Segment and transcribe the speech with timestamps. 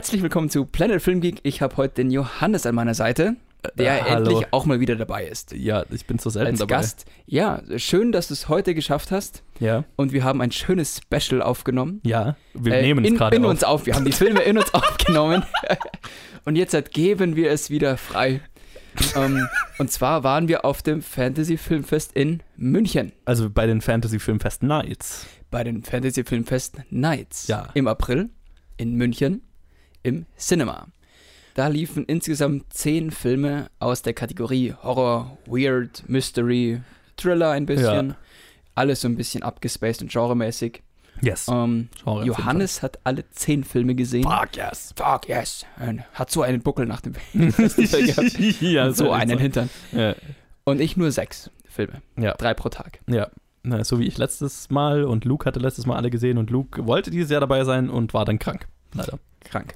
[0.00, 1.40] Herzlich willkommen zu Planet Film Geek.
[1.42, 3.36] Ich habe heute den Johannes an meiner Seite,
[3.74, 4.30] der hallo.
[4.30, 5.52] endlich auch mal wieder dabei ist.
[5.52, 6.76] Ja, ich bin so selten Als dabei.
[6.76, 7.04] Gast.
[7.26, 9.42] Ja, schön, dass du es heute geschafft hast.
[9.58, 12.00] Ja, Und wir haben ein schönes Special aufgenommen.
[12.02, 12.34] ja.
[12.54, 13.50] Wir Äh, nehmen es gerade in auf.
[13.50, 13.84] uns auf.
[13.84, 15.42] Wir haben die Filme in uns aufgenommen.
[16.46, 18.40] Und jetzt halt geben wir es wieder frei.
[19.14, 19.46] ähm,
[19.78, 23.12] und zwar waren wir auf dem Fantasy Filmfest in München.
[23.26, 25.26] Also bei den Fantasy Filmfest Nights.
[25.50, 27.48] Bei den Fantasy Filmfest Nights.
[27.48, 27.68] Ja.
[27.74, 28.30] Im April
[28.78, 29.42] in München
[30.02, 30.86] im Cinema.
[31.54, 36.80] Da liefen insgesamt zehn Filme aus der Kategorie Horror, Weird, Mystery,
[37.16, 38.10] Thriller ein bisschen.
[38.10, 38.16] Ja.
[38.74, 40.82] Alles so ein bisschen abgespaced und genremäßig.
[41.22, 41.48] Yes.
[41.50, 44.22] Ähm, Genre Johannes hat alle zehn Filme gesehen.
[44.22, 44.94] Fuck yes.
[44.96, 45.66] Fuck yes.
[45.86, 47.14] Und hat so einen Buckel nach dem
[47.52, 48.60] Festival gehabt.
[48.62, 49.68] ja, so einen Hintern.
[49.92, 50.14] Ja.
[50.64, 52.00] Und ich nur sechs Filme.
[52.16, 52.34] Ja.
[52.34, 53.00] Drei pro Tag.
[53.06, 53.28] ja.
[53.62, 56.86] Na, so wie ich letztes Mal und Luke hatte letztes Mal alle gesehen und Luke
[56.86, 58.66] wollte dieses Jahr dabei sein und war dann krank.
[58.94, 59.18] Leider.
[59.44, 59.74] Krank.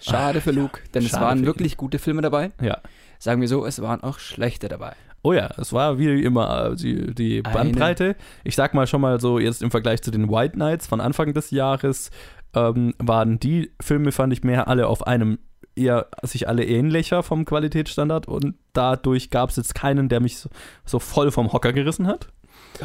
[0.00, 0.60] Schade Ach, für ja.
[0.60, 1.46] Luke, denn es Schade waren für ihn.
[1.46, 2.52] wirklich gute Filme dabei.
[2.60, 2.78] Ja.
[3.18, 4.94] Sagen wir so, es waren auch schlechte dabei.
[5.22, 8.14] Oh ja, es war wie immer äh, die, die Bandbreite.
[8.44, 11.34] Ich sag mal schon mal so, jetzt im Vergleich zu den White Knights von Anfang
[11.34, 12.10] des Jahres,
[12.54, 15.38] ähm, waren die Filme, fand ich mehr alle auf einem
[15.74, 20.48] eher sich alle ähnlicher vom Qualitätsstandard und dadurch gab es jetzt keinen, der mich so,
[20.84, 22.28] so voll vom Hocker gerissen hat.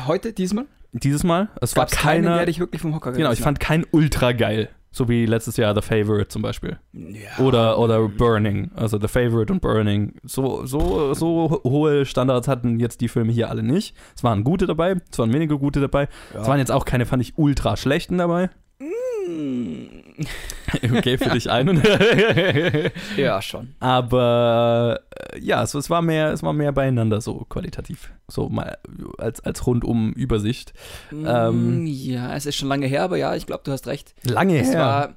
[0.06, 1.50] Heute, diesmal, Dieses Mal.
[1.62, 2.38] Es war gab es keinen, keiner.
[2.38, 4.70] der dich wirklich vom Hocker genau, ich gerissen fand keinen ultra geil.
[4.94, 6.78] So wie letztes Jahr The Favorite zum Beispiel.
[6.94, 7.44] Ja.
[7.44, 8.72] Oder, oder Burning.
[8.76, 10.14] Also The Favorite und Burning.
[10.24, 13.96] So, so, so hohe Standards hatten jetzt die Filme hier alle nicht.
[14.16, 16.08] Es waren gute dabei, es waren weniger gute dabei.
[16.40, 18.52] Es waren jetzt auch keine, fand ich, ultra schlechten dabei.
[18.80, 20.03] Hm.
[20.98, 21.82] Okay, für dich einen.
[23.18, 23.76] Ja, schon.
[23.80, 25.00] Aber
[25.32, 28.12] äh, ja, es, es, war mehr, es war mehr beieinander so qualitativ.
[28.28, 28.78] So mal
[29.18, 30.74] als, als rundum Übersicht.
[31.12, 34.14] Ähm, Mm, ja, es ist schon lange her, aber ja, ich glaube, du hast recht.
[34.24, 34.80] Lange Es her.
[34.80, 35.16] war,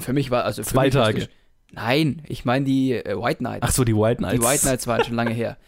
[0.00, 1.28] für mich war, also für Zwei Tage.
[1.72, 3.60] Nein, ich meine die äh, White Knights.
[3.62, 4.34] Ach so, die White Knights.
[4.40, 5.56] Die White Knights waren schon lange her.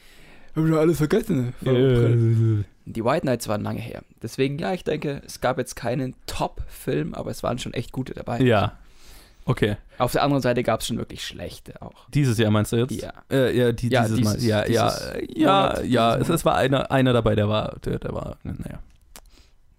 [0.56, 1.52] Hab ich alles vergessen.
[1.64, 4.02] Äh, Die White Knights waren lange her.
[4.22, 8.14] Deswegen, ja, ich denke, es gab jetzt keinen Top-Film, aber es waren schon echt gute
[8.14, 8.40] dabei.
[8.40, 8.78] ja.
[9.46, 9.76] Okay.
[9.98, 12.08] Auf der anderen Seite gab es schon wirklich schlechte auch.
[12.08, 12.92] Dieses Jahr meinst du jetzt?
[12.92, 13.12] Ja.
[13.30, 14.42] Äh, ja, die, Ja, dieses, dieses- Mal.
[14.42, 16.12] Ja, ja, dieses ja, Monat, ja.
[16.16, 18.80] dieses Es, es war einer, einer dabei, der war, der, der war, naja.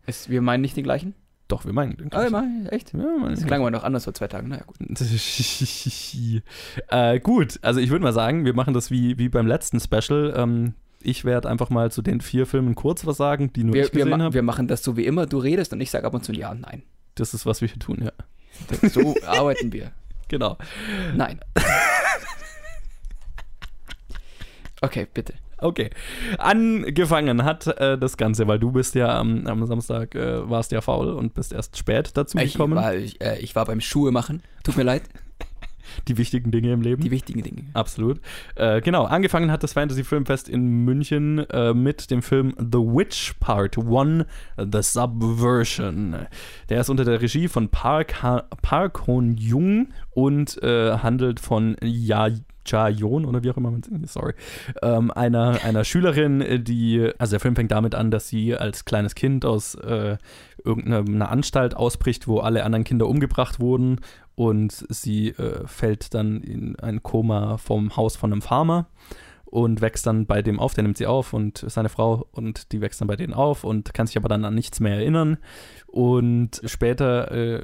[0.05, 1.15] Es, wir meinen nicht den gleichen?
[1.47, 2.93] Doch, wir meinen Ah, wir meinen, echt?
[2.93, 4.47] Ja, wir meinen Das klang aber noch anders vor zwei Tagen.
[4.49, 4.77] Naja, gut.
[6.89, 10.33] äh, gut, also ich würde mal sagen, wir machen das wie, wie beim letzten Special.
[10.35, 10.73] Ähm,
[11.03, 13.91] ich werde einfach mal zu den vier Filmen kurz was sagen, die nur Wir, ich
[13.91, 14.33] gesehen habe.
[14.33, 15.27] wir machen das so wie immer.
[15.27, 16.81] Du redest und ich sage ab und zu ja und nein.
[17.13, 18.11] Das ist, was wir hier tun, ja.
[18.89, 19.91] So arbeiten wir.
[20.27, 20.57] Genau.
[21.15, 21.39] Nein.
[24.81, 25.33] Okay, bitte.
[25.57, 25.89] Okay.
[26.37, 30.81] Angefangen hat äh, das Ganze, weil du bist ja am, am Samstag, äh, warst ja
[30.81, 32.75] faul und bist erst spät dazu Ich gekommen.
[32.75, 34.41] war, ich, äh, ich war beim Schuhe machen.
[34.63, 35.03] Tut mir leid.
[36.07, 37.01] Die wichtigen Dinge im Leben.
[37.03, 37.65] Die wichtigen Dinge.
[37.73, 38.19] Absolut.
[38.55, 43.35] Äh, genau, angefangen hat das Fantasy Filmfest in München äh, mit dem Film The Witch
[43.39, 44.25] Part 1,
[44.57, 46.15] The Subversion.
[46.69, 51.77] Der ist unter der Regie von Park, ha Park Hoon Jung und äh, handelt von
[51.83, 52.29] Ja
[52.65, 54.33] Cha-Yeon oder wie auch immer man sorry,
[54.81, 58.85] ähm, einer, einer Schülerin, äh, die, also der Film fängt damit an, dass sie als
[58.85, 60.17] kleines Kind aus äh,
[60.63, 64.01] irgendeiner Anstalt ausbricht, wo alle anderen Kinder umgebracht wurden
[64.35, 68.87] und sie äh, fällt dann in ein Koma vom Haus von einem Farmer
[69.55, 72.81] und wächst dann bei dem auf, der nimmt sie auf und seine Frau und die
[72.81, 75.37] wächst dann bei denen auf und kann sich aber dann an nichts mehr erinnern.
[75.87, 77.63] Und später äh,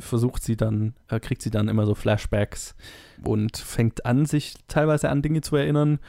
[0.00, 2.74] versucht sie dann, äh, kriegt sie dann immer so Flashbacks
[3.22, 6.00] und fängt an, sich teilweise an Dinge zu erinnern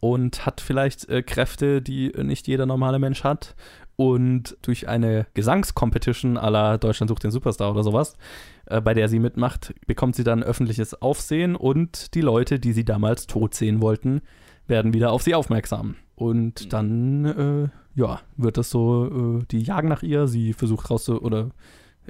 [0.00, 3.56] und hat vielleicht äh, Kräfte, die nicht jeder normale Mensch hat.
[3.96, 8.18] Und durch eine Gesangscompetition la Deutschland sucht den Superstar oder sowas,
[8.66, 12.84] äh, bei der sie mitmacht, bekommt sie dann öffentliches Aufsehen und die Leute, die sie
[12.84, 14.20] damals tot sehen wollten,
[14.66, 15.96] werden wieder auf sie aufmerksam.
[16.14, 17.68] Und dann, äh,
[17.98, 21.50] ja, wird das so, äh, die jagen nach ihr, sie versucht raus zu, oder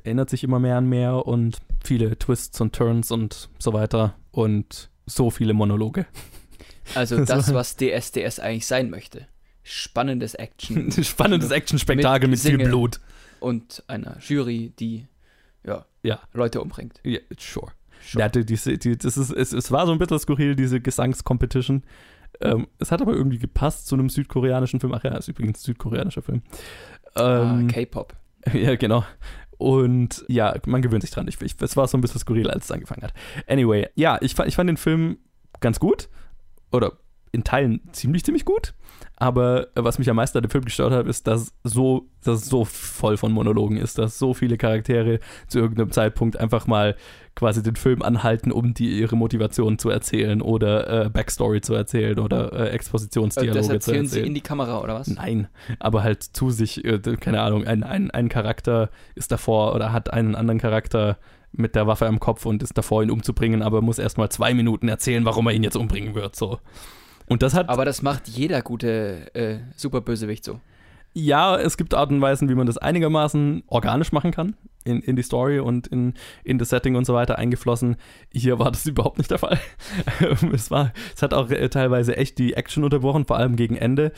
[0.03, 4.91] erinnert sich immer mehr an mehr und viele Twists und Turns und so weiter und
[5.07, 6.07] so viele Monologe.
[6.95, 9.27] Also Das was DSDS eigentlich sein möchte.
[9.63, 13.01] Spannendes Action Spannendes Actionspektakel mit, viel Singe Blut.
[13.41, 15.07] und einer Jury, die
[15.65, 16.21] ja, Ja.
[16.35, 17.01] Leute umbringt.
[17.05, 17.73] Ja, sure.
[18.05, 18.21] Schon.
[18.21, 21.83] Ja, die, die, die, das ist, es, es war so ein bisschen skurril, diese Gesangscompetition.
[22.41, 24.93] Ähm, es hat aber irgendwie gepasst zu einem südkoreanischen Film.
[24.95, 26.43] Ach ja, ist übrigens ein südkoreanischer Film.
[27.15, 28.15] ah, Ähm, K-Pop.
[28.53, 29.05] Ja, genau.
[29.57, 31.27] Und ja, man gewöhnt sich dran.
[31.29, 33.15] Ich, ich, es war so ein bisschen skurril, als es angefangen hat.
[33.47, 35.19] Anyway, ja, ich, ich fand den Film
[35.61, 36.09] ganz gut.
[36.73, 36.93] Oder
[37.35, 38.75] in Teilen ziemlich, ziemlich gut.
[39.17, 42.47] Aber was mich am meisten an dem Film gestört hat, ist, dass so, dass es
[42.47, 46.97] so voll von Monologen ist, dass so viele Charaktere zu irgendeinem Zeitpunkt einfach mal
[47.37, 52.19] quasi den Film anhalten, um die ihre Motivation zu erzählen oder äh, Backstory zu erzählen
[52.19, 54.23] oder äh, Expositionsdialoge das zu erzählen erzählen.
[54.23, 55.07] sie in die Kamera, oder was?
[55.07, 55.47] Nein,
[55.79, 60.13] aber halt zu sich, äh, keine Ahnung, ein, ein, ein Charakter ist davor oder hat
[60.13, 61.19] einen anderen Charakter
[61.53, 64.89] mit der Waffe am Kopf und ist davor, ihn umzubringen, aber muss erstmal zwei Minuten
[64.89, 66.35] erzählen, warum er ihn jetzt umbringen wird.
[66.35, 66.59] So.
[67.27, 67.69] Und das hat.
[67.69, 70.61] Aber das macht jeder gute äh, Superbösewicht so.
[71.15, 75.17] ja, es gibt Arten und Weisen, wie man das einigermaßen organisch machen kann, in, in
[75.17, 77.97] die Story und in, in das Setting und so weiter eingeflossen.
[78.33, 79.59] Hier war das überhaupt nicht der Fall.
[80.53, 84.13] es, war, es hat auch äh, teilweise echt die Action unterbrochen, vor allem gegen Ende.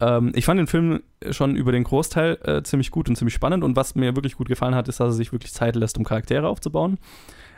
[0.00, 3.62] Ähm, ich fand den Film schon über den Großteil äh, ziemlich gut und ziemlich spannend
[3.62, 6.04] und was mir wirklich gut gefallen hat, ist, dass er sich wirklich Zeit lässt, um
[6.04, 6.98] Charaktere aufzubauen.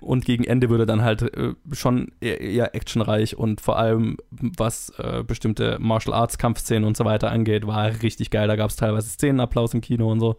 [0.03, 4.93] Und gegen Ende wurde dann halt äh, schon eher, eher actionreich und vor allem, was
[4.99, 8.49] äh, bestimmte Martial Arts Kampfszenen und so weiter angeht, war er richtig geil.
[8.49, 10.37] Da gab es teilweise Szenenapplaus im Kino und so.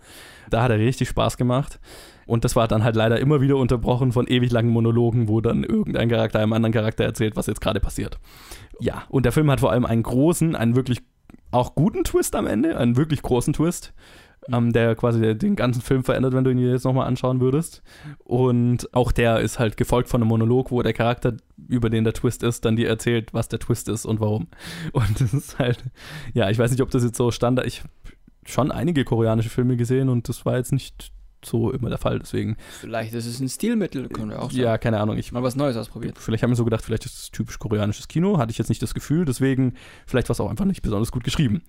[0.50, 1.80] Da hat er richtig Spaß gemacht.
[2.25, 5.63] Und das war dann halt leider immer wieder unterbrochen von ewig langen Monologen, wo dann
[5.63, 8.19] irgendein Charakter einem anderen Charakter erzählt, was jetzt gerade passiert.
[8.80, 11.00] Ja, und der Film hat vor allem einen großen, einen wirklich
[11.51, 13.94] auch guten Twist am Ende, einen wirklich großen Twist,
[14.51, 17.83] ähm, der quasi den ganzen Film verändert, wenn du ihn jetzt nochmal anschauen würdest.
[18.23, 21.37] Und auch der ist halt gefolgt von einem Monolog, wo der Charakter,
[21.67, 24.47] über den der Twist ist, dann dir erzählt, was der Twist ist und warum.
[24.93, 25.83] Und das ist halt,
[26.33, 27.83] ja, ich weiß nicht, ob das jetzt so Standard, ich
[28.45, 31.13] schon einige koreanische Filme gesehen und das war jetzt nicht
[31.45, 34.63] so immer der Fall, deswegen, Vielleicht ist es ein Stilmittel, können wir auch sagen.
[34.63, 36.17] ja, keine Ahnung, ich Mal was Neues ausprobiert.
[36.19, 38.37] Vielleicht haben wir so gedacht, vielleicht ist es typisch koreanisches Kino.
[38.37, 39.73] Hatte ich jetzt nicht das Gefühl, deswegen
[40.05, 41.63] vielleicht war es auch einfach nicht besonders gut geschrieben.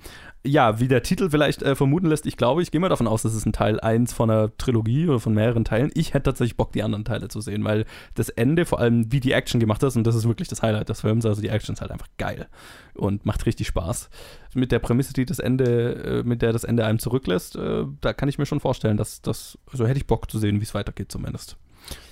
[0.45, 3.23] Ja, wie der Titel vielleicht äh, vermuten lässt, ich glaube, ich gehe mal davon aus,
[3.23, 5.91] dass es ein Teil 1 von einer Trilogie oder von mehreren Teilen.
[5.95, 9.21] Ich hätte tatsächlich Bock, die anderen Teile zu sehen, weil das Ende, vor allem wie
[9.21, 11.73] die Action gemacht ist, und das ist wirklich das Highlight des Films, also die Action
[11.73, 12.49] ist halt einfach geil
[12.95, 14.11] und macht richtig Spaß.
[14.55, 18.13] Mit der Prämisse, die das Ende, äh, mit der das Ende einem zurücklässt, äh, da
[18.13, 20.75] kann ich mir schon vorstellen, dass das, so hätte ich Bock zu sehen, wie es
[20.75, 21.57] weitergeht zumindest.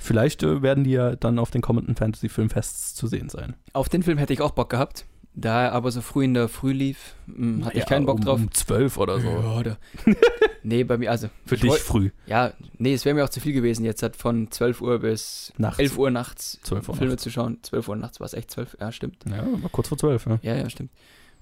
[0.01, 3.55] Vielleicht äh, werden die ja dann auf den kommenden Fantasy-Filmfests zu sehen sein.
[3.73, 5.07] Auf den Film hätte ich auch Bock gehabt.
[5.35, 8.17] Da er aber so früh in der Früh lief, mh, hatte ich Ja, keinen Bock
[8.17, 8.39] um, drauf.
[8.39, 9.29] Um 12 oder so.
[9.29, 9.79] Ja, oder?
[10.63, 11.29] nee, bei mir, also.
[11.47, 12.11] Für ich dich früh.
[12.27, 15.55] Ja, nee, es wäre mir auch zu viel gewesen, jetzt hat von 12 Uhr bis
[15.57, 15.79] Nachts.
[15.79, 17.23] 11 Uhr nachts 12 Uhr Filme nachts.
[17.23, 17.59] zu schauen.
[17.63, 19.25] 12 Uhr nachts war es echt 12, ja, stimmt.
[19.27, 20.39] Ja, war kurz vor 12, ja.
[20.43, 20.91] Ja, ja, stimmt.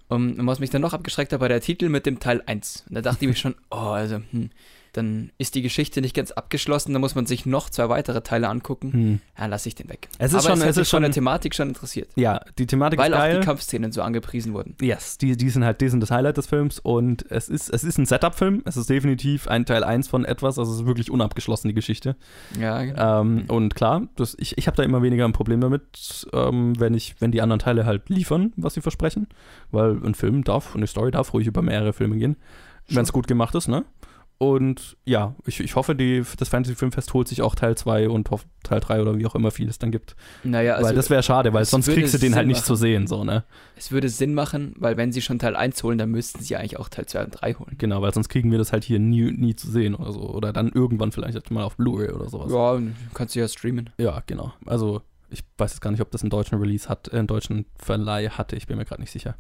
[0.09, 2.85] Um, und was mich dann noch abgeschreckt hat, war der Titel mit dem Teil 1.
[2.89, 4.51] Und da dachte ich mir schon, oh, also, hm,
[4.93, 8.49] dann ist die Geschichte nicht ganz abgeschlossen, da muss man sich noch zwei weitere Teile
[8.49, 8.93] angucken.
[8.93, 9.21] Hm.
[9.39, 10.09] Ja, lass ich den weg.
[10.19, 12.09] Es ist Aber schon- es hat es ist von der schon- Thematik schon interessiert.
[12.17, 13.41] Ja, die Thematik Weil ist auch geil.
[13.41, 14.77] die Kampfszenen so angepriesen wurden.
[14.81, 17.85] Yes, die, die sind halt, die sind das Highlight des Films und es ist, es
[17.85, 18.63] ist ein Setup-Film.
[18.65, 22.17] Es ist definitiv ein Teil 1 von etwas, also es ist wirklich unabgeschlossen, die Geschichte.
[22.59, 23.21] Ja, genau.
[23.21, 26.95] Ähm, und klar, das, ich, ich habe da immer weniger ein Problem damit, ähm, wenn,
[26.95, 29.29] ich, wenn die anderen Teile halt liefern, was sie versprechen.
[29.71, 32.37] Weil ein Film darf, eine Story darf ruhig über mehrere Filme gehen,
[32.89, 33.85] wenn es gut gemacht ist, ne?
[34.43, 38.31] Und ja, ich, ich hoffe, die, das Fantasy Filmfest holt sich auch Teil 2 und
[38.31, 40.17] hoff, Teil 3 oder wie auch immer viel es dann gibt.
[40.45, 42.75] Naja, also weil das wäre schade, weil sonst kriegst du den halt Sinn nicht zu
[42.75, 43.45] sehen, so, ne?
[43.77, 46.79] es würde Sinn machen, weil wenn sie schon Teil 1 holen, dann müssten sie eigentlich
[46.79, 47.75] auch Teil 2 und 3 holen.
[47.77, 50.21] Genau, weil sonst kriegen wir das halt hier nie, nie zu sehen oder so.
[50.21, 52.51] Oder dann irgendwann vielleicht mal auf Blu-ray oder sowas.
[52.51, 52.81] Ja,
[53.13, 53.91] kannst du ja streamen.
[53.99, 54.55] Ja, genau.
[54.65, 57.67] Also ich weiß jetzt gar nicht, ob das einen deutschen Release hat, äh, einen deutschen
[57.77, 58.57] Verleih hatte.
[58.57, 59.37] Ich bin mir gerade nicht sicher.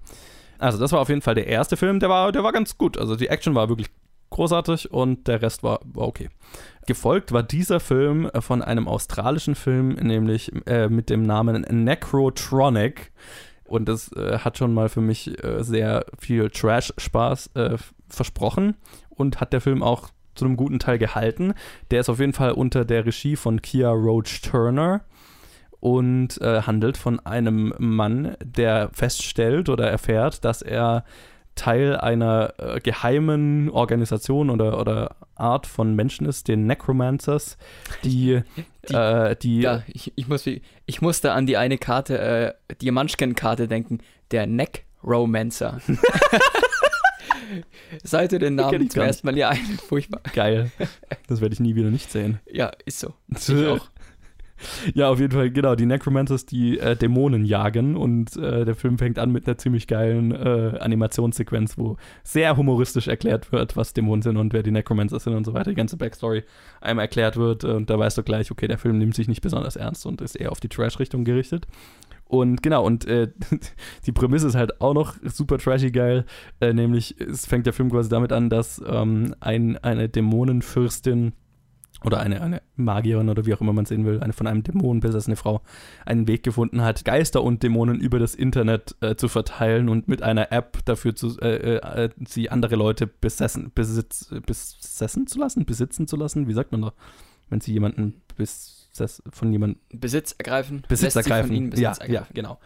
[0.58, 2.00] Also das war auf jeden Fall der erste Film.
[2.00, 2.98] Der war, der war ganz gut.
[2.98, 3.88] Also die Action war wirklich
[4.30, 6.28] großartig und der Rest war, war okay.
[6.86, 13.12] Gefolgt war dieser Film äh, von einem australischen Film, nämlich äh, mit dem Namen Necrotronic.
[13.64, 17.76] Und das äh, hat schon mal für mich äh, sehr viel Trash-Spaß äh,
[18.08, 18.76] versprochen
[19.10, 21.54] und hat der Film auch zu einem guten Teil gehalten.
[21.90, 25.02] Der ist auf jeden Fall unter der Regie von Kia Roach Turner
[25.80, 31.04] und äh, handelt von einem Mann, der feststellt oder erfährt, dass er
[31.60, 37.58] Teil einer äh, geheimen Organisation oder, oder Art von Menschen ist, den Necromancers,
[38.02, 38.40] die,
[38.88, 42.90] Die- äh, die Ja, ich, ich, muss, ich musste an die eine Karte, äh, die
[42.90, 43.98] Munchkin-Karte denken,
[44.30, 45.80] der Neck Romancer.
[48.04, 50.20] Seit du den Namen zum ersten Mal ja ein, furchtbar.
[50.32, 50.70] geil.
[51.26, 52.38] Das werde ich nie wieder nicht sehen.
[52.50, 53.14] Ja, ist so.
[53.36, 53.86] Ich auch.
[54.94, 55.74] Ja, auf jeden Fall, genau.
[55.74, 59.86] Die Necromancers, die äh, Dämonen jagen und äh, der Film fängt an mit einer ziemlich
[59.86, 65.24] geilen äh, Animationssequenz, wo sehr humoristisch erklärt wird, was Dämonen sind und wer die Necromancers
[65.24, 65.70] sind und so weiter.
[65.70, 66.44] Die ganze Backstory
[66.80, 69.76] einmal erklärt wird und da weißt du gleich, okay, der Film nimmt sich nicht besonders
[69.76, 71.66] ernst und ist eher auf die Trash-Richtung gerichtet.
[72.30, 73.28] Und genau, und äh,
[74.06, 76.24] die Prämisse ist halt auch noch super trashy geil,
[76.60, 81.32] äh, nämlich es fängt der Film quasi damit an, dass ähm, ein, eine Dämonenfürstin
[82.04, 85.00] oder eine, eine Magierin oder wie auch immer man sehen will, eine von einem Dämon
[85.00, 85.60] besessene Frau,
[86.06, 90.22] einen Weg gefunden hat, Geister und Dämonen über das Internet äh, zu verteilen und mit
[90.22, 96.06] einer App dafür zu, äh, äh, sie andere Leute besessen, besitz, besessen zu lassen, besitzen
[96.06, 96.92] zu lassen, wie sagt man da,
[97.50, 100.82] wenn sie jemanden besess, von jemandem Besitz ergreifen.
[100.88, 101.48] Besitz ergreifen.
[101.48, 102.14] Von ihnen Besitz ja, ergreifen.
[102.14, 102.58] ja, genau.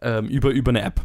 [0.00, 1.00] Ähm, über, über eine App.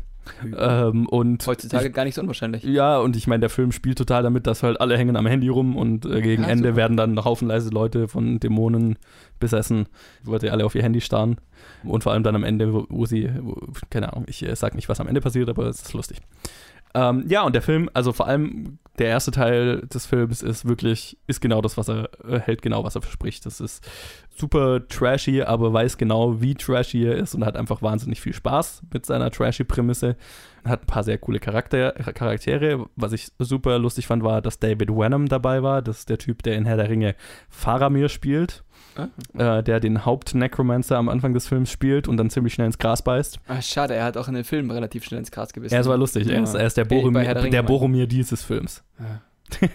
[0.58, 2.64] Ähm, und Heutzutage gar nicht so unwahrscheinlich.
[2.64, 5.48] ja, und ich meine, der Film spielt total damit, dass halt alle hängen am Handy
[5.50, 6.78] rum und äh, gegen Ja, Ende super.
[6.78, 8.98] werden dann haufenweise Leute von Dämonen
[9.40, 9.88] besessen,
[10.24, 11.38] weil sie alle auf ihr Handy starren.
[11.84, 13.56] Und vor allem dann am Ende, wo, wo sie, wo,
[13.90, 16.18] keine Ahnung, ich äh, sag nicht, was am Ende passiert, aber es ist lustig.
[16.94, 21.18] Ähm, ja, und der Film, also vor allem der erste Teil des Films ist wirklich,
[21.28, 23.46] ist genau das, was er äh, hält, genau was er verspricht.
[23.46, 23.86] Das ist
[24.38, 28.84] super trashy, aber weiß genau, wie trashy er ist und hat einfach wahnsinnig viel Spaß
[28.94, 30.16] mit seiner trashy Prämisse.
[30.66, 32.86] Hat ein paar sehr coole Charakter Charaktere.
[32.96, 35.82] Was ich super lustig fand, war, dass David Wenham dabei war.
[35.82, 37.16] Das ist der Typ, der in Herr der Ringe
[37.50, 38.64] Faramir spielt,
[38.96, 39.58] Ah.
[39.60, 43.04] äh, der den Haupt-Necromancer am Anfang des Films spielt und dann ziemlich schnell ins Gras
[43.04, 43.40] beißt.
[43.48, 45.74] Ah, schade, er hat auch in den Filmen relativ schnell ins Gras gebissen.
[45.76, 46.28] Er ist aber lustig.
[46.28, 48.84] Er ist, er ist der, Boromir, der der, Boromir dieses Films.
[49.00, 49.22] Ja.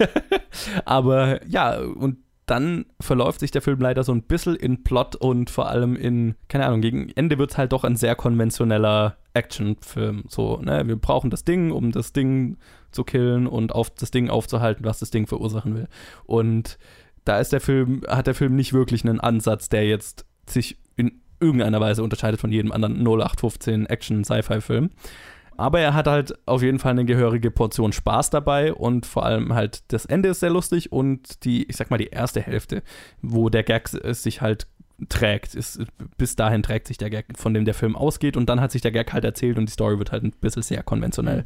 [0.84, 2.18] Aber ja, und
[2.52, 6.34] dann verläuft sich der Film leider so ein bisschen in Plot und vor allem in,
[6.48, 10.24] keine Ahnung, gegen Ende wird es halt doch ein sehr konventioneller Actionfilm.
[10.28, 12.58] So, ne, wir brauchen das Ding, um das Ding
[12.90, 15.88] zu killen und auf das Ding aufzuhalten, was das Ding verursachen will.
[16.26, 16.76] Und
[17.24, 21.22] da ist der Film, hat der Film nicht wirklich einen Ansatz, der jetzt sich in
[21.40, 24.90] irgendeiner Weise unterscheidet von jedem anderen 0815 Action-Sci-Fi-Film.
[25.56, 29.54] Aber er hat halt auf jeden Fall eine gehörige Portion Spaß dabei und vor allem
[29.54, 32.82] halt das Ende ist sehr lustig und die, ich sag mal, die erste Hälfte,
[33.20, 34.66] wo der Gag sich halt
[35.08, 35.80] trägt, ist,
[36.16, 38.82] bis dahin trägt sich der Gag, von dem der Film ausgeht und dann hat sich
[38.82, 41.44] der Gag halt erzählt und die Story wird halt ein bisschen sehr konventionell.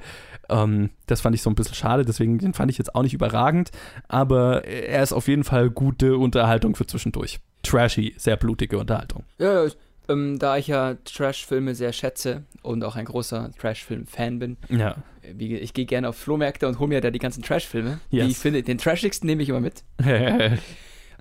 [0.49, 3.15] Ähm, das fand ich so ein bisschen schade, deswegen den fand ich jetzt auch nicht
[3.15, 3.71] überragend,
[4.09, 7.41] aber er ist auf jeden Fall gute Unterhaltung für zwischendurch.
[7.63, 9.25] Trashy, sehr blutige Unterhaltung.
[9.39, 9.71] Ja, ja,
[10.09, 14.93] ähm, da ich ja Trash-Filme sehr schätze und auch ein großer Trash-Film-Fan bin, Ja.
[15.23, 18.01] äh, wie, ich gehe gerne auf Flohmärkte und hole mir da die ganzen Trash-Filme.
[18.13, 18.31] Die Yes.
[18.31, 19.83] ich finde, den trashigsten nehme ich immer mit.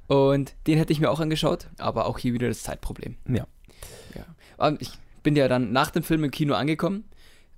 [0.08, 3.16] Und den hätte ich mir auch angeschaut, aber auch hier wieder das Zeitproblem.
[3.28, 3.48] Ja.
[4.14, 4.26] ja.
[4.58, 4.92] Und ich
[5.24, 7.06] bin ja dann nach dem Film im Kino angekommen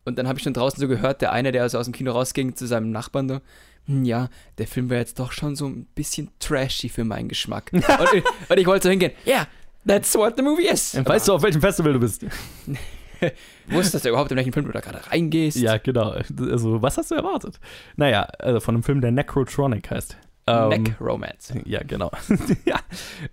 [0.06, 2.14] und dann habe ich schon draußen so gehört, der eine, der also aus dem Kino
[2.14, 3.40] rausging, zu seinem Nachbarn so,
[3.88, 4.30] "Hm, ja,
[4.60, 7.70] der Film wäre jetzt doch schon so ein bisschen trashy für meinen Geschmack.
[7.74, 9.48] und, ich- und ich wollte so hingehen, ja, yeah,
[9.88, 10.94] that's what the movie is.
[11.04, 12.26] weißt du, auf welchem Festival du bist?
[13.68, 15.58] Wusstest du überhaupt, in welchen Film du da gerade reingehst?
[15.58, 16.12] Ja, genau.
[16.12, 17.60] Also, was hast du erwartet?
[17.96, 20.18] Naja, also von einem Film, der Necrotronic heißt.
[20.48, 21.54] Ähm, Neck Romance.
[21.66, 22.10] Ja, genau.
[22.66, 22.80] ja,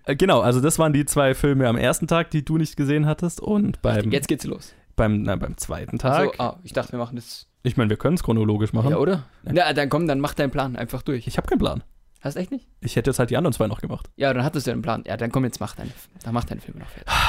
[0.05, 0.41] äh, genau.
[0.41, 3.81] Also das waren die zwei Filme am ersten Tag, die du nicht gesehen hattest und
[3.81, 4.73] beim Jetzt geht's los.
[4.97, 6.35] beim na, beim zweiten Tag.
[6.35, 7.47] so, ah, ich dachte, wir machen das.
[7.63, 8.91] Ich meine, wir können es chronologisch machen.
[8.91, 9.23] Ja, oder?
[9.45, 9.53] Ja.
[9.53, 11.25] Ja, dann komm, dann mach deinen Plan einfach durch.
[11.25, 11.83] Ich habe keinen Plan.
[12.25, 12.67] Hast echt nicht?
[12.81, 14.09] Ich hätte jetzt halt die anderen zwei noch gemacht.
[14.15, 15.03] Ja, dann hattest du einen Plan.
[15.05, 17.13] Ja, dann komm, jetzt mach deinen, dann mach deinen Film noch fertig.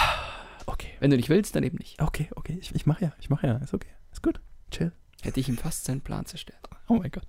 [0.68, 0.88] Okay.
[0.98, 2.02] Wenn du nicht willst, dann eben nicht.
[2.02, 2.58] Okay, okay.
[2.60, 3.12] Ich, ich mache ja.
[3.20, 3.56] Ich mache ja.
[3.58, 3.90] Ist okay.
[4.10, 4.40] Ist gut.
[4.72, 4.90] Chill.
[5.22, 6.58] Hätte ich ihm fast seinen Plan zerstört.
[6.88, 7.26] Oh mein Gott.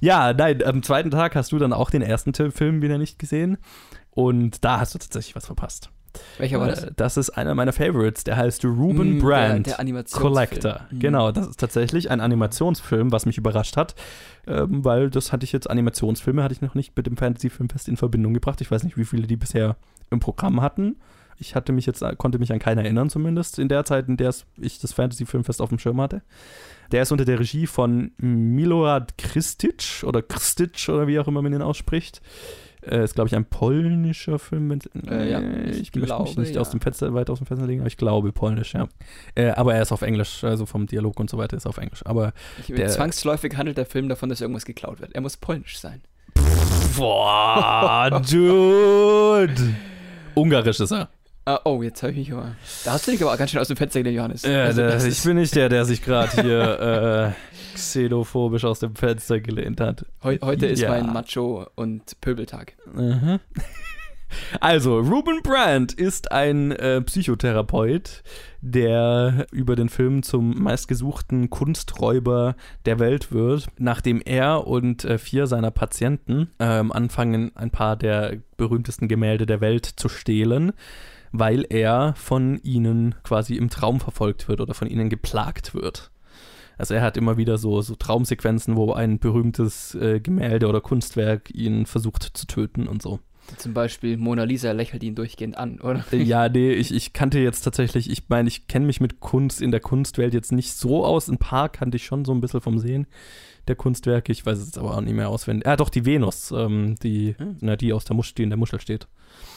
[0.00, 3.58] Ja, nein, am zweiten Tag hast du dann auch den ersten Film wieder nicht gesehen.
[4.10, 5.90] Und da hast du tatsächlich was verpasst.
[6.38, 6.84] Welcher war das?
[6.84, 8.24] Äh, Das ist einer meiner Favorites.
[8.24, 9.66] Der heißt Ruben Mm, Brand.
[9.66, 10.32] Der, der Animationsfilm.
[10.34, 10.80] Collector.
[10.90, 10.98] Mhm.
[10.98, 13.94] Genau, das ist tatsächlich ein Animationsfilm, was mich überrascht hat,
[14.46, 17.96] ähm, weil das hatte ich jetzt, Animationsfilme hatte ich noch nicht mit dem Fantasy-Filmfest in
[17.96, 18.60] Verbindung gebracht.
[18.60, 19.76] Ich weiß nicht, wie viele die bisher
[20.10, 20.96] im Programm hatten.
[21.40, 24.34] Ich hatte mich jetzt, konnte mich an keinen erinnern, zumindest in der Zeit, in der
[24.56, 26.22] ich das Fantasy-Filmfest auf dem Schirm hatte.
[26.90, 31.52] Der ist unter der Regie von Milorad Kristic oder Kristic oder wie auch immer man
[31.52, 32.22] ihn ausspricht.
[32.82, 34.70] Äh, ist, glaube ich, ein polnischer Film.
[34.70, 34.80] Wenn,
[35.10, 36.60] Äh, ja, ich, ich ich möchte mich glaube, nicht ja.
[36.60, 38.88] aus dem Fenster, weit aus dem Fenster legen, aber ich glaube polnisch, ja.
[39.34, 41.78] Äh, aber er ist auf Englisch, also vom Dialog und so weiter ist er auf
[41.78, 42.04] Englisch.
[42.06, 42.32] Aber
[42.68, 45.14] der- zwangsläufig handelt der Film davon, dass irgendwas geklaut wird.
[45.14, 46.02] Er muss polnisch sein.
[46.96, 49.74] boah, Dude!
[50.34, 51.08] Ungarisch ist er.
[51.48, 52.56] Ah, oh, jetzt habe ich mich aber.
[52.84, 54.42] Da hast du dich aber ganz schön aus dem Fenster gelehnt, Johannes.
[54.42, 58.80] Ja, Also, das ich ist- bin nicht der, der sich gerade hier äh, xenophobisch aus
[58.80, 60.04] dem Fenster gelehnt hat.
[60.22, 60.90] heu, heute ist Ja.
[60.90, 62.74] mein Macho- und Pöbeltag.
[62.92, 63.40] Mhm.
[64.60, 68.22] Also, Ruben Brandt ist ein äh, Psychotherapeut,
[68.60, 75.46] der über den Film zum meistgesuchten Kunsträuber der Welt wird, nachdem er und äh, vier
[75.46, 80.72] seiner Patienten ähm, anfangen, ein paar der berühmtesten Gemälde der Welt zu stehlen,
[81.32, 86.10] weil er von ihnen quasi im Traum verfolgt wird oder von ihnen geplagt wird.
[86.76, 91.50] Also er hat immer wieder so, so Traumsequenzen, wo ein berühmtes äh, Gemälde oder Kunstwerk
[91.52, 93.18] ihn versucht zu töten und so.
[93.56, 96.04] Zum Beispiel Mona Lisa lächelt ihn durchgehend an, oder?
[96.12, 99.62] Äh, Ja, nee, ich, ich kannte jetzt tatsächlich, ich meine, ich kenne mich mit Kunst
[99.62, 101.28] in der Kunstwelt jetzt nicht so aus.
[101.28, 103.06] Ein paar kannte ich schon so ein bisschen vom Sehen
[103.66, 104.30] der Kunstwerke.
[104.32, 105.66] Ich weiß es jetzt aber auch nicht mehr auswendig.
[105.66, 107.56] Ah, doch, die Venus, ähm, die, Hm.
[107.60, 109.08] na, die aus der Muschel, die in der Muschel steht.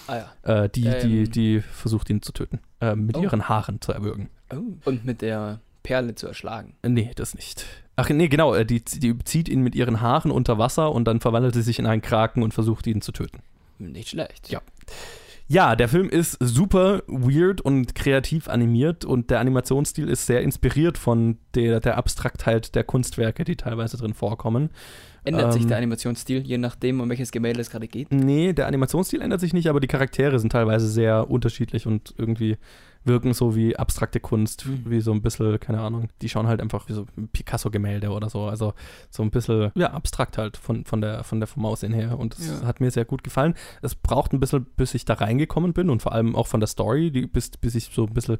[0.07, 0.63] Ah ja.
[0.63, 0.99] Äh, die, Ähm.
[1.09, 2.59] die, die versucht ihn zu töten.
[2.79, 3.21] Äh, mit Oh.
[3.23, 4.29] ihren Haaren zu erwürgen.
[4.53, 4.57] Oh.
[4.85, 6.75] Und mit der Perle zu erschlagen.
[6.81, 7.65] Äh, Nee, das nicht.
[7.95, 11.19] Ach nee, genau, äh, die, die zieht ihn mit ihren Haaren unter Wasser und dann
[11.19, 13.39] verwandelt sie sich in einen Kraken und versucht ihn zu töten.
[13.79, 14.49] Nicht schlecht.
[14.49, 14.61] Ja.
[15.47, 20.97] Ja, der Film ist super weird und kreativ animiert und der Animationsstil ist sehr inspiriert
[20.97, 24.69] von der, der Abstraktheit der Kunstwerke, die teilweise drin vorkommen.
[25.23, 25.67] Ändert sich Ähm.
[25.69, 28.11] der Animationsstil, je nachdem, um welches Gemälde es gerade geht?
[28.11, 32.57] Nee, der Animationsstil ändert sich nicht, aber die Charaktere sind teilweise sehr unterschiedlich und irgendwie
[33.03, 34.83] wirken so wie abstrakte Kunst, Mhm.
[34.85, 38.43] wie so ein bisschen, keine Ahnung, die schauen halt einfach wie so Picasso-Gemälde oder so,
[38.45, 38.73] also
[39.09, 42.37] so ein bisschen, ja, abstrakt halt von, von, der, von der vom Aussehen her und
[42.37, 42.67] das Ja.
[42.67, 43.55] hat mir sehr gut gefallen.
[43.81, 46.67] Es braucht ein bisschen, bis ich da reingekommen bin und vor allem auch von der
[46.67, 48.37] Story, die, bis, bis ich so ein bisschen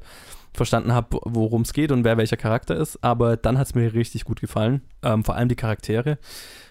[0.54, 3.94] verstanden habe, worum es geht und wer welcher Charakter ist, aber dann hat es mir
[3.94, 6.18] richtig gut gefallen, ähm, vor allem die Charaktere.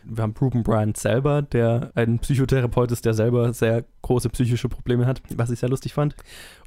[0.04, 5.06] Wir haben Ruben Bryant selber, der ein Psychotherapeut ist, der selber sehr große psychische Probleme
[5.06, 6.16] hat, was ich sehr lustig fand.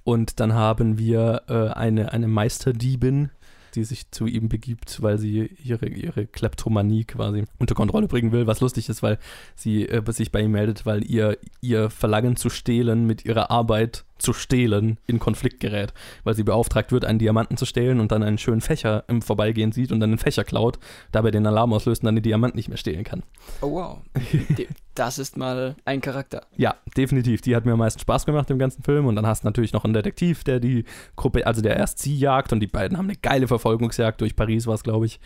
[0.02, 3.30] Und dann haben wir äh, eine, eine Meisterdiebin,
[3.74, 8.46] die sich zu ihm begibt, weil sie ihre, ihre Kleptomanie quasi unter Kontrolle bringen will,
[8.46, 9.18] was lustig ist, weil
[9.56, 14.04] sie äh, sich bei ihm meldet, weil ihr ihr Verlangen zu stehlen mit ihrer Arbeit
[14.18, 15.92] zu stehlen in Konflikt gerät,
[16.22, 19.72] weil sie beauftragt wird, einen Diamanten zu stehlen und dann einen schönen Fächer im Vorbeigehen
[19.72, 20.78] sieht und dann den Fächer klaut,
[21.12, 23.22] dabei den Alarm auslöst und dann den Diamant nicht mehr stehlen kann.
[23.60, 23.98] Oh wow.
[24.94, 26.46] Das ist mal ein Charakter.
[26.56, 27.40] Ja, definitiv.
[27.40, 29.06] Die hat mir am meisten Spaß gemacht im ganzen Film.
[29.06, 30.84] Und dann hast du natürlich noch einen Detektiv, der die
[31.16, 34.68] Gruppe, also der erst sie jagt und die beiden haben eine geile Verfolgungsjagd durch Paris,
[34.68, 35.18] war es, glaube ich.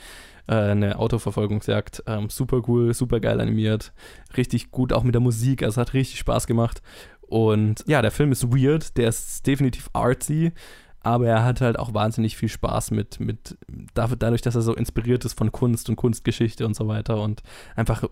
[0.46, 2.02] Äh, eine Autoverfolgungsjagd.
[2.06, 3.92] Ähm, super cool, super geil animiert.
[4.38, 5.62] Richtig gut, auch mit der Musik.
[5.62, 6.80] Also hat richtig Spaß gemacht.
[7.28, 10.52] Und ja, der Film ist weird, der ist definitiv artsy.
[11.00, 13.56] Aber er hat halt auch wahnsinnig viel Spaß mit, mit
[13.94, 17.42] dadurch, dass er so inspiriert ist von Kunst und Kunstgeschichte und so weiter und
[17.76, 18.02] einfach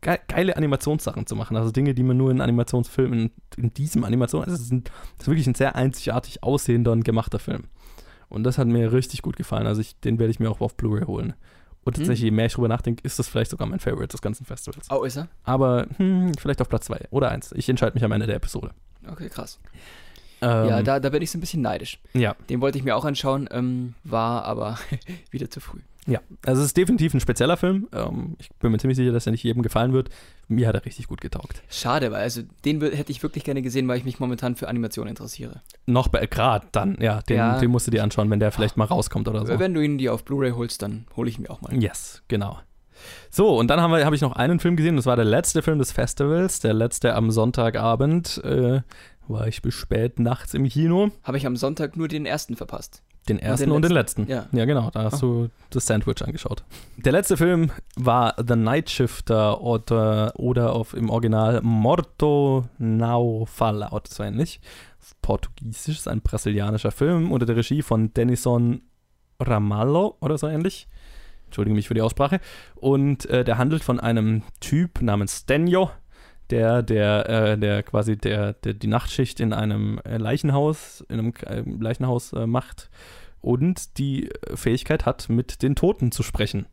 [0.00, 1.56] ge geile Animationssachen zu machen.
[1.56, 4.82] Also Dinge, die man nur in Animationsfilmen, in diesem Animation, also es ist, ein,
[5.16, 7.64] es ist wirklich ein sehr einzigartig aussehender und gemachter Film.
[8.28, 9.68] Und das hat mir richtig gut gefallen.
[9.68, 11.34] Also ich, den werde ich mir auch auf Blu-ray holen.
[11.84, 12.02] Und Hm.
[12.02, 14.90] tatsächlich, je mehr ich drüber nachdenke, ist das vielleicht sogar mein Favorite des ganzen Festivals.
[14.90, 15.28] Oh, ist er?
[15.44, 17.52] Aber hm, vielleicht auf Platz 2 oder 1.
[17.52, 18.70] Ich entscheide mich am Ende der Episode.
[19.06, 19.58] Okay, krass.
[20.40, 21.98] Ähm, ja, da, da bin ich so ein bisschen neidisch.
[22.14, 24.78] ja, Den wollte ich mir auch anschauen, ähm, war aber
[25.30, 25.80] wieder zu früh.
[26.06, 27.88] Ja, also es ist definitiv ein spezieller Film.
[27.92, 30.10] Ähm, ich bin mir ziemlich sicher, dass er nicht jedem gefallen wird.
[30.48, 31.62] Mir hat er richtig gut getaugt.
[31.70, 35.08] Schade, weil also den hätte ich wirklich gerne gesehen, weil ich mich momentan für Animation
[35.08, 35.62] interessiere.
[35.86, 37.58] Noch bei gerade dann, ja den, Ja.
[37.58, 39.58] den musst du dir anschauen, wenn der vielleicht mal rauskommt oder so.
[39.58, 41.72] Wenn du ihn dir auf Blu-ray holst, dann hole ich ihn mir auch mal.
[41.74, 42.58] Yes, genau.
[43.30, 45.78] So, und dann habe hab ich noch einen Film gesehen, das war der letzte Film
[45.78, 48.42] des Festivals, der letzte am Sonntagabend.
[48.44, 48.82] Äh,
[49.26, 51.10] war ich bis spät nachts im Kino.
[51.22, 53.02] Habe ich am Sonntag nur den ersten verpasst.
[53.28, 54.26] Den ersten und den, letzten.
[54.28, 54.46] Ja.
[54.52, 55.44] Ja, genau, da hast Oh.
[55.44, 56.62] du das Sandwich angeschaut.
[56.96, 64.08] Der letzte Film war The Night Shifter oder, oder auf im Original Morto Nao Fallout,
[64.08, 64.60] so ähnlich.
[65.22, 68.82] Portugiesisch ist ein brasilianischer Film unter der Regie von Denison
[69.40, 70.86] Ramalho oder so ähnlich.
[71.46, 72.40] Entschuldige mich für die Aussprache.
[72.74, 75.90] Und äh, der handelt von einem Typ namens Stenio,
[76.50, 81.32] der, der, äh, der quasi der, der die Nachtschicht in einem äh, Leichenhaus, in einem
[81.46, 82.90] äh, Leichenhaus äh, macht
[83.40, 86.66] und die äh, Fähigkeit hat, mit den Toten zu sprechen,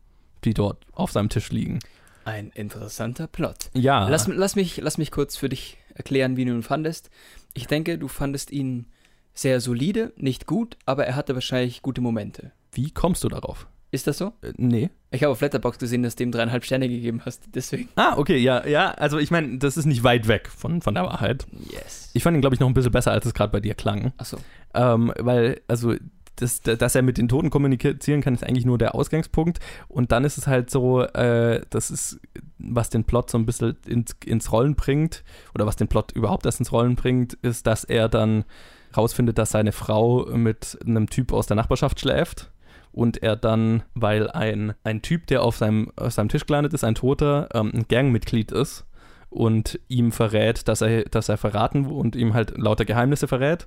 [0.44, 1.80] die dort auf seinem Tisch liegen.
[2.24, 3.70] Ein interessanter Plot.
[3.74, 4.08] Ja.
[4.08, 7.10] Lass, lass, mich, lass mich kurz für dich erklären, wie du ihn fandest.
[7.54, 8.86] Ich denke, du fandest ihn
[9.34, 12.52] sehr solide, nicht gut, aber er hatte wahrscheinlich gute Momente.
[12.72, 13.66] Wie kommst du darauf?
[13.92, 14.32] Ist das so?
[14.40, 14.90] Äh, nee.
[15.10, 17.90] Ich habe auf Letterboxd gesehen, dass du dem dreieinhalb Sterne gegeben hast, deswegen.
[17.94, 18.90] Ah, okay, ja, ja.
[18.92, 21.46] Also ich meine, das ist nicht weit weg von, von der Wahrheit.
[21.70, 22.10] Yes.
[22.14, 24.14] Ich fand ihn, glaube ich, noch ein bisschen besser, als es gerade bei dir klang.
[24.16, 24.38] Achso.
[24.72, 25.94] Ähm, weil, also,
[26.36, 29.60] das, dass er mit den Toten kommunizieren kann, ist eigentlich nur der Ausgangspunkt.
[29.88, 32.18] Und dann ist es halt so, äh, das ist,
[32.58, 35.22] was den Plot so ein bisschen ins, ins Rollen bringt,
[35.54, 38.44] oder was den Plot überhaupt erst ins Rollen bringt, ist, dass er dann
[38.96, 42.50] rausfindet, dass seine Frau mit einem Typ aus der Nachbarschaft schläft.
[42.92, 46.84] Und er dann, weil ein, ein Typ, der auf seinem, auf seinem Tisch gelandet ist,
[46.84, 48.86] ein Toter, ähm, ein Gangmitglied ist
[49.30, 53.66] und ihm verrät, dass er, dass er verraten und ihm halt lauter Geheimnisse verrät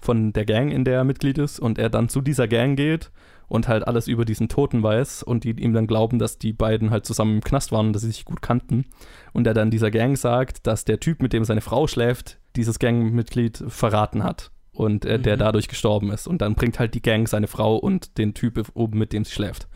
[0.00, 3.10] von der Gang, in der er Mitglied ist, und er dann zu dieser Gang geht
[3.46, 6.90] und halt alles über diesen Toten weiß und die ihm dann glauben, dass die beiden
[6.90, 8.86] halt zusammen im Knast waren und dass sie sich gut kannten.
[9.32, 12.78] Und er dann dieser Gang sagt, dass der Typ, mit dem seine Frau schläft, dieses
[12.78, 15.40] Gangmitglied verraten hat und äh, der Mhm.
[15.40, 16.26] dadurch gestorben ist.
[16.26, 19.32] Und dann bringt halt die Gang seine Frau und den Typ oben, mit dem sie
[19.32, 19.68] schläft.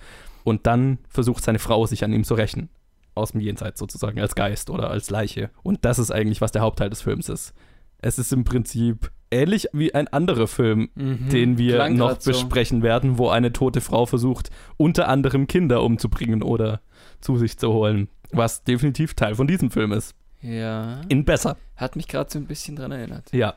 [0.44, 2.68] Und dann versucht seine Frau sich an ihm zu rächen.
[3.14, 5.50] Aus dem Jenseits sozusagen, als Geist oder als Leiche.
[5.62, 7.52] Und das ist eigentlich, was der Hauptteil des Films ist.
[8.00, 11.28] Es ist im Prinzip ähnlich wie ein anderer Film, Mhm.
[11.30, 12.30] den wir Klang noch grad so.
[12.30, 16.80] besprechen werden, wo eine tote Frau versucht, unter anderem Kinder umzubringen oder
[17.20, 18.08] zu sich zu holen.
[18.30, 20.14] Was definitiv Teil von diesem Film ist.
[20.40, 21.00] Ja.
[21.08, 21.56] In besser.
[21.76, 23.32] Hat mich gerade so ein bisschen dran erinnert.
[23.32, 23.56] Ja.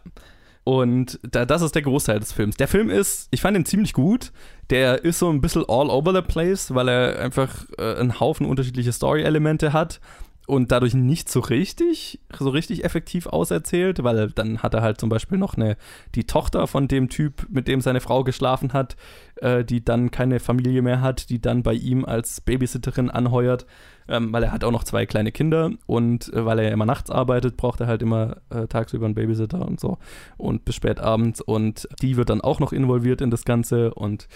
[0.63, 2.55] Und da, das ist der Großteil des Films.
[2.55, 4.31] Der Film ist, ich fand ihn ziemlich gut.
[4.69, 8.45] Der ist so ein bisschen all over the place, weil er einfach äh, einen Haufen
[8.45, 9.99] unterschiedliche Story-Elemente hat
[10.47, 15.09] und dadurch nicht so richtig, so richtig effektiv auserzählt, weil dann hat er halt zum
[15.09, 15.77] Beispiel noch eine,
[16.15, 18.95] die Tochter von dem Typ, mit dem seine Frau geschlafen hat,
[19.37, 23.65] äh, die dann keine Familie mehr hat, die dann bei ihm als Babysitterin anheuert,
[24.07, 27.09] ähm, weil er hat auch noch zwei kleine Kinder und äh, weil er immer nachts
[27.09, 29.97] arbeitet, braucht er halt immer äh, tagsüber einen Babysitter und so
[30.37, 34.27] und bis spät abends und die wird dann auch noch involviert in das Ganze und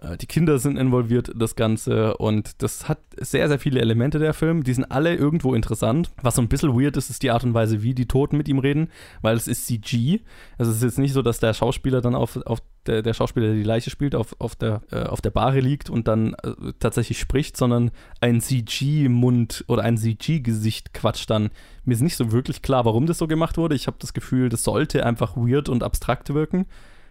[0.00, 2.16] äh, die Kinder sind involviert, das Ganze.
[2.16, 4.62] Und das hat sehr, sehr viele Elemente der Film.
[4.62, 6.10] Die sind alle irgendwo interessant.
[6.22, 8.48] Was so ein bisschen weird ist, ist die Art und Weise, wie die Toten mit
[8.48, 8.88] ihm reden,
[9.22, 10.20] weil es ist CG.
[10.58, 13.46] Also es ist jetzt nicht so, dass der Schauspieler dann auf, auf der, der Schauspieler,
[13.46, 16.72] der die Leiche spielt, auf, auf, der, äh, auf der Bahre liegt und dann äh,
[16.78, 21.50] tatsächlich spricht, sondern ein CG-Mund oder ein CG-Gesicht quatscht dann.
[21.84, 23.74] Mir ist nicht so wirklich klar, warum das so gemacht wurde.
[23.74, 26.66] Ich habe das Gefühl, das sollte einfach weird und abstrakt wirken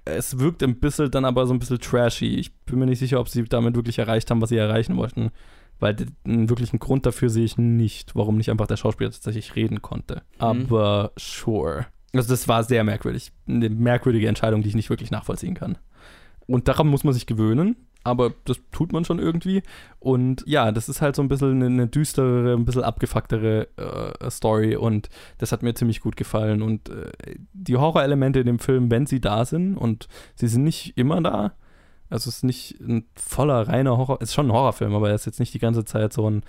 [0.05, 2.35] es wirkt ein bisschen dann aber so ein bisschen trashy.
[2.35, 5.31] Ich bin mir nicht sicher, ob sie damit wirklich erreicht haben, was sie erreichen wollten.
[5.79, 9.81] Weil einen wirklichen Grund dafür sehe ich nicht, warum nicht einfach der Schauspieler tatsächlich reden
[9.81, 10.21] konnte.
[10.35, 10.41] Mhm.
[10.41, 11.87] Aber sure.
[12.15, 13.31] Also das war sehr merkwürdig.
[13.47, 15.77] Eine merkwürdige Entscheidung, die ich nicht wirklich nachvollziehen kann.
[16.47, 17.75] Und daran muss man sich gewöhnen
[18.05, 19.63] aber das tut man schon irgendwie.
[19.99, 24.29] Und ja, das ist halt so ein bisschen eine, eine düstere, ein bisschen abgefucktere äh,
[24.29, 26.61] Story und das hat mir ziemlich gut gefallen.
[26.61, 27.11] Und äh,
[27.51, 31.53] die Horrorelemente in dem Film, wenn sie da sind und sie sind nicht immer da,
[32.11, 35.15] also es ist nicht ein voller reiner Horror, es ist schon ein Horrorfilm, aber er
[35.15, 36.43] ist jetzt nicht die ganze Zeit so ein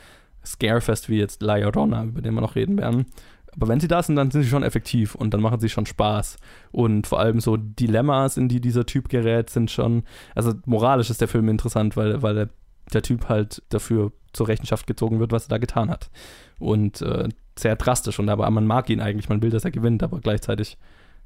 [0.45, 3.07] Scarefest wie jetzt La Llorona, über den wir noch reden werden.
[3.57, 5.87] Aber wenn sie da sind, dann sind sie schon effektiv und dann machen sie schon
[5.87, 6.37] Spaß.
[6.73, 11.21] Und vor allem so Dilemmas, in die dieser Typ gerät, sind schon, also moralisch ist
[11.21, 12.51] der Film interessant, weil, weil
[12.93, 16.11] der, Typ halt dafür zur Rechenschaft gezogen wird, was er da getan hat.
[16.59, 20.03] Und äh, sehr drastisch und aber man mag ihn eigentlich, man will, dass er gewinnt,
[20.03, 20.77] aber gleichzeitig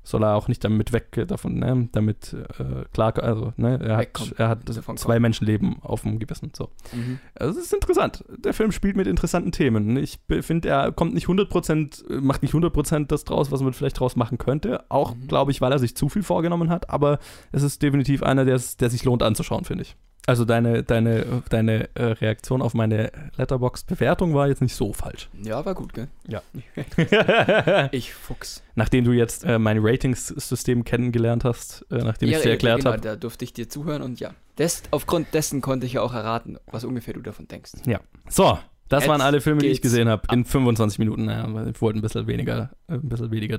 [0.03, 3.97] soll er auch nicht damit weg äh, davon, ne, damit äh, klar, also ne, er
[3.99, 6.53] hat, er hat zwei Menschenleben auf dem Gewissen.
[6.57, 6.71] So.
[6.93, 7.19] Mhm.
[7.35, 8.25] Also es ist interessant.
[8.39, 9.97] Der Film spielt mit interessanten Themen.
[9.97, 14.17] Ich finde, er kommt nicht 100%, macht nicht 100% das draus, was man vielleicht draus
[14.17, 14.85] machen könnte.
[14.91, 15.29] Auch, mhm.
[15.29, 17.19] glaube ich, weil er sich zu viel vorgenommen hat, aber
[17.53, 19.97] es ist definitiv einer, der, der sich lohnt anzuschauen, finde ich.
[20.27, 25.29] Also deine, deine, deine äh, Reaktion auf meine Letterbox-Bewertung war jetzt nicht so falsch.
[25.43, 26.09] Ja, war gut, gell?
[26.29, 26.43] Ja.
[27.91, 28.63] ich Fuchs.
[28.75, 32.93] Nachdem du jetzt äh, mein Ratings-System kennengelernt hast, äh, nachdem ja, ich dir erklärt genau,
[32.93, 33.01] habe.
[33.01, 34.33] Da durfte ich dir zuhören und ja.
[34.59, 37.73] Des, aufgrund dessen konnte ich ja auch erraten, was ungefähr du davon denkst.
[37.87, 38.01] Ja.
[38.29, 38.59] So,
[38.91, 40.23] das jetzt waren alle Filme, die ich gesehen habe.
[40.33, 41.25] In 25 Minuten.
[41.27, 43.59] Naja, ich wollte ein bisschen weniger, äh, ein bisschen weniger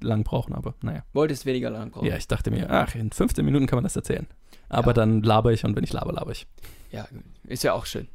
[0.00, 1.04] lang brauchen, aber naja.
[1.12, 2.06] Wolltest weniger lang brauchen?
[2.06, 4.28] Ja, ich dachte mir, ach, in 15 Minuten kann man das erzählen.
[4.68, 4.92] Aber ja.
[4.94, 6.46] dann laber ich und wenn ich laber, laber ich.
[6.92, 7.08] Ja,
[7.46, 8.08] ist ja auch schön.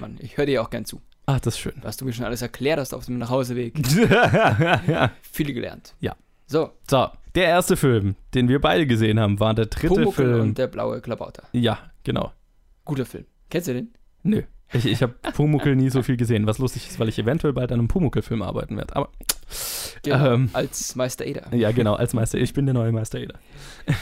[0.00, 1.00] Mann, ich höre dir auch gern zu.
[1.26, 1.74] Ach, das ist schön.
[1.82, 3.78] Was du mir schon alles erklärt hast auf dem Nachhauseweg.
[4.10, 5.12] ja.
[5.22, 5.94] Viel gelernt.
[6.00, 6.16] Ja.
[6.46, 6.72] So.
[6.90, 10.40] So, der erste Film, den wir beide gesehen haben, war der dritte Pumuckl Film.
[10.40, 11.44] und der blaue Klabauter.
[11.52, 12.32] Ja, genau.
[12.84, 13.26] Guter Film.
[13.48, 13.92] Kennst du den?
[14.24, 14.42] Nö.
[14.72, 17.72] Ich, ich habe Pumuckl nie so viel gesehen, was lustig ist, weil ich eventuell bald
[17.72, 18.94] an einem Pumuckl-Film arbeiten werde.
[18.94, 19.08] Aber
[20.02, 21.52] genau, ähm, als Meister Eder.
[21.54, 22.38] Ja, genau, als Meister.
[22.38, 23.34] Ich bin der neue Meister Eder.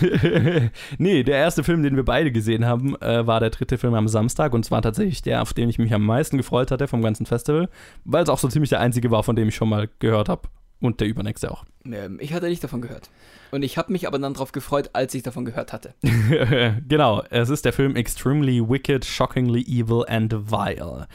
[0.98, 4.08] nee, der erste Film, den wir beide gesehen haben, äh, war der dritte Film am
[4.08, 7.24] Samstag und zwar tatsächlich der, auf den ich mich am meisten gefreut hatte vom ganzen
[7.24, 7.68] Festival,
[8.04, 10.48] weil es auch so ziemlich der einzige war, von dem ich schon mal gehört habe.
[10.80, 11.64] Und der übernächste auch.
[11.84, 13.10] Ähm, ich hatte nicht davon gehört.
[13.50, 15.94] Und ich habe mich aber dann darauf gefreut, als ich davon gehört hatte.
[16.88, 21.08] genau, es ist der Film Extremely Wicked, Shockingly Evil and Vile.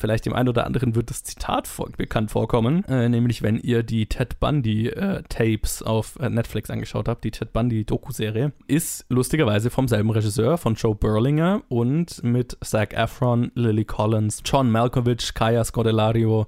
[0.00, 3.82] Vielleicht dem einen oder anderen wird das Zitat vor, bekannt vorkommen, äh, nämlich wenn ihr
[3.82, 9.04] die Ted Bundy äh, Tapes auf äh, Netflix angeschaut habt, die Ted Bundy Doku-Serie, ist
[9.10, 15.34] lustigerweise vom selben Regisseur, von Joe Berlinger und mit Zach Efron, Lily Collins, John Malkovich,
[15.34, 16.46] Kaya Scodelario,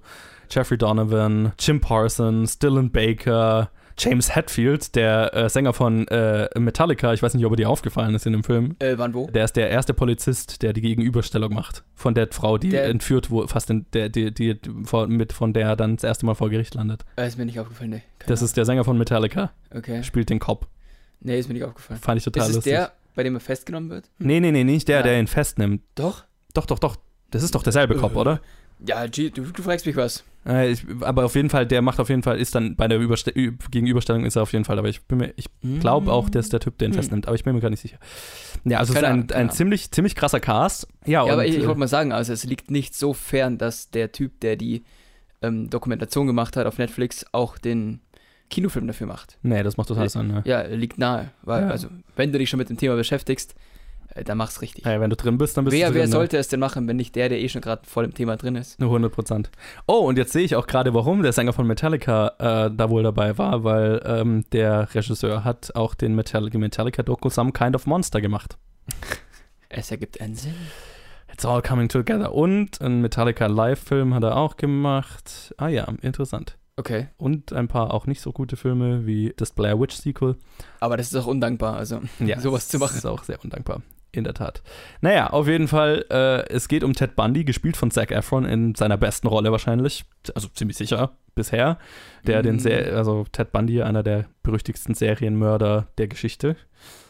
[0.55, 7.23] Jeffrey Donovan, Jim Parsons, Dylan Baker, James Hetfield, der äh, Sänger von äh, Metallica, ich
[7.23, 8.77] weiß nicht, ob er dir aufgefallen ist in dem Film.
[8.79, 9.29] Äh, wann wo?
[9.29, 11.85] Der ist der erste Polizist, der die Gegenüberstellung macht.
[11.95, 14.59] Von der Frau, die der, entführt wurde, fast in, der, die, die,
[15.09, 17.05] mit, von der er dann das erste Mal vor Gericht landet.
[17.17, 18.03] Äh, ist mir nicht aufgefallen, ne.
[18.27, 19.53] Das ist der Sänger von Metallica.
[19.75, 20.03] Okay.
[20.03, 20.69] Spielt den Cop.
[21.21, 21.99] Nee, ist mir nicht aufgefallen.
[22.01, 22.73] Fand ich total ist lustig.
[22.75, 24.11] Ist der, bei dem er festgenommen wird?
[24.19, 25.03] Nee, nee, nee, nicht der, ja.
[25.03, 25.83] der ihn festnimmt.
[25.95, 26.25] Doch?
[26.53, 26.97] Doch, doch, doch.
[27.31, 28.41] Das ist doch derselbe Cop, oder?
[28.87, 30.25] Ja, G, du, du fragst mich was.
[30.47, 32.99] Äh, ich, aber auf jeden Fall, der macht auf jeden Fall, ist dann bei der
[32.99, 35.47] Überste Gegenüberstellung ist er auf jeden Fall, aber ich bin mir, ich
[35.81, 36.95] glaube auch, dass der Typ den mm.
[36.95, 37.99] festnimmt, aber ich bin mir gar nicht sicher.
[38.65, 40.89] Ja, also es ist ein, ein ziemlich, ziemlich krasser Cast.
[41.05, 43.91] Ja, ja aber ich, ich wollte mal sagen, also es liegt nicht so fern, dass
[43.91, 44.83] der Typ, der die
[45.43, 48.01] ähm, Dokumentation gemacht hat auf Netflix, auch den
[48.51, 49.39] Kinofilm dafür macht.
[49.43, 50.27] Nee, das macht total Sinn.
[50.27, 50.43] Ne?
[50.45, 51.69] Ja, liegt nahe, weil, ja.
[51.69, 53.72] also, wenn du dich schon mit dem Thema beschäftigst, äh,
[54.25, 54.85] dann mach's richtig.
[54.85, 56.01] Ja, wenn du drin bist, dann bist wer du drin.
[56.01, 56.13] wer ne?
[56.13, 58.57] sollte es denn machen, wenn nicht der, der eh schon gerade voll im Thema drin
[58.57, 58.79] ist?
[58.81, 59.51] Nur 100 Prozent.
[59.87, 63.03] Oh, und jetzt sehe ich auch gerade, warum der Sänger von Metallica äh, da wohl
[63.03, 68.21] dabei war, weil ähm, der Regisseur hat auch den Metallica- Metallica-Doku Some Kind of Monster
[68.21, 68.57] gemacht.
[69.75, 70.55] Es ergibt einen Sinn.
[71.33, 72.35] It's all coming together.
[72.35, 75.55] Und einen Metallica Live-Film hat er auch gemacht.
[75.57, 76.59] Ah ja, interessant.
[76.77, 77.09] Okay.
[77.17, 80.37] Und ein paar auch nicht so gute Filme wie das Blair Witch Sequel.
[80.81, 82.99] Aber das ist auch undankbar, also Ja, sowas zu machen.
[82.99, 83.81] ist auch sehr undankbar.
[84.15, 84.63] In der Tat.
[85.01, 88.75] Naja, auf jeden Fall, äh, es geht um Ted Bundy, gespielt von Zac Efron in
[88.75, 90.05] seiner besten Rolle wahrscheinlich.
[90.35, 91.79] Also ziemlich sicher bisher.
[92.27, 92.59] Der den Mm.
[92.59, 96.57] sehr, also Ted Bundy, einer der berüchtigsten Serienmörder der Geschichte.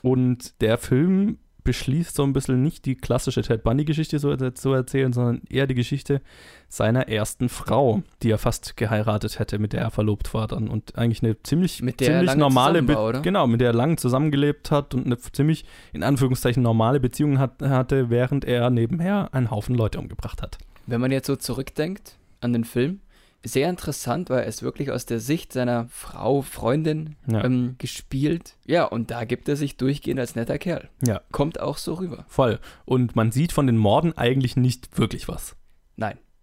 [0.03, 5.13] Und der Film beschließt so ein bisschen nicht die klassische Ted Bundy-Geschichte so zu erzählen,
[5.13, 6.21] sondern eher die Geschichte
[6.69, 10.97] seiner ersten Frau, die er fast geheiratet hätte, mit der er verlobt war dann und
[10.97, 13.21] eigentlich eine ziemlich, ziemlich lange normale, zusammen Be- war, oder?
[13.21, 17.63] genau, mit der er lang zusammengelebt hat und eine ziemlich in Anführungszeichen normale Beziehung hat,
[17.63, 20.59] hatte, während er nebenher einen Haufen Leute umgebracht hat.
[20.87, 23.01] Wenn man jetzt so zurückdenkt an den Film,
[23.45, 27.45] sehr interessant, weil er ist wirklich aus der Sicht seiner Frau, Freundin Ja.
[27.45, 28.57] ähm, gespielt.
[28.67, 30.89] Ja, und da gibt er sich durchgehend als netter Kerl.
[31.07, 31.21] Ja.
[31.33, 32.25] Kommt auch so rüber.
[32.29, 32.61] Voll.
[32.85, 35.57] Und man sieht von den Morden eigentlich nicht wirklich was.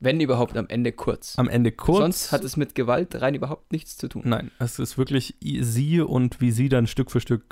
[0.01, 1.37] Wenn überhaupt am Ende kurz.
[1.37, 1.99] Am Ende kurz.
[1.99, 4.21] Sonst hat es mit Gewalt rein überhaupt nichts zu tun.
[4.25, 7.43] Nein, es ist wirklich sie und wie sie dann Stück für Stück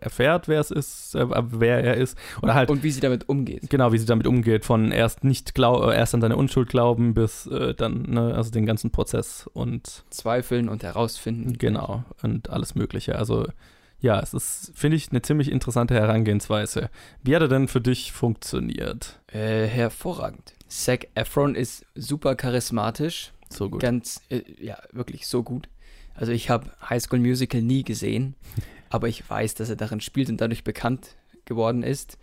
[0.00, 2.16] erfährt, wer es ist, äh, wer er ist.
[2.42, 3.70] Oder halt, Und wie sie damit umgeht.
[3.70, 4.64] genau, wie sie damit umgeht.
[4.64, 8.50] Von erst nicht glau äh, erst an seine Unschuld glauben bis äh, dann, ne, also
[8.50, 11.56] den ganzen Prozess und Zweifeln und herausfinden.
[11.58, 13.16] genau, und alles Mögliche.
[13.16, 13.46] Also
[14.00, 16.90] ja, es ist, finde ich, eine ziemlich interessante Herangehensweise.
[17.22, 19.20] Wie hat er denn für dich funktioniert?
[19.28, 20.54] Äh, hervorragend.
[20.68, 23.32] Zac Efron ist super charismatisch.
[23.50, 23.80] So gut.
[23.80, 25.68] Ganz, äh, ja, wirklich so gut.
[26.14, 28.34] Also ich habe High School Musical nie gesehen,
[28.90, 32.18] aber ich weiß, dass er darin spielt und dadurch bekannt geworden ist.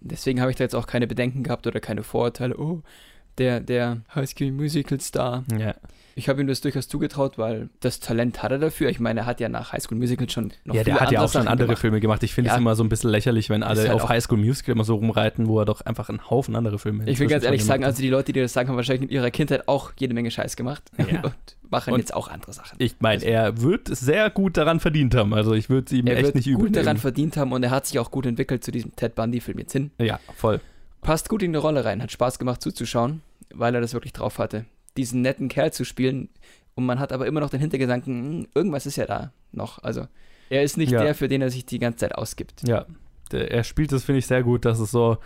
[0.00, 2.58] Deswegen habe ich da jetzt auch keine Bedenken gehabt oder keine Vorurteile.
[2.58, 2.82] Oh,
[3.38, 5.44] der, der High School Musical Star.
[5.58, 5.74] Ja.
[6.14, 8.90] Ich habe ihm das durchaus zugetraut, weil das Talent hat er dafür.
[8.90, 11.22] Ich meine, er hat ja nach High School Musical schon noch ja, der hat ja
[11.22, 11.80] auch schon andere gemacht.
[11.80, 12.22] Filme gemacht.
[12.22, 12.54] Ich finde Ja.
[12.54, 14.96] es immer so ein bisschen lächerlich, wenn alle halt auf High School Musical immer so
[14.96, 18.02] rumreiten, wo er doch einfach einen Haufen andere Filme Ich will ganz ehrlich sagen, also
[18.02, 20.82] die Leute, die das sagen, haben wahrscheinlich in ihrer Kindheit auch jede Menge Scheiß gemacht
[20.98, 21.20] Ja.
[21.22, 21.34] und
[21.70, 22.76] machen Und jetzt auch andere Sachen.
[22.78, 25.32] Ich meine, er wird sehr gut daran verdient haben.
[25.32, 26.98] Also ich würde es ihm er echt wird nicht gut übel daran nehmen.
[27.00, 29.90] verdient haben und er hat sich auch gut entwickelt zu diesem Ted Bundy-Film jetzt hin.
[29.98, 30.60] Ja, voll.
[31.02, 33.20] Passt gut in die Rolle rein, hat Spaß gemacht zuzuschauen,
[33.52, 34.64] weil er das wirklich drauf hatte,
[34.96, 36.30] diesen netten Kerl zu spielen.
[36.74, 39.82] Und man hat aber immer noch den Hintergedanken, hm, irgendwas ist ja da noch.
[39.82, 40.06] Also
[40.48, 41.02] er ist nicht Ja.
[41.02, 42.66] der, für den er sich die ganze Zeit ausgibt.
[42.66, 42.86] Ja,
[43.32, 45.18] er spielt das, finde ich, sehr gut, dass es so,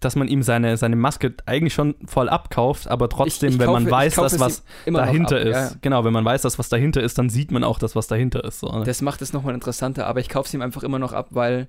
[0.00, 3.70] dass man ihm seine, seine Maske eigentlich schon voll abkauft, aber trotzdem, Ich- ich wenn
[3.70, 5.70] man kaufe- weiß, ich kaufe dass was dahinter ab, ist, ja.
[5.80, 8.44] genau, wenn man weiß, dass was dahinter ist, dann sieht man auch das, was dahinter
[8.44, 8.60] ist.
[8.60, 8.84] So, ne?
[8.84, 11.68] Das macht es nochmal interessanter, aber ich kaufe es ihm einfach immer noch ab, weil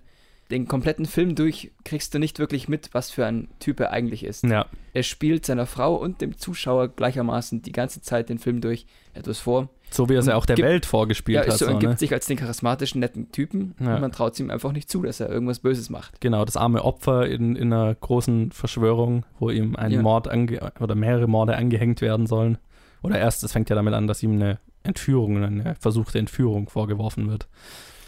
[0.51, 4.23] den kompletten Film durch kriegst du nicht wirklich mit, was für ein Typ er eigentlich
[4.23, 4.43] ist.
[4.43, 8.85] ja, Er spielt seiner Frau und dem Zuschauer gleichermaßen die ganze Zeit den Film durch
[9.13, 9.69] etwas vor.
[9.89, 11.57] so wie er es ja auch der Gibt- Welt vorgespielt ja, hat.
[11.59, 11.97] so, So, und gibt ne?
[11.97, 13.95] sich als den charismatischen, netten Typen Ja.
[13.95, 16.19] und man traut es ihm einfach nicht zu, dass er irgendwas Böses macht.
[16.21, 20.01] Genau, das arme Opfer in, in einer großen Verschwörung, wo ihm ein Ja.
[20.01, 22.57] Mord ange oder mehrere Morde angehängt werden sollen.
[23.01, 27.29] Oder erst, es fängt ja damit an, dass ihm eine Entführung, eine versuchte Entführung vorgeworfen
[27.29, 27.47] wird.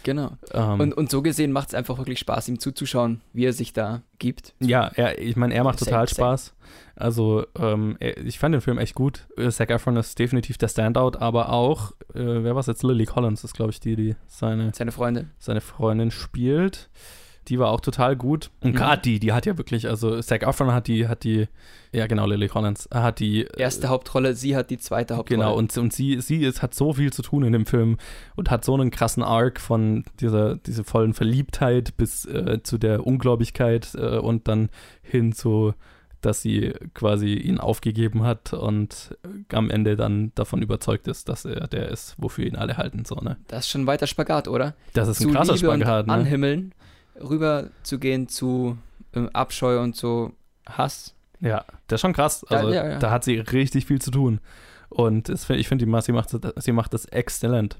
[0.06, 0.36] Genau.
[0.52, 3.72] Ähm, Und, und so gesehen macht es einfach wirklich Spaß, ihm zuzuschauen, wie er sich
[3.72, 4.54] da gibt.
[4.60, 6.08] ja, er, ich meine, er macht Same, total.
[6.08, 6.54] Spaß.
[6.94, 9.26] Also, ähm, ich fand den Film echt gut.
[9.36, 12.84] Äh, Zac Efron ist definitiv der Standout, aber auch, äh, wer war es jetzt?
[12.84, 15.26] Lily Collins ist, glaube ich, die, die seine, Seine Freunde.
[15.40, 16.88] seine Freundin spielt.
[17.48, 18.50] Die war auch total gut.
[18.60, 18.76] Und Mhm.
[18.76, 21.46] gerade die, die hat ja wirklich, also Zac Efron hat die, hat die,
[21.92, 25.38] ja genau, Lily Collins, hat die Erste Hauptrolle, sie hat die zweite Hauptrolle.
[25.40, 27.98] Genau, und, und sie, sie ist, hat so viel zu tun in dem Film
[28.34, 33.06] und hat so einen krassen Arc von dieser, dieser vollen Verliebtheit bis äh, zu der
[33.06, 34.68] Ungläubigkeit äh, und dann
[35.02, 35.74] hin zu,
[36.22, 39.16] dass sie quasi ihn aufgegeben hat und
[39.50, 43.04] äh, am Ende dann davon überzeugt ist, dass er der ist, wofür ihn alle halten.
[43.04, 43.36] So, ne?
[43.46, 44.74] Das ist schon ein weiter Spagat, oder?
[44.94, 46.00] Das ist ein zu krasser Liebe Spagat.
[46.04, 46.12] und Ne?
[46.14, 46.74] Anhimmeln,
[47.20, 48.76] rüber zu gehen zu
[49.14, 50.32] ähm, Abscheu und zu
[50.68, 51.14] Hass.
[51.40, 52.44] Ja, das ist schon krass.
[52.50, 52.98] Ja, Also ja, ja.
[52.98, 54.40] da hat sie richtig viel zu tun.
[54.88, 57.78] Und es, ich finde, die Ma- sie macht, sie macht das exzellent.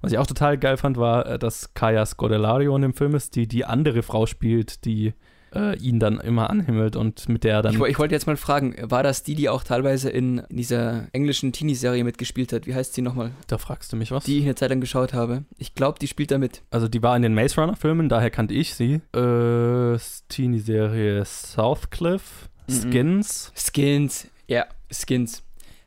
[0.00, 3.34] Was ich auch total geil fand, war, äh, dass Kaya Scodelario in dem Film ist,
[3.36, 5.14] die die andere Frau spielt, die
[5.54, 7.74] äh, ihn dann immer anhimmelt und mit der er dann.
[7.74, 11.52] Ich, ich wollte jetzt mal fragen, war das die, die auch teilweise in dieser englischen
[11.52, 12.66] Teenie-Serie mitgespielt hat?
[12.66, 13.30] Wie heißt sie nochmal?
[13.46, 14.24] da fragst du mich was?
[14.24, 15.44] Die ich eine Zeit lang geschaut habe.
[15.58, 16.62] Ich glaube, die spielt da mit.
[16.70, 19.00] also die war in den Maze Runner Filmen, daher kannte ich sie.
[19.14, 22.72] Äh, Teenie-Serie Southcliff, Mhm.
[22.90, 23.52] Skins.
[23.56, 24.28] Skins.
[24.46, 25.42] Ja, Skins.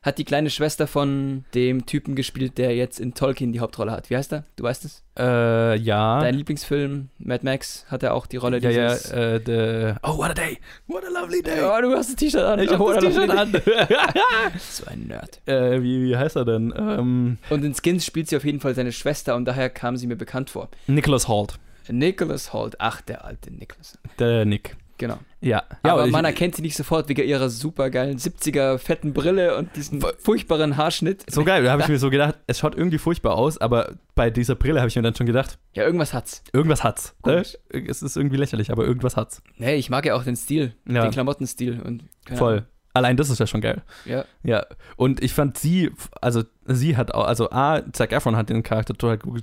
[0.06, 4.08] Hat die kleine Schwester von dem Typen gespielt, der jetzt in Tolkien die Hauptrolle hat.
[4.08, 4.44] Wie heißt er?
[4.54, 5.02] Du weißt es?
[5.18, 6.20] Äh, ja.
[6.20, 9.10] Dein Lieblingsfilm, Mad Max, hat er auch die Rolle ja, ja, dieses...
[9.10, 10.58] äh, the, oh, what a day.
[10.86, 11.58] What a lovely day.
[11.60, 12.60] Oh, du hast das T-Shirt an.
[12.60, 13.52] ich hab Oh, das T-Shirt an.
[14.58, 15.40] so ein Nerd.
[15.46, 16.72] äh, wie, wie heißt er denn?
[16.76, 20.06] Ähm, Und in Skins spielt sie auf jeden Fall seine Schwester und daher kam sie
[20.06, 20.68] mir bekannt vor.
[20.86, 21.58] Nicholas Holt.
[21.88, 22.76] Nicholas Holt.
[22.78, 23.98] Ach, der alte Nicholas.
[24.20, 24.76] Der Nick.
[24.98, 25.18] Genau.
[25.40, 25.62] Ja.
[25.84, 30.02] ja Aber man erkennt sie nicht sofort wegen ihrer supergeilen 70er fetten Brille und diesen
[30.18, 31.24] furchtbaren Haarschnitt.
[31.30, 34.30] So geil, da habe ich mir so gedacht, es schaut irgendwie furchtbar aus, aber bei
[34.30, 36.42] dieser Brille habe ich mir dann schon gedacht, Ja, irgendwas hat's.
[36.52, 37.14] irgendwas hat's.
[37.24, 37.42] Ne?
[37.70, 39.42] Es ist irgendwie lächerlich, aber irgendwas hat's.
[39.58, 41.02] Nee, ich mag ja auch den Stil, Ja.
[41.02, 42.52] den Klamottenstil und Voll.
[42.58, 42.66] Ahnung.
[42.94, 43.82] Allein das ist ja schon geil.
[44.06, 44.24] Ja.
[44.42, 44.64] Ja.
[44.96, 45.90] Und ich fand sie,
[46.22, 49.42] also sie hat auch, also A, Zac Efron hat den Charakter total gut,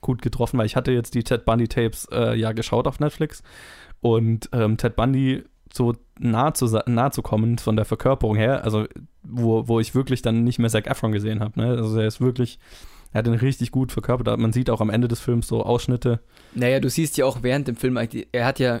[0.00, 3.42] gut getroffen, weil ich hatte jetzt die Ted Bundy Tapes äh, ja geschaut auf Netflix
[4.14, 8.64] und ähm, Ted Bundy so nah zu, sa- nah zu kommen von der Verkörperung her,
[8.64, 8.86] also
[9.22, 11.58] wo, wo ich wirklich dann nicht mehr Zac Efron gesehen habe.
[11.60, 11.66] Ne?
[11.68, 12.58] Also er ist wirklich,
[13.12, 14.38] er hat ihn richtig gut verkörpert.
[14.38, 16.20] Man sieht auch am Ende des Films so Ausschnitte.
[16.54, 18.80] Naja, du siehst ja auch während dem Film, eigentlich- er hat ja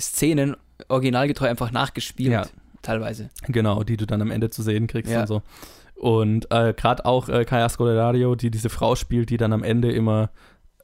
[0.00, 0.56] Szenen
[0.88, 2.46] originalgetreu einfach nachgespielt, Ja.
[2.80, 3.30] teilweise.
[3.46, 5.20] Genau, die du dann am Ende zu sehen kriegst Ja.
[5.20, 5.42] und so.
[5.94, 9.92] Und äh, gerade auch äh, Kaya Scodelario, die diese Frau spielt, die dann am Ende
[9.92, 10.30] immer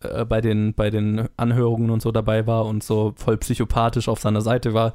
[0.03, 4.21] äh, bei, den, bei den Anhörungen und so dabei war und so voll psychopathisch auf
[4.21, 4.95] seiner Seite war,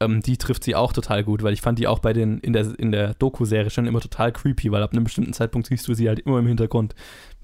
[0.00, 2.52] ähm, die trifft sie auch total gut, weil ich fand die auch bei den in
[2.52, 5.94] der, in der Doku-Serie schon immer total creepy, weil ab einem bestimmten Zeitpunkt siehst du
[5.94, 6.94] sie halt immer im Hintergrund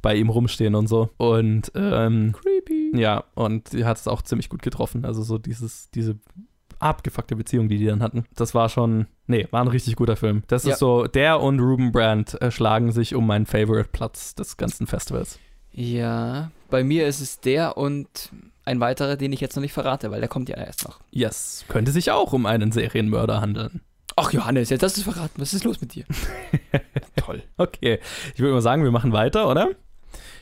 [0.03, 1.11] bei ihm rumstehen und so.
[1.17, 2.93] Und ähm, Creepy.
[2.95, 5.05] ja, und sie hat es auch ziemlich gut getroffen.
[5.05, 6.17] Also so dieses, diese
[6.79, 8.25] abgefuckte Beziehung, die die dann hatten.
[8.37, 10.43] Das war schon, nee, war ein richtig guter Film.
[10.49, 10.73] Das Ja.
[10.75, 15.39] ist so, der und Ruben Brandt äh, schlagen sich um meinen Favorite-Platz des ganzen Festivals.
[15.73, 18.31] Ja, bei mir ist es der und
[18.65, 20.99] ein weiterer, den ich jetzt noch nicht verrate, weil der kommt ja erst noch.
[21.13, 23.81] Yes, könnte sich auch um einen Serienmörder handeln.
[24.17, 25.41] Ach Johannes, jetzt hast du es verraten.
[25.41, 26.05] Was ist los mit dir?
[27.17, 27.45] Toll.
[27.59, 28.01] Okay,
[28.35, 29.69] ich würde mal sagen, wir machen weiter, oder?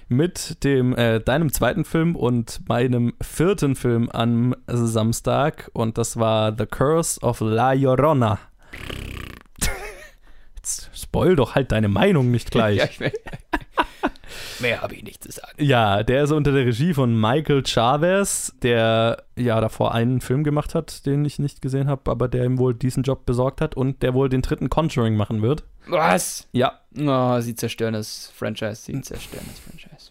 [0.09, 6.57] Mit dem, äh, deinem zweiten Film und meinem vierten Film am Samstag und das war
[6.57, 8.39] The Curse of La Llorona.
[10.57, 12.79] Jetzt spoil doch halt deine Meinung nicht gleich.
[12.79, 13.13] Ja, ich will.
[14.61, 15.53] Mehr habe ich nicht zu sagen.
[15.59, 20.75] Ja, der ist unter der Regie von Michael Chavez, der ja davor einen Film gemacht
[20.75, 24.03] hat, den ich nicht gesehen habe, aber der ihm wohl diesen Job besorgt hat und
[24.03, 25.65] der wohl den dritten Conjuring machen wird.
[25.87, 26.49] Was?
[26.53, 28.83] Ja, Oh, sie zerstören das Franchise.
[28.83, 30.11] Sie zerstören das Franchise.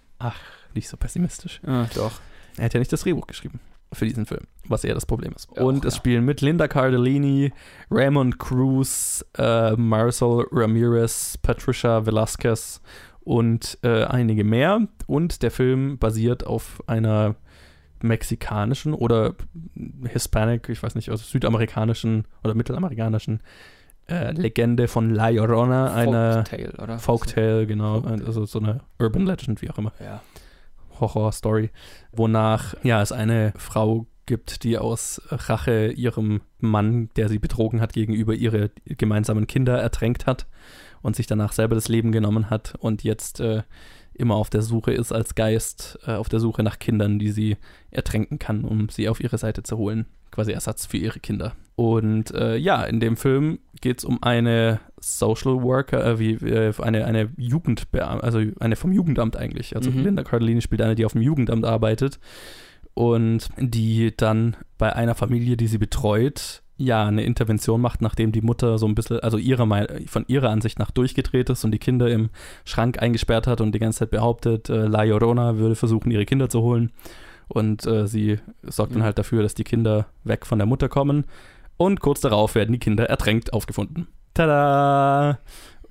[0.73, 1.61] nicht so pessimistisch.
[1.65, 2.13] Ah, doch.
[2.57, 3.59] Er hat ja nicht das Drehbuch geschrieben
[3.93, 5.49] für diesen Film, was eher das Problem ist.
[5.55, 5.97] Ja, und es ja.
[5.97, 7.51] spielen mit Linda Cardellini,
[7.89, 12.81] Raymond Cruz, äh, Marcel Ramirez, Patricia Velasquez
[13.23, 14.87] und äh, einige mehr.
[15.07, 17.35] Und der Film basiert auf einer
[18.01, 19.35] mexikanischen oder
[20.07, 23.41] Hispanic, ich weiß nicht, also südamerikanischen oder mittelamerikanischen
[24.09, 26.99] äh, Legende von La Llorona, einer Folktale, oder?
[26.99, 28.25] Folktale, genau, Folktale.
[28.25, 29.93] also so eine Urban Legend, wie auch immer.
[29.99, 30.21] Ja.
[30.99, 31.69] Horror-Story,
[32.11, 37.93] wonach ja es eine Frau gibt, die aus Rache ihrem Mann, der sie betrogen hat,
[37.93, 40.47] gegenüber ihre gemeinsamen Kinder ertränkt hat
[41.01, 43.63] und sich danach selber das Leben genommen hat und jetzt äh,
[44.13, 47.57] immer auf der Suche ist als Geist, äh, auf der Suche nach Kindern, die sie
[47.89, 50.05] ertränken kann, um sie auf ihre Seite zu holen.
[50.31, 51.53] Quasi Ersatz für ihre Kinder.
[51.75, 56.73] Und äh, ja, in dem Film geht es um eine Social Worker, äh, wie äh,
[56.81, 59.75] eine, eine Jugendbeam also eine vom Jugendamt eigentlich.
[59.75, 60.03] Also Mhm.
[60.03, 62.19] Linda Cardellini spielt eine, die auf dem Jugendamt arbeitet
[62.93, 68.41] und die dann bei einer Familie, die sie betreut, ja, eine Intervention macht, nachdem die
[68.41, 69.67] Mutter so ein bisschen, also ihrer,
[70.07, 72.29] von ihrer Ansicht nach durchgedreht ist und die Kinder im
[72.65, 76.49] Schrank eingesperrt hat und die ganze Zeit behauptet, äh, La Llorona würde versuchen, ihre Kinder
[76.49, 76.91] zu holen.
[77.47, 79.05] Und äh, sie sorgt dann Mhm.
[79.05, 81.25] halt dafür, dass die Kinder weg von der Mutter kommen.
[81.77, 84.07] Und kurz darauf werden die Kinder ertränkt aufgefunden.
[84.33, 85.39] Tada!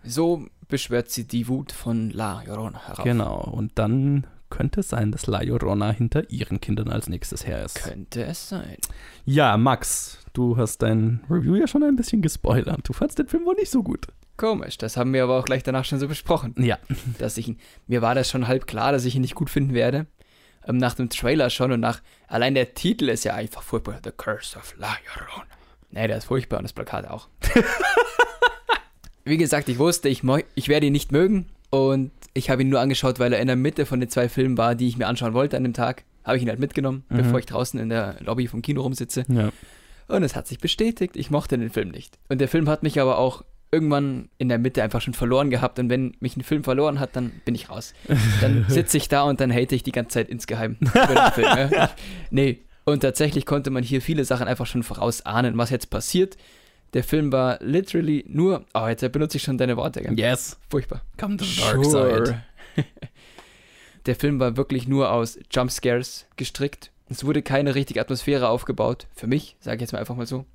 [0.03, 3.05] So beschwört sie die Wut von La Llorona herauf.
[3.05, 3.40] Genau.
[3.53, 7.77] Und dann könnte es sein, dass La Llorona hinter ihren Kindern als nächstes her ist.
[7.77, 8.77] Könnte es sein.
[9.25, 12.81] Ja, Max, du hast dein Review ja schon ein bisschen gespoilert.
[12.83, 14.09] Du fandst den Film wohl nicht so gut.
[14.37, 16.55] Komisch, das haben wir aber auch gleich danach schon so besprochen.
[16.59, 16.79] Ja.
[17.19, 19.75] Dass ich ihn, mir war das schon halb klar, dass ich ihn nicht gut finden
[19.75, 20.07] werde.
[20.67, 24.01] Ähm, nach dem Trailer schon und nach, allein der Titel ist ja einfach furchtbar.
[24.03, 25.47] The Curse of La Llorona.
[25.91, 27.29] Nee, der ist furchtbar und das Plakat auch.
[29.25, 30.23] Wie gesagt, ich wusste, ich,
[30.55, 33.57] ich werde ihn nicht mögen und ich habe ihn nur angeschaut, weil er in der
[33.57, 36.04] Mitte von den zwei Filmen war, die ich mir anschauen wollte an dem Tag.
[36.25, 37.17] Habe ich ihn halt mitgenommen, Mhm.
[37.17, 39.25] bevor ich draußen in der Lobby vom Kino rumsitze.
[39.29, 39.50] Ja.
[40.09, 42.19] Und es hat sich bestätigt, ich mochte den Film nicht.
[42.29, 43.42] Und der Film hat mich aber auch
[43.73, 45.79] irgendwann in der Mitte einfach schon verloren gehabt.
[45.79, 47.94] Und wenn mich ein Film verloren hat, dann bin ich raus.
[48.40, 51.71] Dann sitze ich da und dann hate ich die ganze Zeit insgeheim über den Film.
[51.71, 51.88] Ich,
[52.31, 52.59] nee.
[52.85, 56.37] Und tatsächlich konnte man hier viele Sachen einfach schon vorausahnen, was jetzt passiert.
[56.93, 58.65] Der Film war literally nur.
[58.75, 60.03] Oh, jetzt benutze ich schon deine Worte.
[60.03, 60.19] Gell?
[60.19, 60.59] Yes.
[60.69, 61.03] Furchtbar.
[61.19, 62.43] Come to the dark side.
[64.07, 66.91] Der Film war wirklich nur aus Jumpscares gestrickt.
[67.09, 69.07] Es wurde keine richtige Atmosphäre aufgebaut.
[69.15, 70.47] Für mich, sage ich jetzt mal einfach mal so.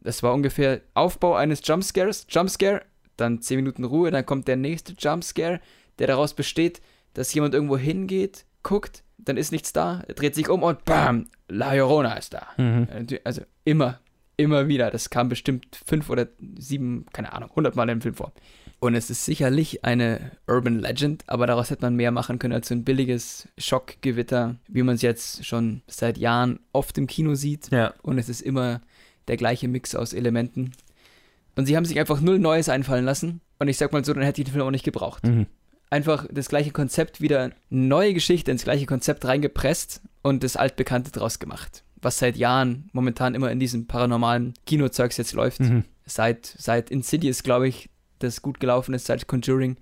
[0.00, 2.26] Das war ungefähr Aufbau eines Jumpscares.
[2.28, 2.82] Jumpscare,
[3.16, 5.60] dann 10 Minuten Ruhe, dann kommt der nächste Jumpscare,
[5.98, 6.80] der daraus besteht,
[7.14, 11.74] dass jemand irgendwo hingeht, guckt, dann ist nichts da, dreht sich um und bam, La
[11.74, 12.46] Llorona ist da.
[12.56, 12.88] Mhm.
[13.24, 14.00] Also immer,
[14.42, 14.90] immer wieder.
[14.90, 16.28] Das kam bestimmt fünf oder
[16.58, 18.32] sieben, keine Ahnung, hundertmal im Film vor.
[18.80, 22.68] Und es ist sicherlich eine Urban Legend, aber daraus hätte man mehr machen können als
[22.68, 27.70] so ein billiges Schockgewitter, wie man es jetzt schon seit Jahren oft im Kino sieht.
[27.70, 27.94] Ja.
[28.02, 28.80] Und es ist immer
[29.28, 30.72] der gleiche Mix aus Elementen.
[31.54, 33.40] Und sie haben sich einfach null Neues einfallen lassen.
[33.60, 35.24] Und ich sag mal so, dann hätte ich den Film auch nicht gebraucht.
[35.24, 35.46] Mhm.
[35.90, 41.38] Einfach das gleiche Konzept wieder, neue Geschichte ins gleiche Konzept reingepresst und das Altbekannte draus
[41.38, 41.84] gemacht.
[42.02, 45.60] Was seit Jahren momentan immer in diesem paranormalen Kinozeugs jetzt läuft.
[45.60, 45.84] Mhm.
[46.04, 47.88] Seit, seit Insidious, glaube ich,
[48.18, 49.76] das gut gelaufen ist, seit Conjuring,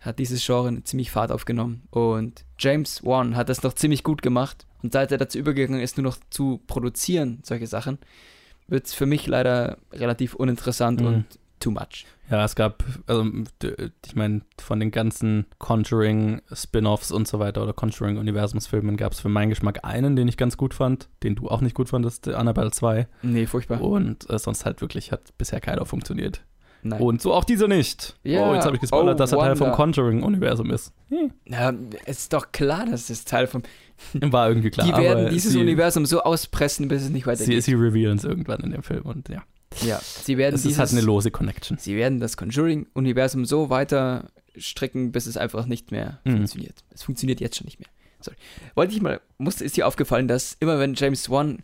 [0.00, 1.82] hat dieses Genre ziemlich Fahrt aufgenommen.
[1.90, 4.66] Und James Wan hat das noch ziemlich gut gemacht.
[4.82, 7.98] Und seit er dazu übergegangen ist, nur noch zu produzieren, solche Sachen,
[8.68, 11.06] wird es für mich leider relativ uninteressant Mhm.
[11.06, 11.24] und
[11.60, 12.06] too much.
[12.30, 13.24] Ja, es gab, also
[13.62, 19.20] ich meine, von den ganzen Conjuring Spin-offs und so weiter oder Conjuring Universumsfilmen gab es
[19.20, 22.28] für meinen Geschmack einen, den ich ganz gut fand, den du auch nicht gut fandest,
[22.28, 23.06] Annabelle 2.
[23.22, 23.80] Nee, furchtbar.
[23.80, 26.42] Und äh, sonst halt wirklich hat bisher keiner funktioniert.
[26.82, 27.00] Nein.
[27.00, 28.16] Und so auch dieser nicht.
[28.22, 29.72] Ja, oh, jetzt habe ich gespoilert, oh, dass er Teil vom.
[29.72, 30.92] Conjuring-Universum ist.
[31.08, 31.32] Hm.
[31.46, 31.72] Ja,
[32.04, 33.62] es ist doch klar, dass es Teil vom.
[34.12, 34.86] War irgendwie klar.
[34.86, 37.64] die werden dieses sie, Universum so auspressen, bis es nicht Sie, weitergeht.
[37.64, 39.42] sie revealen es irgendwann in dem Film und ja.
[39.82, 41.76] Ja, sie werden ist dieses, halt eine lose Connection.
[41.78, 46.32] sie werden das Conjuring-Universum so weiter stricken, bis es einfach nicht mehr Mhm.
[46.32, 46.84] funktioniert.
[46.90, 47.88] Es funktioniert jetzt schon nicht mehr.
[48.20, 48.36] Sorry.
[48.74, 51.58] Wollte ich mal, musste, ist dir aufgefallen, dass immer wenn James Wan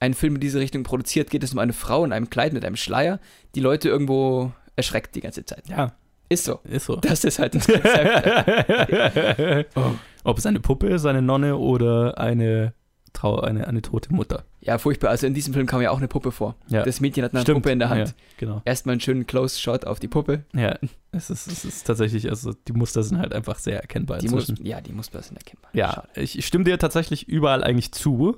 [0.00, 2.64] einen Film in diese Richtung produziert, geht es um eine Frau in einem Kleid mit
[2.64, 3.20] einem Schleier,
[3.54, 5.66] die Leute irgendwo erschreckt die ganze Zeit.
[5.68, 5.94] Ja,
[6.28, 6.60] Ist so.
[6.64, 6.96] ist so.
[6.96, 9.72] Das ist halt das Konzept.
[9.76, 9.92] Oh.
[10.24, 12.74] Ob es eine Puppe ist, eine Nonne oder eine,
[13.12, 14.44] Trau eine, eine tote Mutter.
[14.64, 15.10] Ja, furchtbar.
[15.10, 16.56] Also in diesem Film kam ja auch eine Puppe vor.
[16.68, 16.82] Ja.
[16.84, 17.58] Das Mädchen hat eine Stimmt.
[17.62, 18.08] Puppe in der Hand.
[18.08, 18.62] Ja, genau.
[18.64, 20.44] Erstmal einen schönen Close-Shot auf die Puppe.
[20.54, 20.78] Ja,
[21.12, 24.56] es ist, es ist tatsächlich, also die Muster sind halt einfach sehr erkennbar Die inzwischen.
[24.64, 25.70] ja, die Muster sind erkennbar.
[25.74, 28.36] ja, ich, ich stimme dir tatsächlich überall eigentlich zu.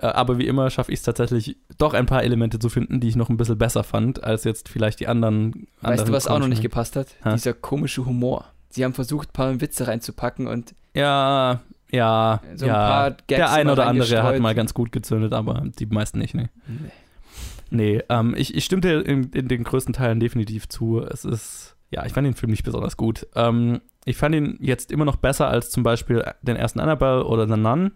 [0.00, 3.08] äh, Aber wie immer schaffe ich es tatsächlich, doch ein paar Elemente zu finden, die
[3.08, 5.66] ich noch ein bisschen besser fand, als jetzt vielleicht die anderen.
[5.80, 7.08] Weißt du, anderen was auch noch nicht gepasst hat?
[7.24, 7.32] Ha?
[7.34, 8.44] Dieser komische Humor.
[8.70, 11.60] Sie haben versucht, ein paar Witze reinzupacken und Ja,
[11.96, 13.10] ja, so ja.
[13.10, 16.50] Der ein oder andere hat mal ganz gut gezündet, aber die meisten nicht, ne.
[16.66, 16.90] Nee.
[17.70, 21.00] Nee, ähm, ich, ich stimme dir in, in den größten Teilen definitiv zu.
[21.00, 23.26] Es ist, ja, ich fand den Film nicht besonders gut.
[23.34, 27.48] Ähm, ich fand ihn jetzt immer noch besser als zum Beispiel den ersten Annabelle oder
[27.48, 27.92] The Nun,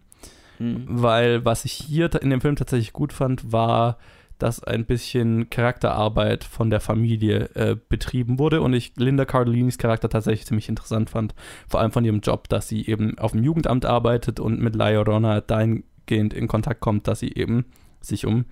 [0.59, 0.85] Hm.
[0.89, 3.97] weil was ich hier in dem Film tatsächlich gut fand, war,
[4.43, 10.09] dass ein bisschen Charakterarbeit von der Familie äh, betrieben wurde und ich Linda Cardellini's Charakter
[10.09, 11.35] tatsächlich ziemlich interessant fand.
[11.69, 14.91] Vor allem von ihrem Job, dass sie eben auf dem Jugendamt arbeitet und mit La
[14.91, 17.67] Llorona dahingehend in Kontakt kommt, dass sie eben
[18.01, 18.47] sich um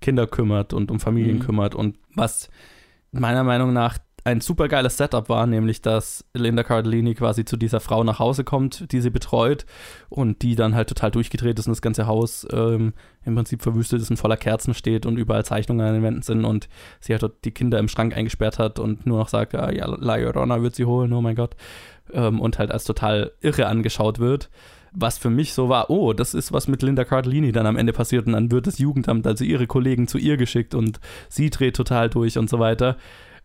[0.00, 1.42] Kinder kümmert und um Familien Mhm.
[1.42, 2.50] kümmert und was
[3.12, 7.78] meiner Meinung nach ein super geiles Setup war, nämlich dass Linda Cardellini quasi zu dieser
[7.78, 9.66] Frau nach Hause kommt, die sie betreut
[10.08, 12.94] und die dann halt total durchgedreht ist und das ganze Haus ähm,
[13.26, 16.46] im Prinzip verwüstet ist und voller Kerzen steht und überall Zeichnungen an den Wänden sind
[16.46, 16.70] und
[17.00, 19.86] sie halt dort die Kinder im Schrank eingesperrt hat und nur noch sagt, ah, ja,
[19.86, 21.54] La Llorona wird sie holen, oh mein Gott.
[22.10, 24.48] Ähm, und halt als total irre angeschaut wird.
[24.96, 27.92] Was für mich so war, oh, das ist was mit Linda Cardellini dann am Ende
[27.92, 31.76] passiert und dann wird das Jugendamt, also ihre Kollegen zu ihr geschickt und sie dreht
[31.76, 32.96] total durch und so weiter.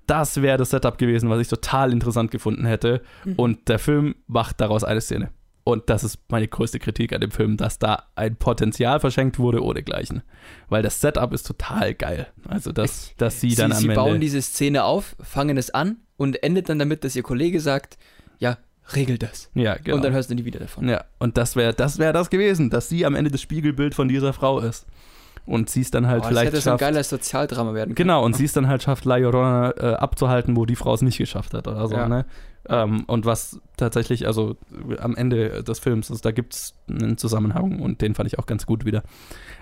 [0.09, 3.01] Das wäre das Setup gewesen, was ich total interessant gefunden hätte.
[3.25, 3.33] Mhm.
[3.35, 5.29] Und der Film macht daraus eine Szene.
[5.63, 9.63] Und das ist meine größte Kritik an dem Film, dass da ein Potenzial verschenkt wurde
[9.63, 10.23] ohne Gleichen.
[10.67, 12.27] Weil das Setup ist total geil.
[12.47, 13.95] Also, dass, dass sie Sie, dann am sie Ende.
[13.95, 17.99] bauen diese Szene auf, fangen es an und endet dann damit, dass ihr Kollege sagt,
[18.39, 18.57] ja,
[18.95, 19.51] regel das.
[19.53, 19.97] ja, genau.
[19.97, 20.89] Und dann hörst du nie wieder davon.
[20.89, 24.07] Ja, und das wäre das, wär das gewesen, dass sie am Ende das Spiegelbild von
[24.07, 24.87] dieser Frau ist.
[25.45, 26.79] Und sie es dann halt das vielleicht hätte so ein schafft.
[26.81, 28.07] geiles Sozialdrama werden können.
[28.07, 31.01] Genau, und sie es dann halt schafft, La Llorona äh, abzuhalten, wo die Frau es
[31.01, 32.07] nicht geschafft hat oder so, Ja.
[32.07, 32.25] ne?
[32.67, 34.55] Ähm, und was tatsächlich, also
[34.99, 38.45] am Ende des Films, also da gibt es einen Zusammenhang und den fand ich auch
[38.45, 39.01] ganz gut wieder.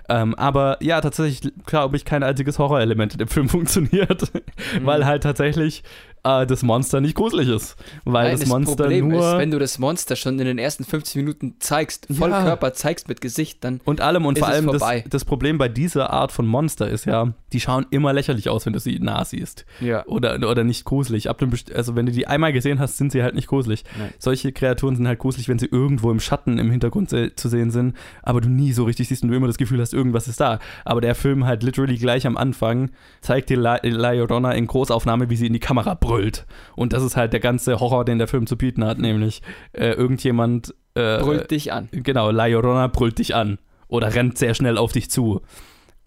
[0.10, 4.86] Ähm, aber ja, tatsächlich glaube ich, kein einziges Horrorelement in dem Film funktioniert, Mhm.
[4.86, 5.84] weil halt tatsächlich
[6.28, 7.76] äh, das Monster nicht gruselig ist.
[8.06, 9.34] Weil Nein, das Monster Problem nur.
[9.34, 12.44] ist, wenn du das Monster schon in den ersten 50 Minuten zeigst, voll Ja.
[12.44, 15.70] Körper zeigst mit Gesicht, dann Und allem und ist vor allem das, das Problem bei
[15.70, 19.24] dieser Art von Monster ist ja, die schauen immer lächerlich aus, wenn du sie nah
[19.26, 19.66] siehst.
[19.80, 20.06] ja.
[20.08, 21.30] Oder, oder nicht gruselig.
[21.30, 23.84] Ab dem, also wenn du die einmal gesehen hast, sind sie halt nicht gruselig.
[23.98, 24.14] Nein.
[24.20, 27.72] Solche Kreaturen sind halt gruselig, wenn sie irgendwo im Schatten im Hintergrund se zu sehen
[27.72, 30.40] sind, aber du nie so richtig siehst und du immer das Gefühl hast, irgendwas ist
[30.40, 30.60] da.
[30.86, 32.90] Aber der Film halt literally gleich am Anfang
[33.22, 36.17] zeigt dir La Llorona in Großaufnahme, wie sie in die Kamera brüllt.
[36.76, 39.42] Und das ist halt der ganze Horror, den der Film zu bieten hat, nämlich
[39.74, 41.90] äh, irgendjemand äh, Brüllt dich an.
[41.92, 43.58] Genau, La Llorona brüllt dich an
[43.88, 45.42] oder rennt sehr schnell auf dich zu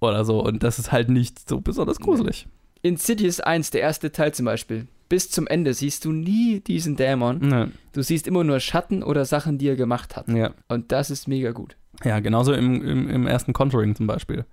[0.01, 2.47] oder so und das ist halt nicht so besonders gruselig.
[2.83, 4.87] Insidious 1, der erste Teil zum Beispiel.
[5.09, 7.51] Bis zum Ende siehst du nie diesen Dämon.
[7.51, 10.29] Ja, Du siehst immer nur Schatten oder Sachen, die er gemacht hat.
[10.29, 10.53] ja.
[10.69, 11.77] Und das ist mega gut.
[12.05, 14.45] ja genauso im, im, im ersten Conjuring zum Beispiel.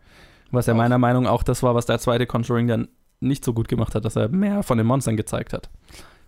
[0.52, 2.88] Was ja meiner Meinung nach auch das war, was der zweite Conjuring dann
[3.20, 5.70] nicht so gut gemacht hat, dass er mehr von den Monstern gezeigt hat.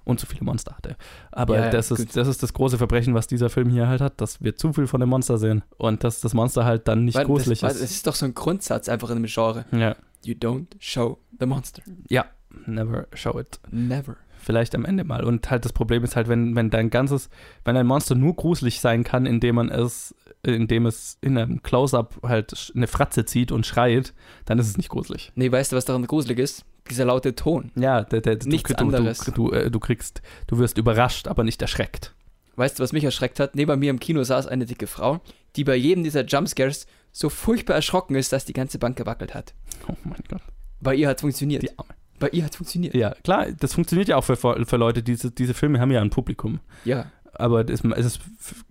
[0.06, 0.96] Und zu viele Monster hatte.
[1.32, 2.00] Aber Ja, das, gut.
[2.00, 4.74] ist, das ist das große Verbrechen, was dieser Film hier halt hat, dass wir zu
[4.74, 5.64] viel von dem Monster sehen.
[5.78, 7.82] Und dass das Monster halt dann nicht Weil gruselig das, ist.
[7.82, 9.66] Es ist doch so ein Grundsatz einfach in dem Genre.
[9.72, 9.96] Ja.
[10.24, 11.84] You don't show the monster.
[12.10, 12.26] ja,
[12.66, 13.60] never show it.
[13.70, 14.16] Never.
[14.42, 15.24] Vielleicht am Ende mal.
[15.24, 17.30] Und halt das Problem ist halt, wenn, wenn dein ganzes,
[17.64, 22.20] wenn ein Monster nur gruselig sein kann, indem man es, indem es in einem Close-Up
[22.24, 24.14] halt eine Fratze zieht und schreit,
[24.46, 25.32] dann ist es nicht gruselig.
[25.36, 26.66] Nee, weißt du, was daran gruselig ist?
[26.90, 27.72] Dieser laute Ton.
[27.76, 29.20] Ja, der, der, Nichts du, du, anderes.
[29.20, 32.14] Du, du, äh, du kriegst, du wirst überrascht, aber nicht erschreckt.
[32.56, 33.56] Weißt du, was mich erschreckt hat?
[33.56, 35.22] Neben mir im Kino saß eine dicke Frau,
[35.56, 39.54] die bei jedem dieser Jumpscares so furchtbar erschrocken ist, dass die ganze Bank gewackelt hat.
[39.88, 40.42] Oh mein Gott.
[40.82, 41.64] Bei ihr hat funktioniert.
[41.64, 41.94] Die Arme.
[42.20, 42.94] Bei ihr hat funktioniert.
[42.96, 46.10] Ja, klar, das funktioniert ja auch für, für Leute, diese, diese Filme haben ja ein
[46.10, 46.60] Publikum.
[46.84, 47.06] Ja.
[47.34, 48.20] Aber es ist,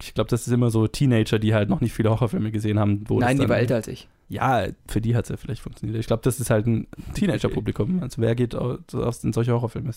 [0.03, 3.05] ich glaube, das ist immer so Teenager, die halt noch nicht viele Horrorfilme gesehen haben.
[3.09, 4.09] Wo Nein, die war älter als ich.
[4.29, 5.99] Ja, für die hat es ja vielleicht funktioniert.
[5.99, 8.03] Ich glaube, das ist halt ein Teenager-Publikum.
[8.03, 9.91] Also wer geht aus, in solche Horrorfilme?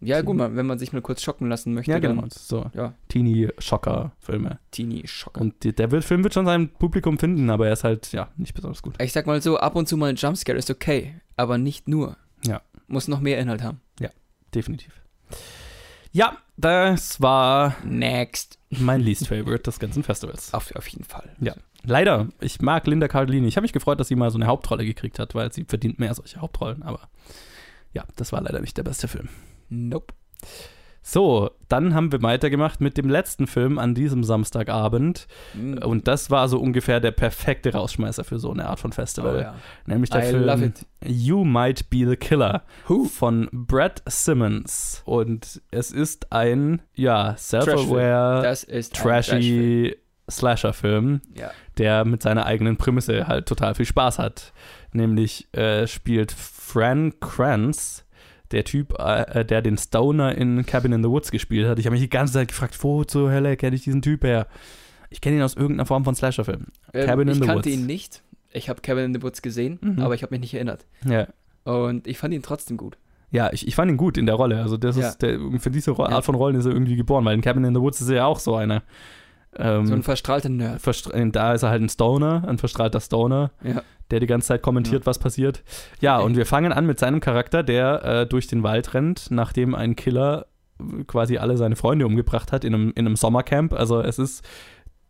[0.00, 2.22] Ja, gut, mal, wenn man sich mal kurz schocken lassen möchte, ja, genau.
[2.22, 4.58] dann So ja, Teenie-Schocker-Filme.
[4.70, 5.40] Teenie-Schocker.
[5.40, 8.54] Und die, der Film wird schon sein Publikum finden, aber er ist halt, ja, nicht
[8.54, 8.94] besonders gut.
[9.02, 12.16] Ich sag mal so, ab und zu mal ein Jumpscare ist okay, aber nicht nur.
[12.46, 12.62] Ja.
[12.86, 13.80] Muss noch mehr Inhalt haben.
[14.54, 15.00] Definitiv.
[16.12, 18.58] Ja, das war Next.
[18.70, 20.54] Mein least favorite des ganzen Festivals.
[20.54, 21.30] Auf, auf jeden Fall.
[21.40, 21.54] Ja.
[21.84, 23.48] Leider, ich mag Linda Cardellini.
[23.48, 25.98] Ich habe mich gefreut, dass sie mal so eine Hauptrolle gekriegt hat, weil sie verdient
[25.98, 26.82] mehr solche Hauptrollen.
[26.82, 27.08] Aber
[27.92, 29.28] ja, das war leider nicht der beste Film.
[29.68, 30.14] Nope.
[31.02, 35.26] So, dann haben wir weitergemacht mit dem letzten Film an diesem Samstagabend.
[35.54, 35.78] Mm.
[35.78, 39.36] Und das war so ungefähr der perfekte Rausschmeißer für so eine Art von Festival.
[39.36, 39.54] Oh, ja.
[39.86, 40.72] Nämlich der I Film.
[41.04, 43.04] You Might Be the Killer Who?
[43.04, 45.02] von Brad Simmons.
[45.06, 48.54] Und es ist ein, ja, self-aware,
[48.92, 49.96] trashy
[50.30, 51.50] Slasher-Film, Ja.
[51.78, 54.52] der mit seiner eigenen Prämisse halt total viel Spaß hat.
[54.92, 58.04] Nämlich äh, spielt Fran Kranz,
[58.52, 61.78] der Typ, äh, der den Stoner in Cabin in the Woods gespielt hat.
[61.78, 64.46] Ich habe mich die ganze Zeit gefragt, wo zur Hölle kenne ich diesen Typ her?
[65.10, 66.66] Ich kenne ihn aus irgendeiner Form von Slasher-Film.
[66.94, 67.76] Ähm, Cabin in ich the kannte Woods.
[67.76, 68.22] ihn nicht.
[68.52, 70.00] Ich habe Cabin in the Woods gesehen, Mhm.
[70.00, 70.86] aber ich habe mich nicht erinnert.
[71.04, 71.28] Ja.
[71.64, 72.96] Und ich fand ihn trotzdem gut.
[73.32, 74.60] Ja, ich, ich fand ihn gut in der Rolle.
[74.60, 75.08] Also das Ja.
[75.08, 75.96] ist der, für diese.
[75.96, 78.16] Art von Rollen ist er irgendwie geboren, weil in Cabin in the Woods ist er
[78.16, 78.82] ja auch so einer.
[79.56, 80.80] Ähm, So ein verstrahlter Nerd.
[80.80, 83.82] verstra- da ist er halt ein Stoner, ein verstrahlter Stoner, Ja.
[84.10, 85.62] der die ganze Zeit kommentiert, was passiert.
[86.00, 86.26] Ja, Okay.
[86.26, 89.96] und wir fangen an mit seinem Charakter, der äh, durch den Wald rennt, nachdem ein
[89.96, 90.46] Killer
[90.80, 93.72] äh, quasi alle seine Freunde umgebracht hat in einem, in einem Sommercamp.
[93.72, 94.44] Also es ist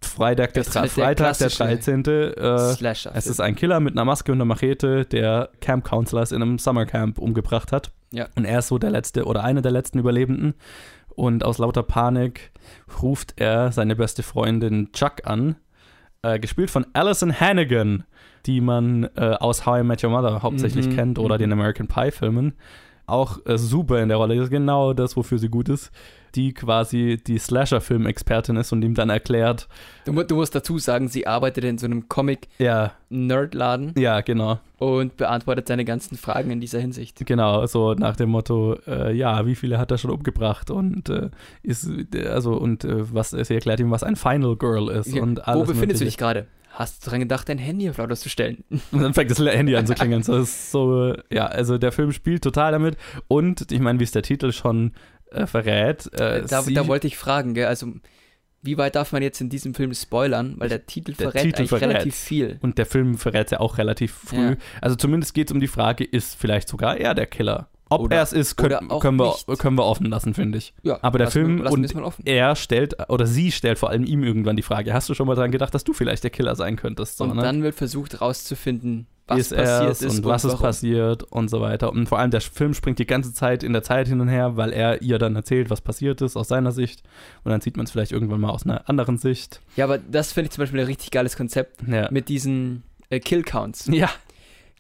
[0.03, 2.05] Freitag, der, halt der Freitag, der klassische 13.
[2.07, 3.13] Äh, Slasher.
[3.15, 6.59] es ist ein Killer mit einer Maske und einer Machete, der Camp Counselors in einem
[6.59, 7.91] Summercamp umgebracht hat.
[8.11, 8.27] Ja.
[8.35, 10.55] Und er ist so der letzte oder einer der letzten Überlebenden.
[11.21, 12.51] Und aus lauter Panik
[13.03, 15.57] ruft er seine beste Freundin Chuck an,
[16.23, 18.05] äh, gespielt von Alison Hannigan,
[18.47, 21.41] die man äh, aus How I Met Your Mother hauptsächlich Mhm, kennt oder mhm.
[21.41, 22.55] den American Pie Filmen.
[23.11, 25.91] Auch äh, super in der Rolle, das ist genau das, wofür sie gut ist.
[26.37, 29.67] Die quasi die Slasher-Film-Expertin ist und ihm dann erklärt,
[30.05, 34.61] du, du musst dazu sagen, sie arbeitet in so einem ja, Comic-Nerd-Laden ja, genau.
[34.79, 37.27] und beantwortet seine ganzen Fragen in dieser Hinsicht.
[37.27, 41.31] Genau, so nach dem Motto, äh, ja, wie viele hat er schon umgebracht und äh,
[41.65, 45.23] ist, äh, also, und äh, was, sie erklärt ihm, was ein Final Girl ist Ja,
[45.23, 46.05] und alles Wo befindest du Mögliche.
[46.05, 46.47] dich gerade?
[46.71, 48.65] Hast du dran gedacht, dein Handy auf lauter zu stellen?
[48.93, 50.23] Und dann fängt das Handy an zu klingeln.
[50.23, 52.97] So, so, ja, also der Film spielt total damit
[53.29, 54.93] und ich meine, wie es der Titel schon
[55.31, 57.67] äh, verrät, äh, da, sie, da wollte ich fragen, gell?
[57.67, 57.93] Also,
[58.63, 60.55] wie weit darf man jetzt in diesem Film spoilern?
[60.59, 61.89] Weil der Titel Der verrät Titel eigentlich verrät.
[61.89, 62.59] relativ viel.
[62.61, 64.51] und der Film verrät ja auch relativ früh.
[64.51, 64.57] Ja.
[64.81, 67.69] Also zumindest geht es um die Frage, ist vielleicht sogar er der Killer?
[67.93, 69.59] Ob Oder- er es ist, können, können, wir, nicht.
[69.59, 70.73] können wir offen lassen, finde ich.
[70.83, 71.93] Ja, Aber der Film wir, und
[72.25, 75.35] er stellt, oder sie stellt vor allem ihm irgendwann die Frage, hast du schon mal
[75.35, 77.17] daran gedacht, dass du vielleicht der Killer sein könntest?
[77.19, 77.43] So, und ne?
[77.43, 80.63] dann wird versucht rauszufinden, was ist passiert ist und was ist warum.
[80.63, 81.91] passiert und so weiter.
[81.93, 84.57] Und vor allem der Film springt die ganze Zeit in der Zeit hin und her,
[84.57, 87.03] weil er ihr dann erzählt, was passiert ist aus seiner Sicht.
[87.45, 89.61] Und dann sieht man es vielleicht irgendwann mal aus einer anderen Sicht.
[89.77, 92.09] Ja, aber das finde ich zum Beispiel ein richtig geiles Konzept Ja.
[92.13, 93.87] mit diesen äh, Kill-Counts.
[93.93, 94.11] ja.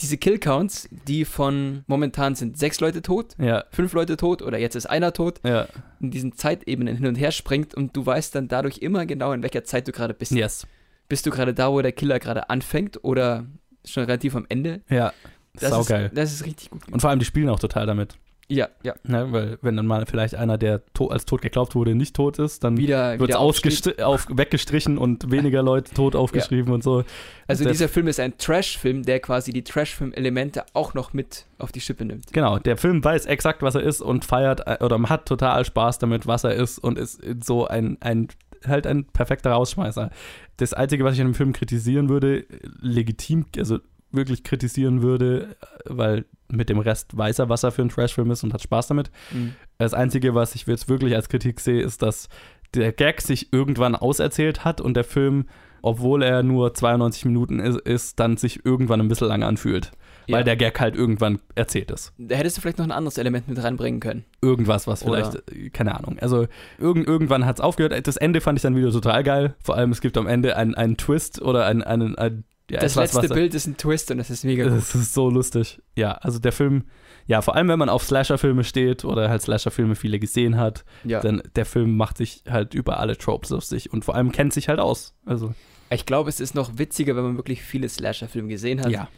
[0.01, 4.75] Diese Killcounts, die von momentan sind sechs Leute tot, Ja, fünf Leute tot oder jetzt
[4.75, 5.67] ist einer tot, ja.
[6.01, 9.43] in diesen Zeitebenen hin und her springt und du weißt dann dadurch immer genau, in
[9.43, 10.33] welcher Zeit du gerade bist.
[10.33, 10.67] Yes.
[11.09, 13.47] Bist du gerade da, wo der Killer gerade anfängt oder
[13.85, 14.81] schon relativ am Ende?
[14.89, 15.13] Ja.
[15.55, 16.07] Das Saugeil.
[16.07, 16.83] Ist, das ist richtig gut.
[16.91, 18.17] Und vor allem, die spielen auch total damit.
[18.51, 18.95] Ja, ja.
[19.05, 19.29] Ne?
[19.31, 22.65] Weil, wenn dann mal vielleicht einer, der to als tot geglaubt wurde, nicht tot ist,
[22.65, 22.77] dann
[23.21, 27.05] wird es auf, weggestrichen und weniger Leute tot aufgeschrieben und so.
[27.47, 31.73] Also der- dieser Film ist ein Trash-Film, der quasi die Trash-Film-Elemente auch noch mit auf
[31.73, 32.33] die Schippe nimmt.
[32.33, 35.99] Genau, der Film weiß exakt, was er ist und feiert äh, oder hat total Spaß
[35.99, 38.29] damit, was er ist und ist so ein, ein
[38.67, 40.11] halt ein perfekter Rausschmeißer.
[40.59, 42.45] Das Einzige, was ich an dem Film kritisieren würde,
[42.81, 43.79] legitim, also
[44.13, 48.43] wirklich kritisieren würde, weil mit dem Rest weiß er, was er für ein Trashfilm ist
[48.43, 49.11] und hat Spaß damit.
[49.33, 49.55] Mhm.
[49.79, 52.29] Das Einzige, was ich jetzt wirklich als Kritik sehe, ist, dass
[52.75, 55.47] der Gag sich irgendwann auserzählt hat und der Film,
[55.83, 59.93] obwohl er nur 92 Minuten ist, ist dann sich irgendwann ein bisschen lang anfühlt.
[60.27, 60.37] Ja.
[60.37, 62.13] Weil der Gag halt irgendwann erzählt ist.
[62.19, 64.25] Da hättest du vielleicht noch ein anderes Element mit reinbringen können.
[64.41, 66.19] Irgendwas, was Oder- vielleicht, äh, keine Ahnung.
[66.21, 66.47] Also
[66.79, 68.07] irgend, irgendwann hat es aufgehört.
[68.07, 69.55] Das Ende fand ich dann wieder total geil.
[69.65, 72.95] Vor allem, es gibt am Ende einen, einen Twist oder einen, einen, ein ja, das
[72.95, 74.73] letzte was, Bild ist ein Twist und das ist mega gut.
[74.79, 75.81] Das ist so lustig.
[75.97, 76.85] Ja, also der Film,
[77.27, 81.21] ja, vor allem, wenn man auf Slasher-Filme steht oder halt Slasher-Filme viele gesehen hat, Ja.
[81.21, 84.69] dann der Film macht sich halt über alle Tropes lustig und vor allem kennt sich
[84.69, 85.15] halt aus.
[85.27, 85.53] Also,
[85.91, 89.09] Ich glaube, es ist noch witziger, wenn man wirklich viele Slasher-Filme gesehen hat, ja,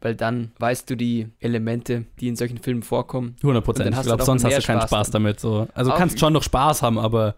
[0.00, 3.36] weil dann weißt du die Elemente, die in solchen Filmen vorkommen.
[3.42, 3.94] 100 Und Prozent.
[3.96, 5.38] Ich glaube, sonst hast du keinen Spaß Spaß damit.
[5.40, 5.68] So.
[5.74, 7.36] Also du Auf- kannst schon noch Spaß haben, aber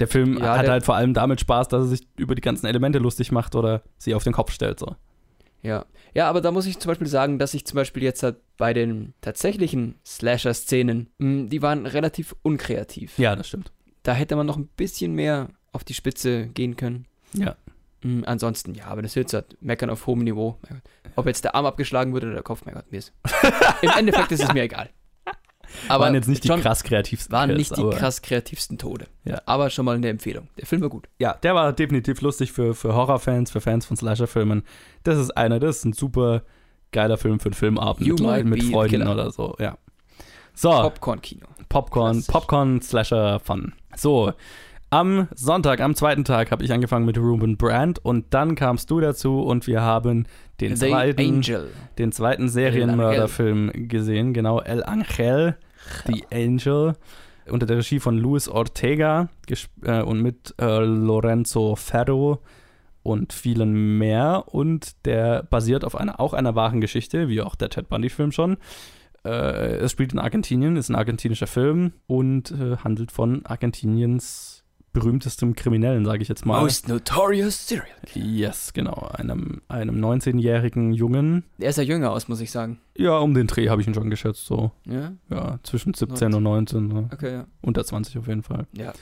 [0.00, 2.42] der Film Ja, hat der- halt vor allem damit Spaß, dass er sich über die
[2.42, 4.78] ganzen Elemente lustig macht oder sie auf den Kopf stellt.
[4.80, 4.94] So.
[5.62, 5.86] Ja.
[6.14, 8.74] Ja, aber da muss ich zum Beispiel sagen, dass ich zum Beispiel jetzt halt bei
[8.74, 13.18] den tatsächlichen Slasher-Szenen, mh, die waren relativ unkreativ.
[13.18, 13.72] Ja, das stimmt.
[14.02, 17.06] Da hätte man noch ein bisschen mehr auf die Spitze gehen können.
[17.34, 17.56] Ja.
[18.02, 20.58] Mm, ansonsten, ja, aber das ist jetzt halt meckern auf hohem Niveau.
[21.16, 23.12] Ob jetzt der Arm abgeschlagen wurde oder der Kopf, mein Gott, mir ist.
[23.82, 24.90] Im Endeffekt ist es mir egal.
[25.88, 29.06] Aber waren jetzt nicht die krass kreativsten waren nicht die krass kreativsten Tode.
[29.24, 29.40] Ja.
[29.46, 30.48] Aber schon mal eine Empfehlung.
[30.58, 31.08] Der Film war gut.
[31.18, 34.62] Ja, der war definitiv lustig für, für Horrorfans, für Fans von Slasher-Filmen.
[35.04, 36.42] Das ist einer, das ist ein super
[36.92, 39.78] geiler Film für einen Filmabend You mit, Leuten, mit Freunden oder so, ja.
[40.54, 41.46] So, Popcorn-Kino.
[41.68, 42.32] Popcorn, Klassisch.
[42.32, 43.72] Popcorn Slasher Fun.
[43.96, 44.32] So,
[44.92, 49.00] am Sonntag, am zweiten Tag habe ich angefangen mit Ruben Brand und dann kamst du
[49.00, 50.26] dazu und wir haben
[50.60, 51.70] den The zweiten, Angel.
[51.96, 55.56] den zweiten Serienmörderfilm gesehen, genau, El Angel,
[56.06, 56.94] The Angel,
[57.48, 59.30] unter der Regie von Luis Ortega
[59.82, 62.42] äh, und mit äh, Lorenzo Ferro
[63.02, 67.70] und vielen mehr und der basiert auf einer, auch einer wahren Geschichte, wie auch der
[67.70, 68.58] Ted Bundy-Film schon.
[69.24, 74.51] Äh, es spielt in Argentinien, ist ein argentinischer Film und äh, handelt von Argentiniens
[74.92, 76.60] berühmtestem Kriminellen, sage ich jetzt mal.
[76.60, 77.86] Most Notorious Serial.
[78.14, 79.08] Yes, genau.
[79.12, 81.44] Einem, einem 19-jährigen Jungen.
[81.58, 82.78] Er sah jünger aus, muss ich sagen.
[82.96, 84.72] Ja, um den Dreh habe ich ihn schon geschätzt, so.
[84.84, 86.88] Ja, Ja, zwischen 17 und 19.
[86.88, 87.08] Ne?
[87.12, 87.46] okay, ja.
[87.62, 88.66] Unter 20 auf jeden Fall.
[88.76, 88.92] Ja,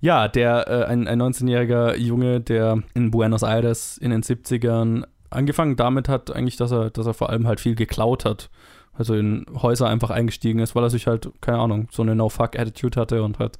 [0.00, 5.76] Ja, der, äh, ein, ein 19-jähriger Junge, der in Buenos Aires in den 70ern angefangen
[5.76, 8.50] damit hat, eigentlich, dass er, dass er vor allem halt viel geklaut hat.
[8.92, 13.00] Also in Häuser einfach eingestiegen ist, weil er sich halt, keine Ahnung, so eine No-Fuck-Attitude
[13.00, 13.58] hatte und halt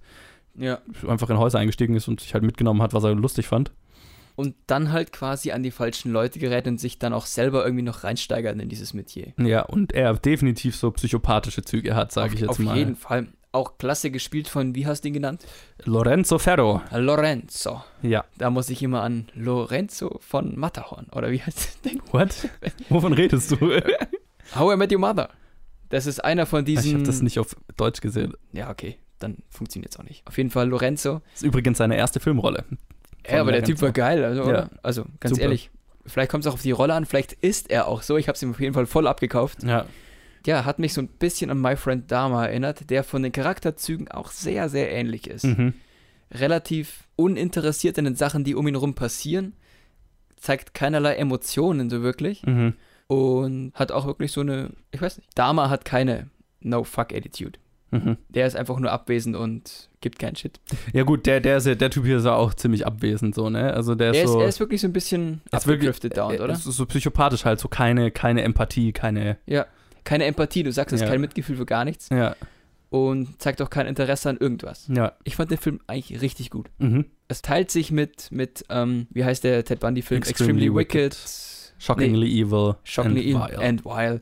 [0.59, 0.79] ja.
[1.07, 3.73] einfach in Häuser eingestiegen ist und sich halt mitgenommen hat, was er lustig fand.
[4.37, 7.83] Und dann halt quasi an die falschen Leute gerät und sich dann auch selber irgendwie
[7.83, 9.33] noch reinsteigern in dieses Metier.
[9.37, 12.77] Ja, und er definitiv so psychopathische Züge hat, sage auf, ich jetzt auf mal.
[12.77, 13.27] jeden Fall.
[13.51, 15.45] Auch klasse gespielt von, wie hast du ihn genannt?
[15.85, 16.83] Lorenzo Ferro.
[16.93, 17.83] Lorenzo.
[18.03, 18.25] Ja.
[18.37, 21.07] Da muss ich immer an Lorenzo von Matterhorn.
[21.13, 22.01] Oder wie heißt das Ding?
[22.13, 22.49] What?
[22.91, 23.57] Wovon redest du?
[24.55, 25.31] How I Met Your Mother.
[25.89, 26.87] Das ist einer von diesen.
[26.87, 28.35] ich habe das nicht auf Deutsch gesehen.
[28.53, 28.99] Ja, okay.
[29.19, 30.27] Dann funktioniert es auch nicht.
[30.27, 31.21] Auf jeden Fall Lorenzo.
[31.33, 32.65] Das ist übrigens seine erste Filmrolle.
[33.29, 33.73] Ja, aber der Lorenzo.
[33.73, 34.25] Typ war geil.
[34.25, 34.49] Also, Ja.
[34.49, 34.71] oder?
[34.83, 35.43] also ganz Super.
[35.43, 35.71] ehrlich.
[36.07, 37.05] Vielleicht kommt es auch auf die Rolle an.
[37.05, 38.17] Vielleicht ist er auch so.
[38.17, 39.63] Ich habe es ihm auf jeden Fall voll abgekauft.
[39.63, 39.87] Ja.
[40.47, 44.09] Ja, hat mich so ein bisschen an My Friend Dharma erinnert, der von den Charakterzügen
[44.09, 45.45] auch sehr, sehr ähnlich ist.
[45.45, 45.75] Mhm.
[46.31, 49.55] Relativ uninteressiert in den Sachen, die um ihn rum passieren.
[50.37, 52.45] Zeigt keinerlei Emotionen so wirklich.
[52.47, 52.75] Mhm.
[53.09, 57.59] Und hat auch wirklich so eine, ich weiß nicht, Dharma hat keine No-Fuck-Attitude.
[57.91, 58.17] Mhm.
[58.29, 60.61] Der ist einfach nur abwesend und gibt keinen Shit.
[60.93, 63.73] Ja gut, der, der, ist, der Typ hier ist ja auch ziemlich abwesend so, ne?
[63.73, 64.41] Also der ist Er ist, so...
[64.41, 66.51] er ist wirklich so ein bisschen abgedriftet er oder?
[66.53, 69.39] ist so psychopathisch halt, so keine, keine Empathie, keine...
[69.47, 69.67] Ja.
[70.05, 71.09] Keine Empathie, du sagst es, Ja.
[71.09, 72.35] kein Mitgefühl für gar nichts Ja,
[72.91, 74.89] und zeigt auch kein Interesse an irgendwas.
[74.95, 75.13] ja.
[75.25, 76.71] Ich fand den Film eigentlich richtig gut.
[76.79, 77.07] Mhm.
[77.29, 80.23] Es teilt sich mit, mit ähm, wie heißt der Ted Bundy-Film?
[80.23, 81.17] Extremely Extremely, Wicked.
[81.79, 84.21] Shockingly Evil Shockingly and Evil and Vile,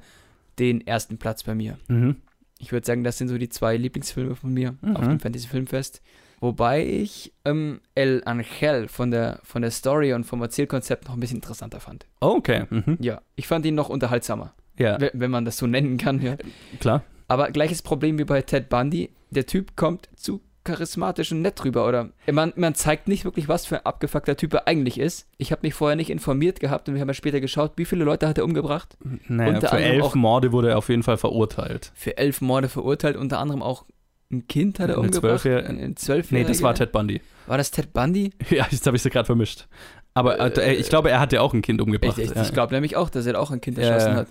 [0.58, 1.78] den ersten Platz bei mir.
[1.88, 2.16] Mhm.
[2.58, 4.96] Ich würde sagen, das sind so die zwei Lieblingsfilme von mir Mhm.
[4.96, 6.00] auf dem Fantasy-Filmfest.
[6.40, 11.20] Wobei ich ähm, El Angel von der, von der Story und vom Erzählkonzept noch ein
[11.20, 12.06] bisschen interessanter fand.
[12.20, 12.64] Okay.
[12.68, 12.98] Mhm.
[13.00, 14.54] Ja, ich fand ihn noch unterhaltsamer.
[14.78, 16.36] Ja, wenn wenn man das so nennen kann, ja.
[16.80, 17.02] klar.
[17.28, 19.10] Aber gleiches Problem wie bei Ted Bundy.
[19.30, 22.10] Der Typ kommt zu charismatisch und nett rüber, oder?
[22.30, 25.26] Man, man zeigt nicht wirklich, was für ein abgefuckter Typ er eigentlich ist.
[25.38, 28.04] Ich habe mich vorher nicht informiert gehabt und wir haben ja später geschaut, wie viele
[28.04, 28.96] Leute hat er umgebracht?
[29.28, 31.92] Naja, Unter für elf auch- Morde wurde er auf jeden Fall verurteilt.
[31.94, 33.86] Für elf Morde verurteilt, unter anderem auch
[34.30, 35.40] ein Kind hat er Eine umgebracht.
[35.40, 36.48] Zwölfjähr- Ein, Zwölfjähriger.
[36.48, 37.20] Nee, das war Ted Bundy.
[37.46, 38.32] War das Ted Bundy?
[38.50, 39.66] Ja, jetzt habe ich sie gerade vermischt.
[40.14, 42.18] Aber äh, ich glaube, er hat ja auch ein Kind umgebracht.
[42.18, 42.42] Ich, ich, ja.
[42.42, 44.16] ich glaube nämlich auch, dass er auch ein Kind erschossen ja.
[44.16, 44.28] hat.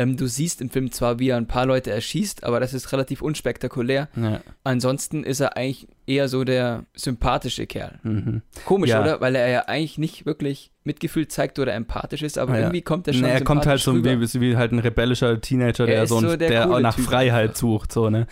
[0.00, 2.90] Ähm, du siehst im Film zwar, wie er ein paar Leute erschießt, aber das ist
[2.92, 4.08] relativ unspektakulär.
[4.16, 4.40] Ja.
[4.64, 7.98] Ansonsten ist er eigentlich eher so der sympathische Kerl.
[8.02, 8.40] Mhm.
[8.64, 9.02] Komisch, Ja.
[9.02, 9.20] oder?
[9.20, 12.60] Weil er ja eigentlich nicht wirklich Mitgefühl zeigt oder empathisch ist, aber Ja.
[12.60, 15.86] irgendwie kommt er schon Nee, er kommt halt so wie, wie halt ein rebellischer Teenager,
[15.86, 17.92] Er der, so, ein, so der der coole nach Typ Freiheit sucht.
[17.92, 18.26] So, ne?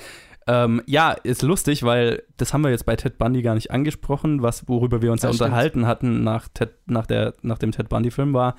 [0.46, 4.40] ähm, ja, ist lustig, weil das haben wir jetzt bei Ted Bundy gar nicht angesprochen,
[4.40, 5.42] was, worüber wir uns ja stimmt.
[5.50, 8.54] unterhalten hatten nach, Ted, nach, der, nach dem Ted Bundy-Film war,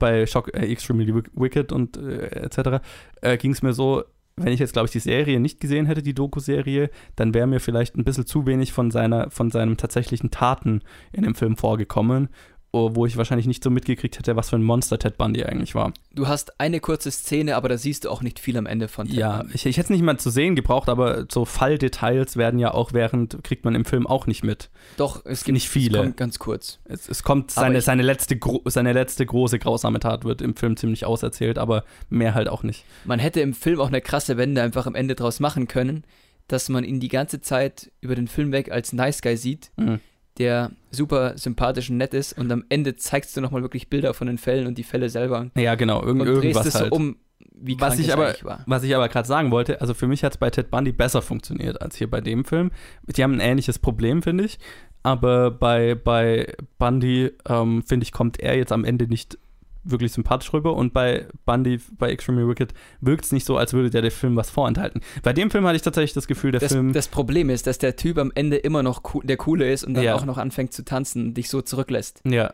[0.00, 2.82] bei Shock, äh, Extremely Wick- Wicked und äh, etc.,
[3.20, 4.02] äh, ging es mir so,
[4.36, 7.60] wenn ich jetzt, glaube ich, die Serie nicht gesehen hätte, die Doku-Serie, dann wäre mir
[7.60, 10.82] vielleicht ein bisschen zu wenig von, seiner, von seinen tatsächlichen Taten
[11.12, 12.28] in dem Film vorgekommen,
[12.72, 15.92] wo ich wahrscheinlich nicht so mitgekriegt hätte, was für ein Monster Ted Bundy eigentlich war.
[16.14, 19.06] Du hast eine kurze Szene, aber da siehst du auch nicht viel am Ende von
[19.08, 19.54] Ted Ja, Bundy.
[19.54, 22.92] ich, ich hätte es nicht mal zu sehen gebraucht, aber so Falldetails werden ja auch
[22.92, 24.70] während, kriegt man im Film auch nicht mit.
[24.96, 25.98] Doch, es gibt Nicht viele.
[25.98, 26.78] Es kommt ganz kurz.
[26.84, 30.76] Es, es kommt, seine, ich- seine, letzte, seine letzte große grausame Tat wird im Film
[30.76, 32.84] ziemlich auserzählt, aber mehr halt auch nicht.
[33.04, 36.04] Man hätte im Film auch eine krasse Wende einfach am Ende draus machen können,
[36.48, 40.00] dass man ihn die ganze Zeit über den Film weg als Nice Guy sieht, Mhm.
[40.40, 44.26] Der super sympathisch und nett ist und am Ende zeigst du nochmal wirklich Bilder von
[44.26, 46.90] den Fällen und die Fälle selber Ja, genau, irgend, und drehst irgendwas es halt.
[46.90, 47.16] so um,
[47.54, 48.34] wie Was ich es aber-.
[48.66, 51.22] Was ich aber gerade sagen wollte, also für mich hat es bei Ted Bundy besser
[51.22, 52.70] funktioniert als hier bei dem Film.
[53.06, 54.58] Die haben ein ähnliches Problem, finde ich.
[55.02, 59.38] Aber bei, bei Bundy, ähm, finde ich, kommt er jetzt am Ende nicht
[59.84, 60.74] wirklich sympathisch rüber.
[60.76, 64.36] Und bei Bundy, bei Extremely Wicked, wirkt es nicht so, als würde der dem Film
[64.36, 65.00] was vorenthalten.
[65.22, 66.92] Bei dem Film hatte ich tatsächlich das Gefühl, der Das, Film.
[66.92, 70.04] das Problem ist, dass der Typ am Ende immer noch der Coole ist und dann
[70.04, 70.14] Ja.
[70.14, 72.20] auch noch anfängt zu tanzen und dich so zurücklässt.
[72.24, 72.52] Ja,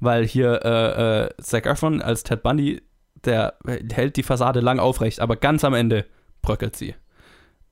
[0.00, 2.82] weil hier äh, äh, Zac Efron als Ted Bundy,
[3.24, 3.54] der
[3.92, 6.04] hält die Fassade lang aufrecht, aber ganz am Ende
[6.42, 6.94] bröckelt sie.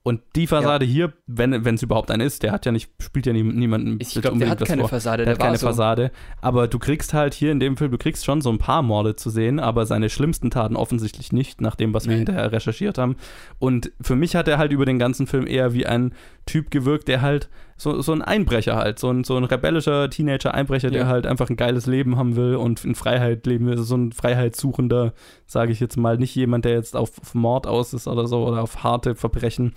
[0.07, 3.33] Und die Fassade hier, wenn es überhaupt eine ist, der hat ja nicht, spielt ja
[3.33, 4.87] nie, niemanden Ich glaube, der hat keine vor.
[4.87, 5.67] Fassade, Der der, hat keine so.
[5.67, 6.11] Fassade.
[6.39, 9.17] Aber du kriegst halt hier in dem Film, du kriegst schon so ein paar Morde
[9.17, 13.17] zu sehen, aber seine schlimmsten Taten offensichtlich nicht, nach dem, was wir hinterher recherchiert haben.
[13.59, 16.13] Und für mich hat er halt über den ganzen Film eher wie ein
[16.47, 20.89] Typ gewirkt, der halt so, so ein Einbrecher halt, so ein, so ein rebellischer Teenager-Einbrecher,
[20.89, 21.07] der Ja.
[21.07, 23.77] halt einfach ein geiles Leben haben will und in Freiheit leben will.
[23.77, 25.13] So ein Freiheitssuchender,
[25.45, 26.17] sage ich jetzt mal.
[26.17, 29.73] Nicht jemand, der jetzt auf, auf Mord aus ist oder so oder auf harte Verbrechen.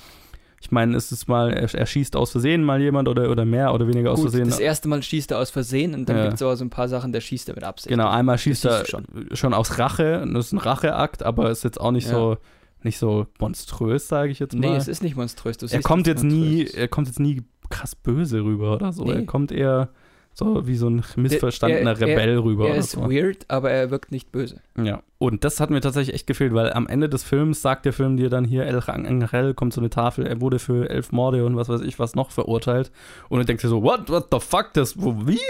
[0.62, 3.72] Ich meine, ist es mal, er, er schießt aus Versehen mal jemand oder, oder mehr
[3.72, 4.48] oder weniger aus Gut, Versehen.
[4.48, 6.22] das erste Mal schießt er aus Versehen und dann Ja.
[6.24, 7.88] gibt es aber so ein paar Sachen, der schießt er mit Absicht.
[7.88, 9.04] Genau, einmal schießt Das er schon.
[9.50, 10.26] du aus Rache.
[10.32, 12.12] Das ist ein Racheakt, aber ist jetzt auch nicht Ja.
[12.12, 12.36] so
[12.84, 14.70] nicht so monströs, sage ich jetzt mal.
[14.70, 15.56] Nee, es ist nicht monströs.
[15.72, 19.04] Er kommt jetzt nie, er kommt jetzt nie krass böse rüber oder so.
[19.04, 19.12] Nee.
[19.12, 19.90] Er kommt eher
[20.32, 23.10] so wie so ein missverstandener er- er- Rebell rüber Er oder ist so.
[23.10, 24.60] weird, aber er wirkt nicht böse.
[24.80, 25.02] Ja.
[25.18, 28.16] Und das hat mir tatsächlich echt gefehlt, weil am Ende des Films sagt der Film
[28.16, 31.56] dir dann hier, El Angel kommt so eine Tafel, er wurde für elf Morde und
[31.56, 32.90] was weiß ich was noch verurteilt.
[33.28, 35.40] Und du denkst dir so, what, what the fuck, das, wo, wie?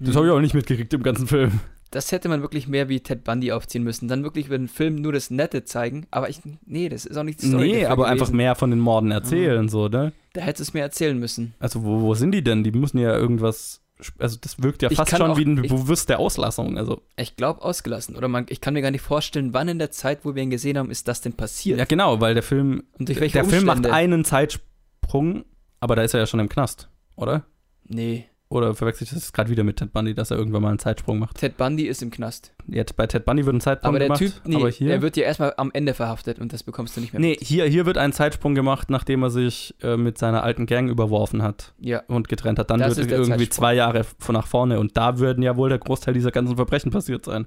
[0.00, 0.16] Das Hm.
[0.16, 1.60] habe ich auch nicht mitgekriegt im ganzen Film.
[1.90, 4.08] Das hätte man wirklich mehr wie Ted Bundy aufziehen müssen.
[4.08, 6.06] Dann wirklich über den Film nur das Nette zeigen.
[6.10, 8.12] Aber ich, nee, das ist auch nicht die Story Nee, aber gewesen.
[8.22, 10.12] einfach mehr von den Morden erzählen, so, ne?
[10.32, 11.54] Da hätte es mir erzählen müssen.
[11.60, 12.64] Also, wo, wo sind die denn?
[12.64, 13.82] Die müssen ja irgendwas.
[14.18, 16.76] Also, das wirkt ja fast schon auch- wie ein bewusst der Auslassung.
[16.76, 18.14] Also, Ich glaube, ausgelassen.
[18.16, 20.50] Oder man, ich kann mir gar nicht vorstellen, wann in der Zeit, wo wir ihn
[20.50, 21.78] gesehen haben, ist das denn passiert.
[21.78, 22.82] ja, genau, weil der Film.
[22.98, 23.96] Und durch welche Der Film macht Umstände?
[23.96, 25.44] einen Zeitsprung,
[25.80, 27.44] aber da ist er ja schon im Knast, oder?
[27.84, 30.78] Nee, Oder verwechsel ich das gerade wieder mit Ted Bundy, dass er irgendwann mal einen
[30.78, 31.38] Zeitsprung macht?
[31.38, 32.52] Ted Bundy ist im Knast.
[32.68, 34.92] Jetzt bei Ted Bundy wird ein Zeitsprung Aber der gemacht, Typ, nee, aber hier.
[34.92, 37.20] er wird ja erstmal am Ende verhaftet und das bekommst du nicht mehr.
[37.20, 40.88] nee, hier, hier wird ein Zeitsprung gemacht, nachdem er sich äh, mit seiner alten Gang
[40.88, 42.70] überworfen hat Ja, und getrennt hat.
[42.70, 45.78] Dann Das wird irgendwie zwei Jahre von nach vorne und da würden ja wohl der
[45.78, 47.46] Großteil dieser ganzen Verbrechen passiert sein.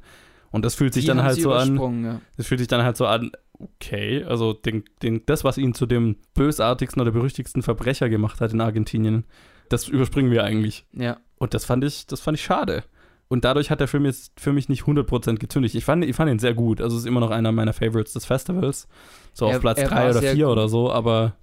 [0.51, 2.03] Und das fühlt sich die dann halt so an.
[2.03, 2.21] Ja.
[2.35, 5.85] Das fühlt sich dann halt so an, okay, also den, den, das, was ihn zu
[5.85, 9.25] dem bösartigsten oder berüchtigsten Verbrecher gemacht hat in Argentinien,
[9.69, 10.85] das überspringen wir eigentlich.
[10.93, 11.17] ja.
[11.37, 12.83] Und das fand ich, das fand ich schade.
[13.29, 15.73] Und dadurch hat der Film jetzt für mich nicht 100% gezündigt.
[15.75, 16.81] Ich fand, ich fand ihn sehr gut.
[16.81, 18.89] Also es ist immer noch einer meiner Favorites des Festivals.
[19.33, 20.51] So auf Er- Platz er 3 war oder sehr 4 gut.
[20.51, 21.35] oder so, aber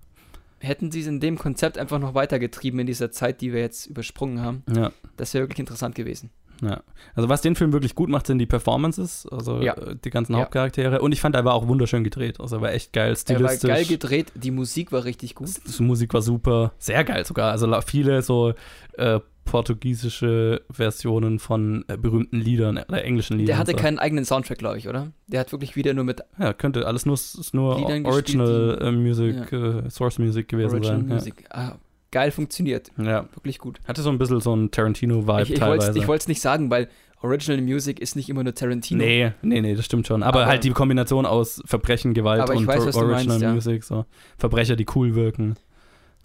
[0.59, 3.87] Hätten sie es in dem Konzept einfach noch weitergetrieben in dieser Zeit, die wir jetzt
[3.87, 4.91] übersprungen haben, ja.
[5.17, 6.31] das wäre wirklich interessant gewesen.
[6.63, 6.81] Ja,
[7.15, 9.75] also was den Film wirklich gut macht, sind die Performances, also Ja.
[9.75, 10.41] äh, die ganzen Ja.
[10.41, 11.01] Hauptcharaktere.
[11.01, 12.41] Und ich fand, er war auch wunderschön gedreht.
[12.41, 13.69] Also er war echt geil, Er war stilistisch.
[13.71, 15.51] geil gedreht, die Musik war richtig gut.
[15.79, 17.51] Die Musik war super, sehr geil sogar.
[17.53, 18.55] Also viele so
[18.95, 23.47] äh, portugiesische Versionen von äh, berühmten Liedern oder englischen Liedern.
[23.47, 23.77] Der hatte so.
[23.77, 25.13] keinen eigenen Soundtrack, glaube ich, oder?
[25.29, 27.19] Der hat wirklich wieder nur mit Ja, könnte alles nur,
[27.53, 31.07] nur Liedern Original gespielt, äh, Music, äh, Source Music gewesen Original sein.
[31.09, 31.45] Music.
[31.51, 31.75] Ah,
[32.11, 32.91] geil funktioniert.
[32.99, 33.29] Ja.
[33.35, 33.79] Wirklich gut.
[33.87, 36.07] Hatte so ein bisschen so einen Tarantino-Vibe Ich, ich teilweise.
[36.07, 36.89] wollte es nicht sagen, weil
[37.23, 39.03] Original Music ist nicht immer nur Tarantino.
[39.03, 40.23] Nee, nee, nee, das stimmt schon.
[40.23, 43.53] Aber, Aber- halt die Kombination aus Verbrechen, Gewalt ich und weiß, Original meinst, ja.
[43.53, 44.05] Music, so.
[44.39, 45.57] Verbrecher, die cool wirken.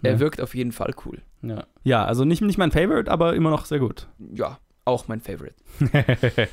[0.02, 0.20] Er Ja.
[0.20, 1.22] wirkt auf jeden Fall cool.
[1.42, 1.64] Ja.
[1.82, 4.06] ja, also nicht, nicht mein Favorite, aber immer noch sehr gut.
[4.34, 5.54] Ja, auch mein Favorite.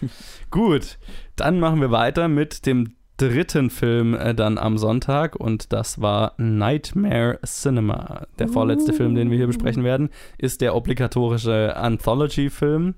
[0.52, 0.98] gut,
[1.36, 6.34] dann machen wir weiter mit dem dritten Film äh, dann am Sonntag und das war
[6.38, 8.28] Nightmare Cinema.
[8.40, 12.96] Der vorletzte Film, den wir hier besprechen werden, ist der obligatorische Anthology-Film,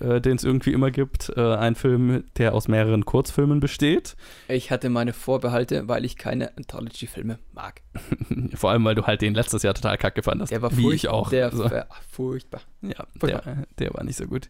[0.00, 1.30] äh, den es irgendwie immer gibt.
[1.36, 4.16] Äh, ein Film, der aus mehreren Kurzfilmen besteht.
[4.48, 7.82] Ich hatte meine Vorbehalte, weil ich keine Anthology-Filme mag.
[8.54, 10.52] Vor allem, weil du halt den letztes Jahr total kacke fandest.
[10.52, 11.30] Der war wie ich auch.
[11.30, 12.60] Der Also, war furchtbar.
[12.82, 13.42] ja, furchtbar.
[13.44, 14.48] der, der war nicht so gut.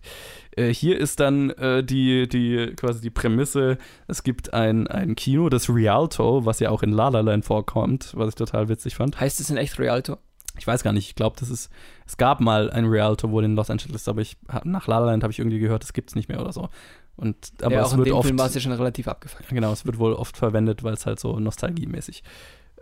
[0.57, 5.49] Äh, hier ist dann äh, die, die quasi die Prämisse, es gibt ein, ein Kino,
[5.49, 9.19] das Rialto, was ja auch in La La Land vorkommt, was ich total witzig fand.
[9.21, 10.19] Heißt es in echt Rialto?
[10.59, 11.71] Ich weiß gar nicht, ich glaube, das ist,
[12.07, 15.23] es gab mal ein Rialto wohl in Los Angeles, aber ich nach La La Land
[15.23, 16.69] habe ich irgendwie gehört, das gibt es nicht mehr oder so.
[17.17, 19.09] Und aber ja, es auch in wird dem oft, Film war es ja schon relativ
[19.09, 19.47] abgefallen.
[19.51, 22.23] Genau, es wird wohl oft verwendet, weil es halt so nostalgiemäßig.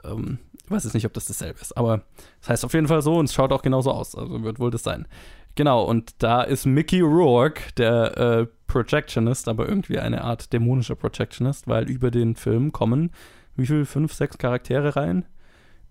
[0.04, 2.02] Ähm, ich weiß jetzt nicht, ob das dasselbe ist, aber
[2.42, 4.14] es heißt auf jeden Fall so und es schaut auch genauso aus.
[4.14, 5.06] Also wird wohl das sein.
[5.54, 11.66] Genau, und da ist Mickey Rourke, der äh, Projectionist, aber irgendwie eine Art dämonischer Projectionist,
[11.66, 13.10] weil über den Film kommen
[13.56, 13.84] wie viel?
[13.84, 15.24] Fünf, sechs Charaktere rein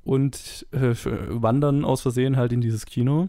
[0.06, 0.94] und äh,
[1.30, 3.28] wandern aus Versehen halt in dieses Kino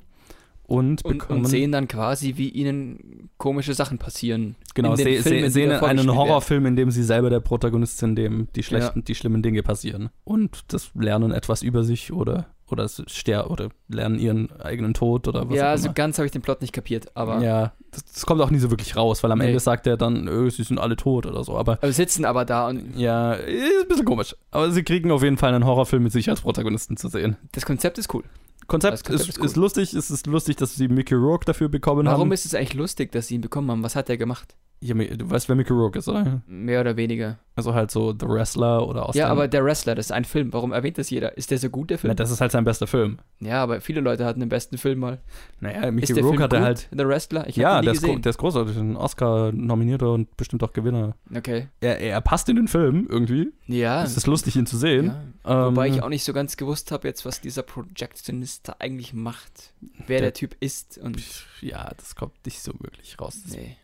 [0.62, 1.40] und Und, bekommen.
[1.40, 4.56] und sehen dann quasi, wie ihnen komische Sachen passieren.
[4.74, 6.14] Genau, in se Filmen, se sehen einen werden.
[6.14, 10.10] Horrorfilm, in dem sie selber der Protagonist sind, dem die schlechten, die schlimmen Dinge passieren.
[10.24, 15.28] Und das lernen etwas über sich oder oder es ster oder lernen ihren eigenen Tod
[15.28, 15.94] oder was Ja, also immer.
[15.94, 18.70] ganz habe ich den Plot nicht kapiert, aber ja, das, das kommt auch nie so
[18.70, 19.46] wirklich raus, weil am Nee.
[19.46, 21.56] Ende sagt er dann, öh, sie sind alle tot oder so.
[21.56, 24.34] Aber aber sitzen aber da und ja, ist ein bisschen komisch.
[24.50, 27.36] Aber sie kriegen auf jeden Fall einen Horrorfilm mit sich als Protagonisten zu sehen.
[27.52, 28.24] das Konzept ist cool.
[28.66, 29.46] Konzept, Konzept ist, ist cool.
[29.46, 32.32] ist lustig, es ist lustig, dass sie Mickey Rourke dafür bekommen Warum haben.
[32.32, 33.82] ist es eigentlich lustig, dass sie ihn bekommen haben?
[33.84, 34.56] Was hat er gemacht?
[34.80, 36.42] Ja, du weißt, wer Mickey Rourke ist, oder?
[36.46, 37.38] Mehr oder weniger.
[37.54, 40.52] Also halt so The Wrestler oder aus ja, aber der Wrestler, das ist ein Film.
[40.52, 41.38] Warum erwähnt das jeder?
[41.38, 42.10] Ist der so gut, der Film?
[42.10, 43.18] Na, das ist halt sein bester Film.
[43.40, 45.18] ja, aber viele Leute hatten den besten Film mal.
[45.60, 46.88] Naja, Mickey ist Rourke hatte gut, halt.
[46.92, 47.48] der Wrestler?
[47.48, 48.76] Ich ja, der ist, der ist großartig.
[48.76, 51.16] Ein Oscar-nominierter und bestimmt auch Gewinner.
[51.34, 51.68] Okay.
[51.80, 53.52] Er, er passt in den Film irgendwie.
[53.66, 54.02] Ja.
[54.04, 55.06] Es ist lustig, ihn zu sehen.
[55.06, 55.68] ja.
[55.68, 59.14] Ähm, Wobei ich auch nicht so ganz gewusst habe, jetzt, was dieser Projectionist da eigentlich
[59.14, 59.72] macht.
[60.06, 61.22] Wer Der- der, Typ ist und.
[61.62, 63.38] Ja, das kommt nicht so wirklich raus.
[63.50, 63.76] Nee.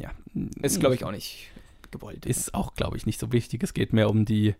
[0.00, 0.10] Ja.
[0.60, 1.48] Ist, glaube ich, auch nicht
[1.90, 2.26] gewollt.
[2.26, 3.62] Ist auch, glaube ich, nicht so wichtig.
[3.62, 4.54] Es geht mehr um die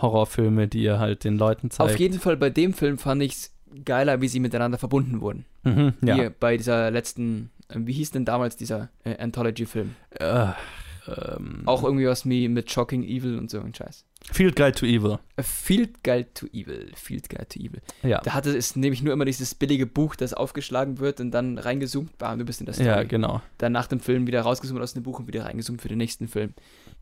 [0.00, 1.90] Horrorfilme, die er halt den Leuten zeigt.
[1.90, 3.54] Auf jeden Fall bei dem Film fand ich es
[3.84, 5.44] geiler, wie sie miteinander verbunden wurden.
[5.64, 6.14] Mhm, ja.
[6.14, 9.94] Hier bei dieser letzten, äh, wie hieß denn damals dieser äh, Anthology-Film?
[10.18, 10.48] Äh,
[11.06, 14.04] ähm, Auch irgendwie was wie mit Shocking Evil und so ein Scheiß.
[14.30, 15.18] Field Guide to Evil.
[15.40, 16.90] Field Guide to Evil.
[16.94, 17.80] Field Guide to Evil.
[18.02, 18.20] Ja.
[18.20, 22.18] Da hatte es nämlich nur immer dieses billige Buch, das aufgeschlagen wird und dann reingezoomt.
[22.18, 22.88] Bam, du bist in der Story.
[22.88, 23.40] Ja, genau.
[23.58, 26.28] Dann nach dem Film wieder rausgezoomt aus dem Buch und wieder reingezoomt für den nächsten
[26.28, 26.52] Film.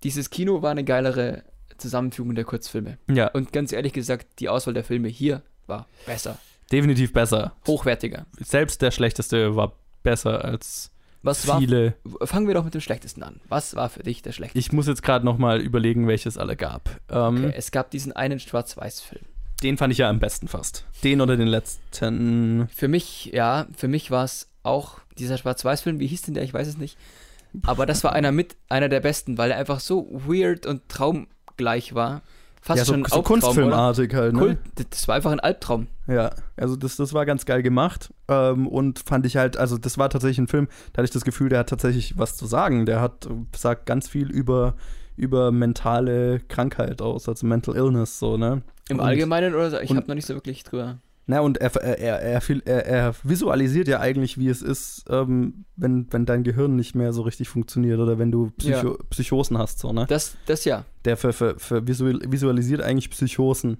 [0.04, 1.42] Dieses Kino war eine geilere
[1.78, 2.98] Zusammenfügung der Kurzfilme.
[3.10, 6.38] Ja, Und ganz ehrlich gesagt, die Auswahl der Filme hier war besser.
[6.70, 7.56] definitiv besser.
[7.66, 8.26] Hochwertiger.
[8.38, 10.90] Selbst der schlechteste war besser als
[11.26, 11.58] Was war.
[11.58, 11.94] viele.
[12.22, 13.40] Fangen wir doch mit dem schlechtesten an.
[13.48, 14.58] Was war für dich der schlechteste?
[14.58, 16.88] Ich muss jetzt gerade noch mal überlegen, welches alle gab.
[17.10, 19.24] Ähm, Okay, es gab diesen einen Schwarz-Weiß-Film.
[19.62, 20.84] Den fand ich ja am besten fast.
[21.02, 22.68] Den oder den letzten.
[22.74, 25.98] Für mich, ja, für mich war es auch dieser Schwarz-Weiß-Film.
[25.98, 26.44] Wie hieß denn der?
[26.44, 26.98] Ich weiß es nicht.
[27.64, 31.94] Aber das war einer mit, einer der besten, weil er einfach so weird und traumgleich
[31.94, 32.22] war.
[32.66, 33.40] Fast ja, so, schon so Albtraum, oder?
[33.40, 34.38] Kunstfilmartig halt, ne?
[34.40, 34.58] Kult,
[34.90, 35.86] das war einfach ein Albtraum.
[36.08, 39.98] Ja, also das, das war ganz geil gemacht ähm, und fand ich halt, also das
[39.98, 42.84] war tatsächlich ein Film, da hatte ich das Gefühl, der hat tatsächlich was zu sagen.
[42.84, 44.74] Der hat, äh, sagt ganz viel über,
[45.16, 48.62] über mentale Krankheit aus, also Mental Illness, so, ne?
[48.88, 49.78] Im Und- Allgemeinen oder so?
[49.78, 50.98] Ich habe noch nicht so wirklich drüber.
[51.28, 55.64] Na, und er, er, er, er, er, er visualisiert ja eigentlich, wie es ist, ähm,
[55.74, 59.80] wenn, wenn dein Gehirn nicht mehr so richtig funktioniert oder wenn du Psycho Psychosen hast,
[59.80, 60.06] so, ne?
[60.08, 60.84] Das, das ja.
[61.04, 63.78] Der ver, ver, ver visual, visualisiert eigentlich Psychosen.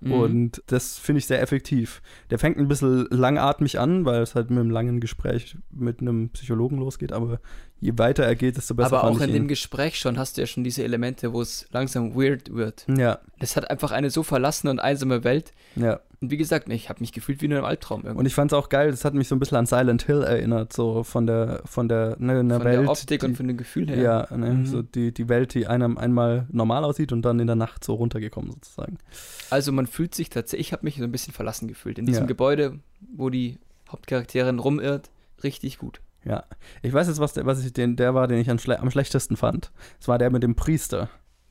[0.00, 0.12] Mhm.
[0.12, 2.02] Und das finde ich sehr effektiv.
[2.30, 6.28] Der fängt ein bisschen langatmig an, weil es halt mit einem langen Gespräch mit einem
[6.30, 7.40] Psychologen losgeht, aber
[7.80, 9.48] je weiter er geht, desto besser Aber auch in dem.
[9.48, 12.84] Gespräch schon hast du ja schon diese Elemente, wo es langsam weird wird.
[12.94, 15.52] Ja, Es hat einfach eine so verlassene und einsame Welt.
[15.76, 16.00] ja.
[16.20, 18.20] Und wie gesagt, ich habe mich gefühlt wie in einem Albtraum irgendwie.
[18.20, 20.22] Und ich fand es auch geil, das hat mich so ein bisschen an Silent Hill
[20.22, 22.64] erinnert, so von der, von der, ne, von Welt.
[22.82, 23.98] der Optik die, und von dem Gefühl her.
[24.30, 24.66] Ja, ne, Mhm.
[24.66, 27.94] so die, die Welt, die einem einmal normal aussieht und dann in der Nacht so
[27.94, 28.96] runtergekommen sozusagen.
[29.50, 31.98] Also man fühlt sich tatsächlich, ich habe mich so ein bisschen verlassen gefühlt.
[31.98, 32.26] In diesem Ja.
[32.26, 32.78] Gebäude,
[33.14, 33.58] wo die
[33.90, 35.10] Hauptcharakterin rumirrt,
[35.44, 36.00] richtig gut.
[36.24, 36.44] Ja.
[36.82, 38.90] Ich weiß jetzt, was der, was ich den, der war, den ich am, schle am
[38.90, 39.70] schlechtesten fand.
[39.98, 41.08] Das war der mit dem Priester.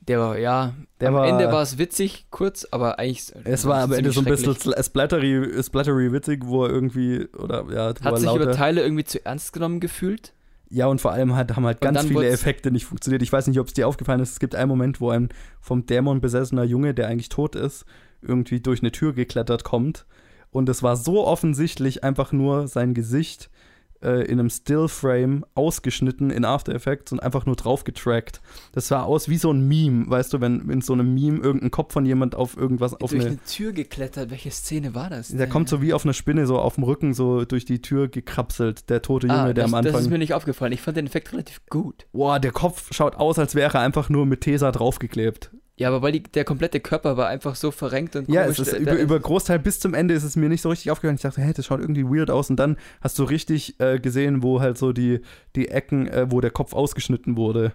[0.08, 3.32] Der war, ja, Der am war- Ende war es witzig, kurz, aber eigentlich.
[3.44, 7.86] Es war am Ende so ein bisschen splattery, splattery witzig, wo er irgendwie, oder ja,
[7.88, 10.32] Hat sich lauter, über Teile irgendwie zu ernst genommen gefühlt.
[10.68, 13.22] Ja, und vor allem hat, haben halt Und ganz viele Effekte nicht funktioniert.
[13.22, 14.32] Ich weiß nicht, ob es dir aufgefallen ist.
[14.32, 15.28] Es gibt einen Moment, wo ein
[15.60, 17.84] vom Dämon besessener Junge, der eigentlich tot ist,
[18.22, 20.06] irgendwie durch eine Tür geklettert kommt.
[20.50, 23.50] Und es war so offensichtlich einfach nur sein Gesicht
[24.06, 28.40] äh, in einem Stillframe ausgeschnitten in After Effects und einfach nur drauf getrackt.
[28.72, 31.70] Das sah aus wie so ein Meme, weißt du, wenn in so einem Meme irgendein
[31.70, 34.30] Kopf von jemand auf irgendwas auf durch eine eine Tür geklettert.
[34.30, 35.28] Welche Szene war das?
[35.28, 35.48] der denn?
[35.50, 38.88] kommt so wie auf eine Spinne so auf dem Rücken so durch die Tür gekrapselt,
[38.88, 40.12] der tote Junge, ah, der das, am Das ist Anfang.
[40.12, 40.72] mir nicht aufgefallen.
[40.72, 42.06] Ich fand den Effekt relativ gut.
[42.12, 45.50] Boah, der Kopf schaut aus, als wäre er einfach nur mit Tesa draufgeklebt.
[45.78, 48.58] Ja, aber weil die, der komplette Körper war einfach so verrenkt und Ja, komisch.
[48.60, 50.90] es ist Der- über, über Großteil bis zum Ende ist es mir nicht so richtig
[50.90, 51.16] aufgefallen.
[51.16, 52.48] Ich dachte, hey, das schaut irgendwie weird aus.
[52.48, 55.20] Und dann hast du richtig äh, gesehen, wo halt so die,
[55.54, 57.74] die Ecken, äh, wo der Kopf ausgeschnitten wurde.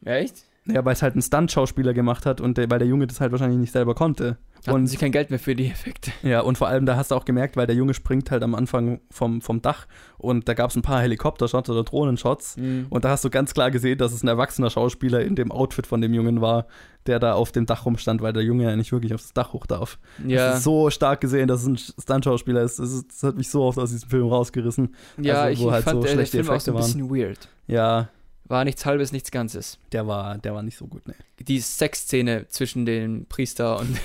[0.00, 0.44] Ja, echt?
[0.66, 3.32] Ja, weil es halt ein Stunt-Schauspieler gemacht hat und der, weil der Junge das halt
[3.32, 4.38] wahrscheinlich nicht selber konnte.
[4.64, 6.12] Hatten Und sie kein Geld mehr für die Effekte.
[6.22, 8.54] Ja, und vor allem, da hast du auch gemerkt, weil der Junge springt halt am
[8.54, 9.88] Anfang vom, vom Dach
[10.18, 12.56] und da gab es ein paar Helikopter-Shots oder Drohnenshots.
[12.88, 15.88] Und da hast du ganz klar gesehen, dass es ein erwachsener Schauspieler in dem Outfit
[15.88, 16.66] von dem Jungen war,
[17.06, 19.66] der da auf dem Dach rumstand, weil der Junge ja nicht wirklich aufs Dach hoch
[19.66, 19.98] darf.
[20.24, 22.78] Ja, Das ist so stark gesehen, dass es ein Stunt-Schauspieler ist.
[22.78, 23.08] Das, ist.
[23.10, 24.94] das hat mich so oft aus diesem Film rausgerissen.
[25.20, 27.48] ja also, ich, halt fand so äh, der schlechte Film auch so ein bisschen weird.
[27.66, 28.10] Ja,
[28.44, 29.78] War nichts Halbes, nichts Ganzes.
[29.92, 31.14] der war, der war nicht so gut, ne.
[31.38, 33.96] Die Sexszene zwischen dem Priester und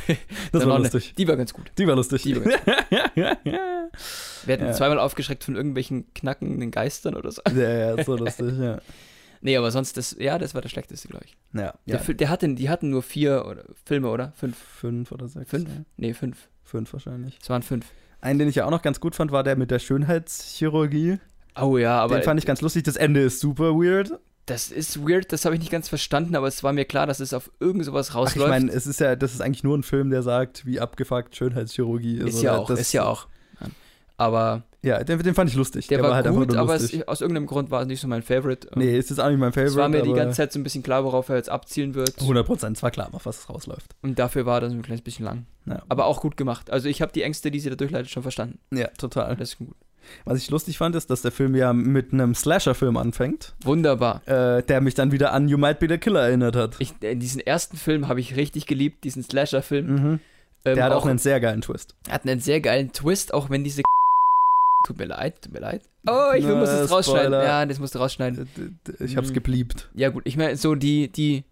[0.51, 1.13] Das war lustig.
[1.17, 1.71] Die war ganz gut.
[1.77, 2.21] Die war lustig.
[2.23, 2.61] Die war ganz
[4.45, 4.71] Wir hatten Ja.
[4.73, 7.41] zweimal aufgeschreckt von irgendwelchen knackenden Geistern oder so.
[7.53, 8.79] ja, ja, so lustig, ja.
[9.41, 11.37] Nee, aber sonst, das, ja, das war der schlechteste, glaube ich.
[11.53, 12.13] Ja, Der, ja.
[12.13, 14.33] Der hatten, die hatten nur vier oder, Filme, oder?
[14.35, 14.57] Fünf.
[14.57, 15.51] Fünf oder sechs.
[15.51, 15.69] Fünf?
[15.69, 15.83] Ja.
[15.97, 16.47] Nee, fünf.
[16.63, 17.37] Fünf wahrscheinlich.
[17.39, 17.85] Es waren fünf.
[18.19, 21.19] Einen, den ich ja auch noch ganz gut fand, war der mit der Schönheitschirurgie.
[21.61, 22.83] Oh ja, aber den fand ich ganz lustig.
[22.83, 24.11] Das Ende ist super weird.
[24.45, 27.19] das ist weird, das habe ich nicht ganz verstanden, aber es war mir klar, dass
[27.19, 28.47] es auf irgend sowas Ach, rausläuft.
[28.47, 31.35] ich meine, es ist ja, das ist eigentlich nur ein Film, der sagt, wie abgefuckt
[31.35, 32.35] Schönheitschirurgie ist.
[32.35, 32.61] ist ja oder?
[32.61, 33.27] auch, das, ist ja auch.
[34.19, 35.87] Aber Ja, den, den fand ich lustig.
[35.87, 38.67] der, war, halt gut, aber es, aus irgendeinem Grund war es nicht so mein Favorite.
[38.75, 39.71] Nee, ist jetzt auch nicht mein Favorite.
[39.71, 42.19] es war mir die ganze Zeit so ein bisschen klar, worauf er jetzt abzielen wird.
[42.19, 43.95] 100 Prozent, es war klar, auf was es rausläuft.
[44.01, 45.45] Und dafür war das ein kleines bisschen lang.
[45.67, 46.71] Ja, Aber auch gut gemacht.
[46.71, 48.57] Also ich habe die Ängste, die sie da durchleitet, schon verstanden.
[48.73, 49.35] ja total.
[49.35, 49.75] Das ist gut.
[50.25, 54.21] Was ich lustig fand, ist, dass der Film ja mit einem Slasher-Film anfängt, Wunderbar.
[54.27, 56.75] äh, der mich dann wieder an You Might Be the Killer erinnert hat.
[56.79, 59.85] Ich, äh, diesen ersten Film habe ich richtig geliebt, diesen Slasher-Film.
[59.87, 60.19] Mhm.
[60.65, 61.95] Ähm, Der hat auch einen sehr geilen Twist.
[62.09, 63.81] hat einen sehr geilen Twist, auch wenn diese
[64.85, 65.81] Tut mir leid, tut mir leid.
[66.07, 67.33] Oh, ich Na, muss es rausschneiden.
[67.33, 67.43] Spoiler.
[67.43, 68.47] Ja, das musst du rausschneiden.
[68.99, 69.33] Ich hab's Mhm.
[69.33, 69.89] gebliebt.
[69.95, 71.43] Ja, gut, ich meine, so die, die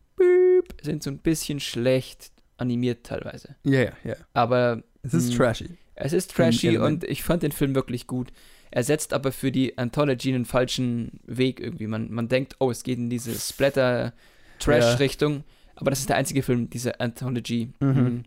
[0.81, 3.55] sind so ein bisschen schlecht animiert teilweise.
[3.63, 4.15] Ja, ja, ja.
[4.33, 5.37] Aber Es ist Hm.
[5.37, 5.69] trashy.
[5.95, 8.29] Es ist trashy und ich fand den Film wirklich gut.
[8.71, 11.87] Er setzt aber für die Anthology einen falschen Weg irgendwie.
[11.87, 15.43] Man, man denkt, oh, es geht in diese Splatter-Trash-Richtung.
[15.75, 17.71] Aber das ist der einzige Film, diese Anthology.
[17.79, 18.23] Mhm.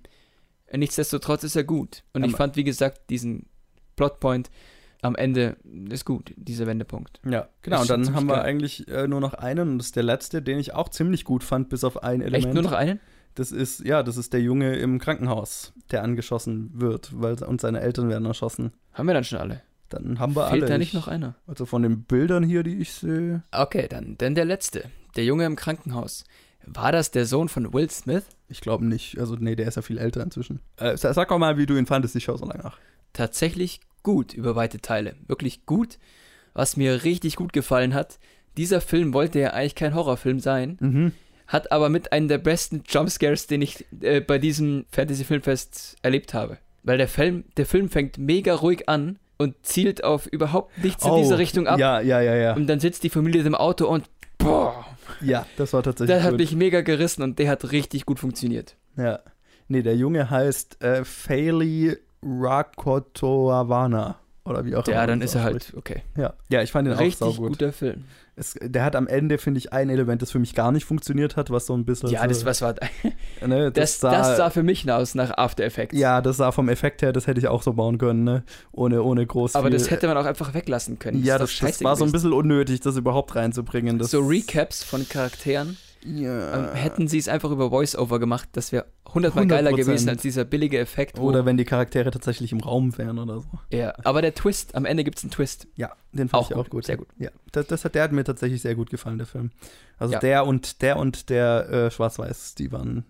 [0.72, 0.78] Mhm.
[0.78, 2.02] Nichtsdestotrotz ist er gut.
[2.12, 3.46] Und ich Aber- fand, wie gesagt, diesen
[3.96, 4.50] Plotpoint
[5.00, 5.56] am Ende
[5.90, 7.20] ist gut, dieser Wendepunkt.
[7.28, 7.82] Ja, genau.
[7.82, 8.44] Und dann haben wir geil.
[8.44, 11.44] eigentlich äh, nur noch einen und das ist der letzte, den ich auch ziemlich gut
[11.44, 12.46] fand, bis auf ein Element.
[12.46, 12.98] Echt nur noch einen?
[13.38, 17.80] Das ist, ja, das ist der Junge im Krankenhaus, der angeschossen wird, weil und seine
[17.80, 18.72] Eltern werden erschossen.
[18.92, 19.62] Haben wir dann schon alle?
[19.90, 20.72] Dann haben wir Fehlt alle.
[20.72, 21.34] da nicht Ich- noch einer?
[21.46, 23.42] Also von den Bildern hier, die ich sehe.
[23.52, 24.84] Okay, dann, dann der letzte.
[25.16, 26.24] Der Junge im Krankenhaus.
[26.66, 28.24] War das der Sohn von Will Smith?
[28.48, 29.18] Ich glaube nicht.
[29.18, 30.60] Also, nee, der ist ja viel älter inzwischen.
[30.76, 32.76] Äh, sag doch mal, wie du ihn fandest, ich schau so lange nach.
[33.12, 35.14] Tatsächlich gut über weite Teile.
[35.26, 35.98] Wirklich gut.
[36.54, 38.18] Was mir richtig gut gefallen hat,
[38.56, 41.12] dieser Film wollte ja eigentlich kein Horrorfilm sein, Mhm.
[41.48, 46.58] Hat aber mit einem der besten Jumpscares, den ich äh, bei diesem Fantasy-Filmfest erlebt habe.
[46.84, 51.16] Weil der Film, der Film fängt mega ruhig an und zielt auf überhaupt nichts in
[51.16, 51.76] diese Richtung ab.
[51.76, 52.54] Oh, Ja, ja, ja, ja.
[52.54, 54.04] Und dann sitzt die Familie im Auto und
[54.38, 54.84] boah,
[55.20, 56.40] Ja, das war tatsächlich der hat gut.
[56.40, 58.76] mich mega gerissen und der hat richtig gut funktioniert.
[58.96, 59.20] Ja.
[59.68, 64.16] Nee, der Junge heißt äh, Faili Rakotoavana.
[64.44, 64.96] Oder wie auch immer.
[64.96, 66.02] Ja, dann ist er halt, okay.
[66.16, 66.32] Ja.
[66.48, 67.50] ja, ich fand den auch Richtig saugut.
[67.50, 68.04] guter Film.
[68.38, 71.36] Es, der hat am Ende, finde ich, ein Element, das für mich gar nicht funktioniert
[71.36, 72.08] hat, was so ein bisschen.
[72.10, 72.74] Ja, so, das, was war,
[73.46, 75.98] ne, das, das sah für mich aus nach After Effects.
[75.98, 78.44] Ja, das sah vom Effekt her, das hätte ich auch so bauen können, ne?
[78.72, 81.22] Ohne, ohne groß Aber viel, das hätte man auch einfach weglassen können.
[81.22, 83.98] Ja, das, das scheiße war so ein bisschen unnötig, das überhaupt reinzubringen.
[83.98, 85.76] Das, So Recaps von Charakteren.
[86.10, 86.70] Ja.
[86.70, 89.48] Ähm, hätten sie es einfach über Voice-Over gemacht, das wäre hundertmal 100%.
[89.48, 91.18] geiler gewesen als dieser billige Effekt.
[91.18, 93.48] Oder wenn die Charaktere tatsächlich im Raum wären oder so.
[93.72, 95.66] Ja, aber der Twist, am Ende gibt es einen Twist.
[95.76, 96.84] Ja, den fand Auch ich auch gut, gut.
[96.86, 97.08] sehr gut.
[97.18, 99.50] Ja, das, das hat, der hat mir tatsächlich sehr gut gefallen, der Film.
[99.98, 100.20] Also Ja.
[100.20, 103.04] der und der und der äh, Schwarz-Weiß, die waren.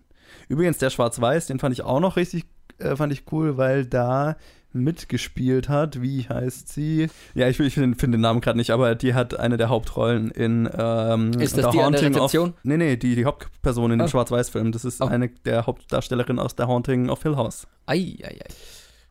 [0.47, 2.45] Übrigens, der Schwarz-Weiß, den fand ich auch noch richtig
[2.79, 4.37] äh, fand ich cool, weil da
[4.71, 6.01] mitgespielt hat.
[6.01, 7.07] Wie heißt sie?
[7.33, 10.31] Ja, ich, ich finde find den Namen gerade nicht, aber die hat eine der Hauptrollen
[10.31, 12.49] in ähm, Ist das die an der Rezeption?
[12.51, 14.05] Of, nee, nee, die, die Hauptperson in Oh.
[14.05, 14.71] dem Schwarz-Weiß-Film.
[14.71, 15.05] Das ist Oh.
[15.07, 18.47] eine der Hauptdarstellerinnen aus der Haunting of Hill House, Ei, ei, ei.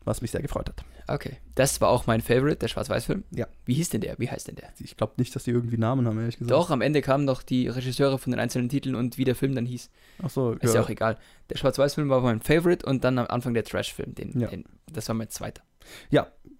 [0.05, 0.83] Was mich sehr gefreut hat.
[1.07, 1.37] Okay.
[1.55, 3.23] Das war auch mein Favorite, der Schwarz-Weiß-Film.
[3.31, 3.47] Ja.
[3.65, 4.17] Wie hieß denn der?
[4.19, 4.69] Wie heißt denn der?
[4.79, 6.51] Ich glaube nicht, dass die irgendwie Namen haben, ehrlich gesagt.
[6.51, 9.55] Doch, am Ende kamen noch die Regisseure von den einzelnen Titeln und wie der Film
[9.55, 9.89] dann hieß.
[10.23, 11.17] Ach so, Ist ja, auch egal.
[11.49, 14.15] Der Schwarz-Weiß-Film war mein Favorite und dann am Anfang der Trash-Film.
[14.15, 14.47] Den, Ja.
[14.47, 15.63] den, das war mein zweiter.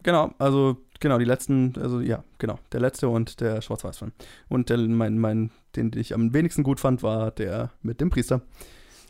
[0.04, 4.14] Genau, also genau, die letzten, also ja, genau, der letzte und der Schwarz-Weiß-Film.
[4.48, 8.42] Und der, mein, mein, den ich am wenigsten gut fand, war der mit dem Priester.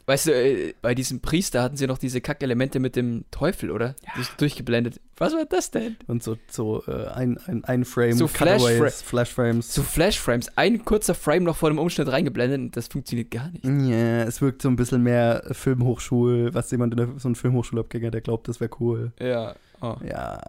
[0.10, 3.94] Weißt du, äh, bei diesem Priester hatten sie noch diese Kackelemente mit dem Teufel, oder?
[4.08, 4.24] Ja.
[4.38, 5.00] Durchgeblendet.
[5.18, 5.98] Was war das denn?
[6.08, 9.72] Und so, so äh, ein, ein, ein Frame, So Cutaways, Flashframes.
[9.72, 10.58] So Flashframes.
[10.58, 13.64] Ein kurzer Frame noch vor dem Umschnitt reingeblendet und das funktioniert gar nicht.
[13.64, 18.10] Ja, es wirkt so ein bisschen mehr Filmhochschul, was jemand in der, so ein Filmhochschulabgänger,
[18.10, 19.12] der glaubt, das wäre cool.
[19.20, 19.54] Ja.
[19.80, 19.96] Oh.
[20.04, 20.40] Ja.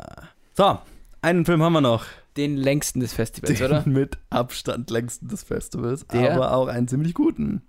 [0.55, 0.79] So,
[1.21, 2.07] einen Film haben wir noch.
[2.39, 3.87] Den längsten des Festivals, Den oder?
[3.87, 6.33] mit Abstand längsten des Festivals, Der?
[6.33, 7.61] aber auch einen ziemlich guten.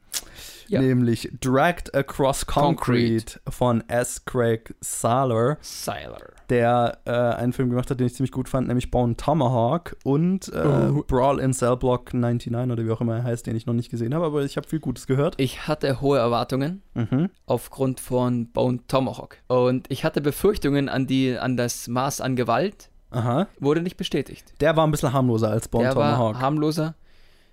[0.69, 0.81] Ja.
[0.81, 4.25] Nämlich Dragged Across Concrete, von S.
[4.25, 6.17] Craig Saller, Siler.
[6.49, 10.47] der äh, einen Film gemacht hat, den ich ziemlich gut fand, nämlich Bone Tomahawk und
[10.53, 11.03] äh, Oh.
[11.07, 13.89] Brawl in Cell Block 99 oder wie auch immer er heißt, den ich noch nicht
[13.91, 15.35] gesehen habe, aber ich habe viel Gutes gehört.
[15.37, 17.29] Ich hatte hohe Erwartungen Mhm.
[17.45, 19.37] aufgrund von Bone Tomahawk.
[19.47, 22.89] Und ich hatte Befürchtungen an, die, an das Maß an Gewalt.
[23.11, 23.47] Aha.
[23.59, 24.53] Wurde nicht bestätigt.
[24.61, 26.35] Der war ein bisschen harmloser als Bone Der Tomahawk.
[26.35, 26.95] war harmloser.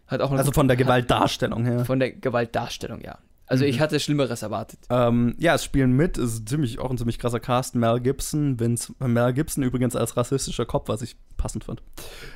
[0.08, 1.84] Hat auch also von der Gewaltdarstellung her.
[1.84, 3.18] Von der Gewaltdarstellung, ja.
[3.48, 3.70] Also Mhm.
[3.70, 4.78] ich hatte Schlimmeres erwartet.
[4.90, 7.74] Ähm, ja, es spielen mit, es ist ziemlich, auch ein ziemlich krasser Cast.
[7.74, 11.82] Mel Gibson, Vince, Mel Gibson übrigens als rassistischer Kopf, was ich passend fand.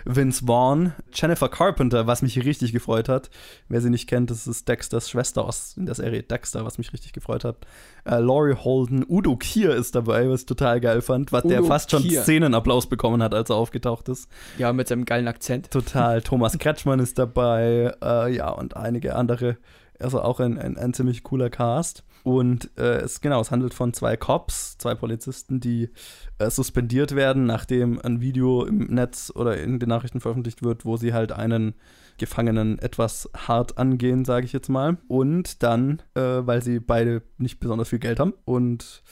[0.04, 3.30] Vince Vaughn, Jennifer Carpenter, was mich richtig gefreut hat.
[3.68, 6.92] Wer sie nicht kennt, das ist Dexters Schwester aus in der Serie Dexter, was mich
[6.92, 7.56] richtig gefreut hat.
[8.04, 11.68] Äh, Laurie Holden, Udo Kier ist dabei, was ich total geil fand, was der Udo
[11.68, 12.22] fast schon Kier.
[12.22, 14.28] Szenenapplaus bekommen hat, als er aufgetaucht ist.
[14.56, 15.70] Ja, mit seinem geilen Akzent.
[15.70, 16.22] Total.
[16.22, 19.56] Thomas Kretschmann ist dabei, äh, ja, und einige andere.
[20.02, 22.04] Also auch ein, ein, ein ziemlich cooler Cast.
[22.24, 25.90] Und äh, es, genau, es handelt von zwei Cops, zwei Polizisten, die
[26.38, 30.96] äh, suspendiert werden, nachdem ein Video im Netz oder in den Nachrichten veröffentlicht wird, wo
[30.96, 31.74] sie halt einen
[32.18, 34.98] Gefangenen etwas hart angehen, sage ich jetzt mal.
[35.08, 39.02] Und dann, äh, weil sie beide nicht besonders viel Geld haben und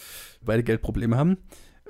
[0.43, 1.39] beide Geldprobleme haben,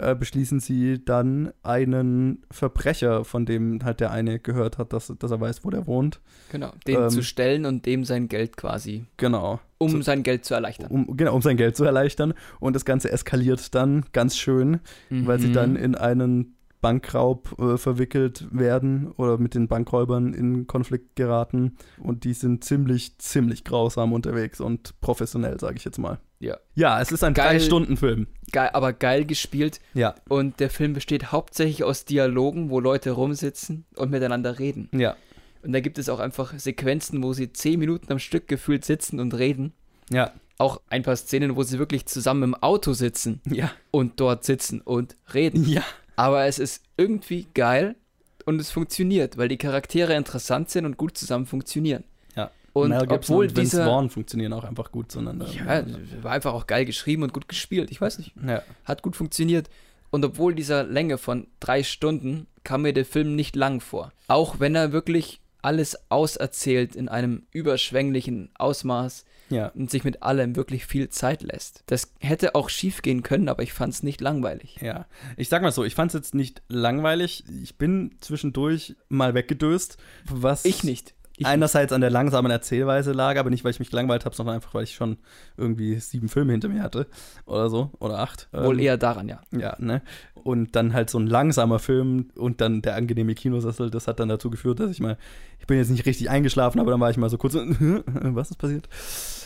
[0.03, 5.31] äh, beschließen sie dann einen Verbrecher, von dem halt der eine gehört hat, dass, dass
[5.31, 6.21] er weiß, wo der wohnt.
[6.51, 6.73] Genau.
[6.87, 9.61] Den Ähm, zu stellen und dem sein Geld quasi, Genau.
[9.79, 10.91] um Zu- sein Geld zu erleichtern.
[10.91, 12.35] Um, genau, um sein Geld zu erleichtern.
[12.59, 14.81] Und das Ganze eskaliert dann ganz schön,
[15.11, 15.53] weil sie Mhm.
[15.53, 21.77] dann in einen Bankraub äh, verwickelt werden oder mit den Bankräubern in Konflikt geraten.
[21.99, 26.19] Und die sind ziemlich, ziemlich grausam unterwegs und professionell, sage ich jetzt mal.
[26.39, 26.57] Ja.
[26.75, 27.35] Ja, es ist ein.
[27.35, 28.27] Drei-Stunden-Film.
[28.53, 29.81] Geil, aber geil gespielt.
[29.95, 30.15] Ja.
[30.29, 34.89] Und der Film besteht hauptsächlich aus Dialogen, wo Leute rumsitzen und miteinander reden.
[34.93, 35.17] Ja.
[35.63, 39.21] Und da gibt es auch einfach Sequenzen, wo sie zehn Minuten am Stück gefühlt sitzen
[39.21, 39.75] und reden.
[40.11, 40.33] Ja.
[40.57, 43.71] Auch ein paar Szenen, wo sie wirklich zusammen im Auto sitzen Ja.
[43.91, 45.67] und dort sitzen und reden.
[45.69, 45.83] Ja.
[46.21, 47.97] Aber es ist irgendwie geil
[48.45, 52.05] und es funktioniert, weil die Charaktere interessant sind und gut zusammen funktionieren.
[52.37, 52.51] Ja.
[52.75, 53.85] Und Mel Gibson obwohl und Vince dieser.
[53.87, 55.47] Vaughn funktionieren auch einfach gut zueinander.
[55.49, 55.83] Ja,
[56.23, 57.91] war einfach auch geil geschrieben und gut gespielt.
[57.91, 58.35] Ich weiß nicht.
[58.47, 58.63] ja.
[58.85, 59.71] Hat gut funktioniert.
[60.11, 64.13] Und obwohl dieser Länge von drei Stunden kam mir der Film nicht lang vor.
[64.29, 69.69] Auch wenn er wirklich alles auserzählt in einem überschwänglichen Ausmaß ja.
[69.69, 71.83] und sich mit allem wirklich viel Zeit lässt.
[71.87, 74.79] Das hätte auch schief gehen können, aber ich fand es nicht langweilig.
[74.81, 77.45] Ja, ich sag mal so, ich fand es jetzt nicht langweilig.
[77.63, 81.15] Ich bin zwischendurch mal weggedöst, was Ich nicht.
[81.41, 84.57] Ich einerseits an der langsamen Erzählweise lag, aber nicht, weil ich mich gelangweilt habe, sondern
[84.57, 85.17] einfach, weil ich schon
[85.57, 87.07] irgendwie sieben Filme hinter mir hatte
[87.47, 88.49] oder so, oder acht.
[88.53, 89.41] wohl Ähm, eher daran, ja.
[89.51, 90.03] Ja, ne?
[90.35, 94.29] Und dann halt so ein langsamer Film und dann der angenehme Kinosessel, das hat dann
[94.29, 95.17] dazu geführt, dass ich mal,
[95.59, 98.57] ich bin jetzt nicht richtig eingeschlafen, aber dann war ich mal so kurz, was ist
[98.57, 98.89] passiert?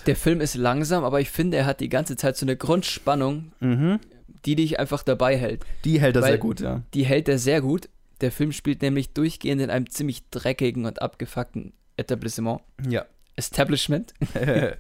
[0.06, 3.52] Der Film ist langsam, aber ich finde, er hat die ganze Zeit so eine Grundspannung,
[3.60, 4.00] Mhm.
[4.44, 5.64] die dich einfach dabei hält.
[5.84, 6.82] Die hält er Weil- sehr gut, ja.
[6.92, 7.88] Die hält er sehr gut.
[8.20, 12.60] Der Film spielt nämlich durchgehend in einem ziemlich dreckigen und abgefuckten Etablissement.
[12.88, 13.04] Ja.
[13.36, 14.12] Establishment.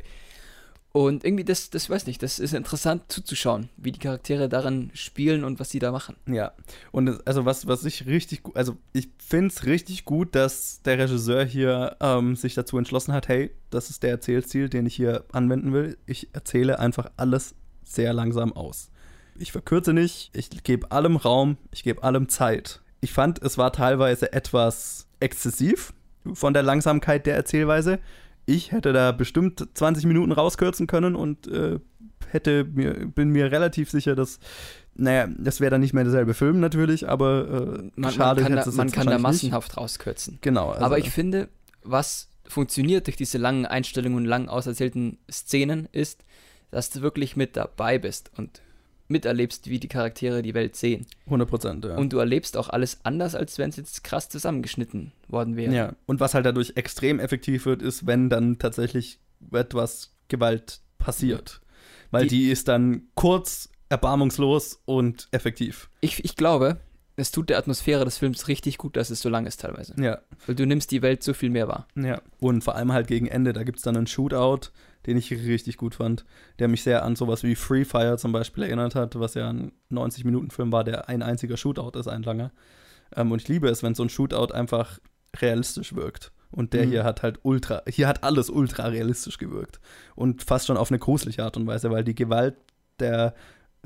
[0.92, 5.42] Und irgendwie, das, das weiß nicht, das ist interessant zuzuschauen, wie die Charaktere darin spielen
[5.42, 6.14] und was sie da machen.
[6.28, 6.52] Ja,
[6.92, 10.96] und es- also was, was ich richtig, also ich finde es richtig gut, dass der
[11.00, 15.24] Regisseur hier ähm, sich dazu entschlossen hat, hey, das ist der Erzählstil, den ich hier
[15.32, 15.98] anwenden will.
[16.06, 18.92] Ich erzähle einfach alles sehr langsam aus.
[19.36, 22.82] Ich verkürze nicht, ich gebe allem Raum, ich gebe allem Zeit.
[23.00, 25.92] Ich fand, es war teilweise etwas exzessiv
[26.32, 27.98] von der Langsamkeit der Erzählweise.
[28.46, 31.78] Ich hätte da bestimmt 20 Minuten rauskürzen können und äh,
[32.30, 34.38] hätte mir, bin mir relativ sicher, dass,
[34.94, 38.64] naja, das wäre dann nicht mehr derselbe Film natürlich, aber äh, Man, schade man kann,
[38.64, 39.22] da, man kann da wahrscheinlich nicht.
[39.22, 40.38] massenhaft rauskürzen.
[40.40, 40.70] Genau.
[40.70, 41.48] Also, Aber ich finde,
[41.82, 46.24] was funktioniert durch diese langen Einstellungen und lang auserzählten Szenen, ist,
[46.70, 48.60] dass du wirklich mit dabei bist und
[49.14, 51.06] miterlebst, wie die Charaktere die Welt sehen.
[51.24, 51.96] 100 Prozent, ja.
[51.96, 55.74] Und du erlebst auch alles anders, als wenn es jetzt krass zusammengeschnitten worden wäre.
[55.74, 59.18] Ja, und was halt dadurch extrem effektiv wird, ist, wenn dann tatsächlich
[59.52, 61.60] etwas Gewalt passiert.
[62.10, 65.88] Weil die, Die- ist dann kurz, erbarmungslos und effektiv.
[66.00, 66.78] Ich, ich glaube,
[67.16, 69.94] es tut der Atmosphäre des Films richtig gut, dass es so lang ist teilweise.
[70.00, 71.86] Ja, Weil du nimmst die Welt so viel mehr wahr.
[71.94, 72.20] ja.
[72.40, 74.70] Und vor allem halt gegen Ende, da gibt es dann einen Shootout,
[75.06, 76.24] den ich richtig gut fand,
[76.58, 79.72] der mich sehr an sowas wie Free Fire zum Beispiel erinnert hat, was ja ein
[79.90, 82.50] 90-Minuten-Film war, der ein einziger Shootout ist, ein langer.
[83.14, 84.98] Ähm, und ich liebe es, wenn so ein Shootout einfach
[85.36, 86.32] realistisch wirkt.
[86.50, 86.90] Und der Mhm.
[86.90, 89.80] hier hat halt ultra, hier hat alles ultra realistisch gewirkt.
[90.14, 92.54] Und fast schon auf eine gruselige Art und Weise, weil die Gewalt
[93.00, 93.34] der,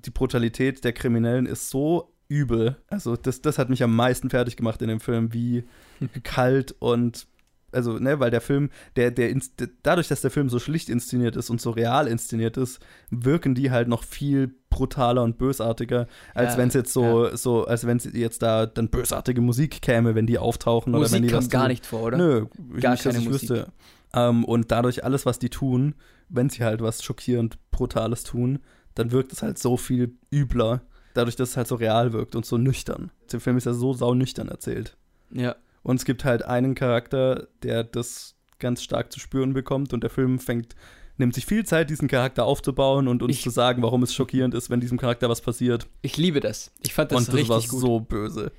[0.05, 2.77] die Brutalität der Kriminellen ist so übel.
[2.89, 5.65] Also das, das hat mich am meisten fertig gemacht in dem Film, wie
[6.24, 7.27] kalt und
[7.73, 9.35] also, ne, weil der Film, der, der,
[9.82, 12.81] dadurch, dass der Film so schlicht inszeniert ist und so real inszeniert ist,
[13.11, 17.65] wirken die halt noch viel brutaler und bösartiger, als Ja, wenn es jetzt so, so,
[17.66, 21.28] als wenn es jetzt da dann bösartige Musik käme, wenn die auftauchen oder wenn Musik
[21.28, 21.69] die was kommt gar tun.
[21.70, 22.16] nicht vor, oder?
[22.19, 22.47] Nö,
[22.81, 23.43] Gar nicht, keine ich Musik.
[23.51, 23.73] wüsste.
[24.15, 25.95] Ähm, und dadurch alles, was die tun,
[26.28, 28.61] wenn sie halt was schockierend Brutales tun,
[28.95, 30.82] dann wirkt es halt so viel übler,
[31.15, 33.11] dadurch, dass es halt so real wirkt und so nüchtern.
[33.32, 34.97] Der Film ist ja so saunüchtern erzählt.
[35.31, 35.57] Ja.
[35.89, 40.10] Und es gibt halt einen Charakter, der das ganz stark zu spüren bekommt und der
[40.10, 40.74] Film fängt,
[41.16, 44.52] nimmt sich viel Zeit, diesen Charakter aufzubauen und uns Ich- zu sagen, warum es schockierend
[44.55, 45.86] ist, wenn diesem Charakter was passiert.
[46.02, 46.73] Ich liebe das.
[46.82, 47.81] Ich fand das und das richtig war gut.
[47.81, 48.52] so böse.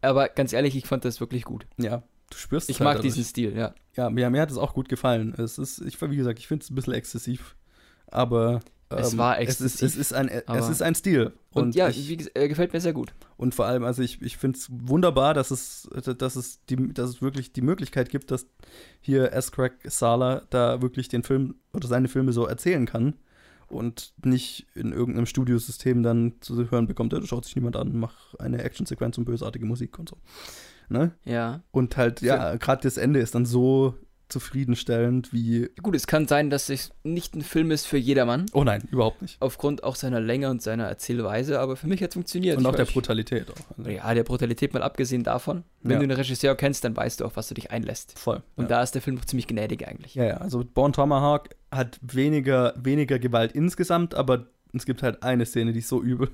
[0.00, 1.66] Aber ganz ehrlich, ich fand das wirklich gut.
[1.76, 3.28] Ja, du spürst Ich es halt mag diesen dadurch.
[3.30, 3.74] Stil, ja.
[3.96, 5.34] Ja, mir, mir hat es auch gut gefallen.
[5.36, 7.56] Es ist, ich, wie gesagt, ich finde es ein bisschen exzessiv,
[8.06, 11.32] aber Es ähm, war Es ist, exzessiv, es ist ein, es ist ein Stil.
[11.50, 13.14] Und, ja, ich, wie, äh, gefällt mir sehr gut.
[13.36, 15.88] Und vor allem, also ich, ich finde es wunderbar, dass es,
[16.18, 18.46] dass, es die, dass es wirklich die Möglichkeit gibt, dass
[19.00, 19.50] hier S.
[19.50, 23.14] Craig Sala da wirklich den Film oder seine Filme so erzählen kann
[23.68, 28.34] und nicht in irgendeinem Studiosystem dann zu hören bekommt, da schaut sich niemand an, mach
[28.34, 30.16] eine Actionsequenz und bösartige Musik und so.
[30.88, 31.12] Ne?
[31.24, 31.62] Ja.
[31.72, 33.94] Und halt, ja, gerade das Ende ist dann so
[34.28, 38.64] zufriedenstellend wie, Gut, es kann sein, dass es nicht ein Film ist für jedermann, oh
[38.64, 39.36] nein, überhaupt nicht.
[39.40, 42.56] aufgrund auch seiner Länge und seiner Erzählweise, aber für mich hat es funktioniert.
[42.58, 43.78] Und auch der Brutalität auch.
[43.78, 45.64] Also, Ja, der Brutalität mal abgesehen davon.
[45.82, 45.98] Wenn Ja.
[46.00, 48.18] du den Regisseur kennst, dann weißt du auch, was du dich einlässt.
[48.18, 48.42] voll.
[48.56, 48.68] Und ja.
[48.68, 50.14] da ist der Film noch ziemlich gnädig eigentlich.
[50.14, 55.46] Ja, ja, also Born Tomahawk hat weniger, weniger Gewalt insgesamt, aber es gibt halt eine
[55.46, 56.30] Szene, die ist so übel.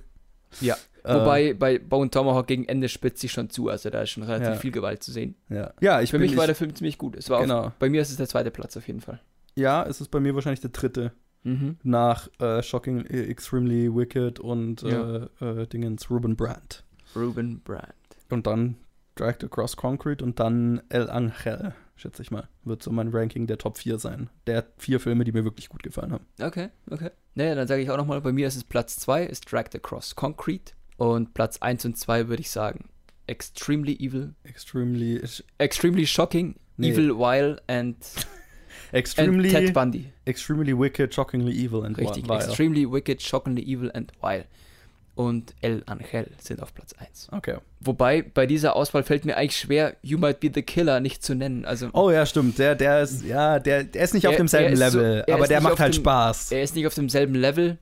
[0.60, 0.76] Ja.
[1.04, 4.22] Äh, Wobei bei Bone Tomahawk gegen Ende spitzt sich schon zu, also da ist schon
[4.22, 4.54] relativ Ja.
[4.56, 5.34] viel Gewalt zu sehen.
[5.48, 5.72] ja.
[5.80, 7.16] ja, ich Für mich war der Film ziemlich gut.
[7.16, 7.72] Es war auf, Genau.
[7.80, 9.20] bei mir ist es der zweite Platz auf jeden Fall.
[9.56, 11.12] Ja, es ist bei mir wahrscheinlich der dritte
[11.44, 11.76] Mhm.
[11.82, 15.28] nach äh, Shocking, äh, Extremely Wicked und Ja.
[15.40, 16.84] äh, äh, Dingens Ruben Brandt.
[17.16, 17.92] Ruben Brand.
[18.30, 18.76] Und dann
[19.16, 22.48] Dragged Across Concrete und dann El Angel, schätze ich mal.
[22.64, 24.28] Wird so mein Ranking der Top 4 sein.
[24.46, 26.26] Der vier Filme, die mir wirklich gut gefallen haben.
[26.40, 27.10] Okay, okay.
[27.34, 30.16] Naja, dann sage ich auch nochmal, bei mir ist es Platz 2, ist Dragged Across
[30.16, 30.74] Concrete.
[30.98, 32.88] Und Platz 1 und 2 würde ich sagen
[33.26, 35.20] Extremely Evil, Extremely,
[35.58, 36.90] Extremely Shocking, Nee.
[36.90, 37.96] Evil, Wild and,
[38.88, 40.12] and extremely, Ted Bundy.
[40.26, 42.38] extremely Wicked, Shockingly Evil and Richtig, Vile.
[42.44, 44.46] Extremely Wicked, Shockingly Evil and Wild.
[45.14, 47.28] Und El Angel sind auf Platz 1.
[47.32, 47.56] Okay.
[47.80, 51.34] Wobei, bei dieser Auswahl fällt mir eigentlich schwer, You Might Be the Killer nicht zu
[51.34, 51.66] nennen.
[51.66, 52.58] Also, Oh ja, stimmt.
[52.58, 55.34] Der, der ist, ja, der, der ist nicht auf Er- demselben ist so- Level, er
[55.34, 56.52] aber der macht auf halt dem- Spaß.
[56.52, 57.76] er ist nicht auf demselben Level,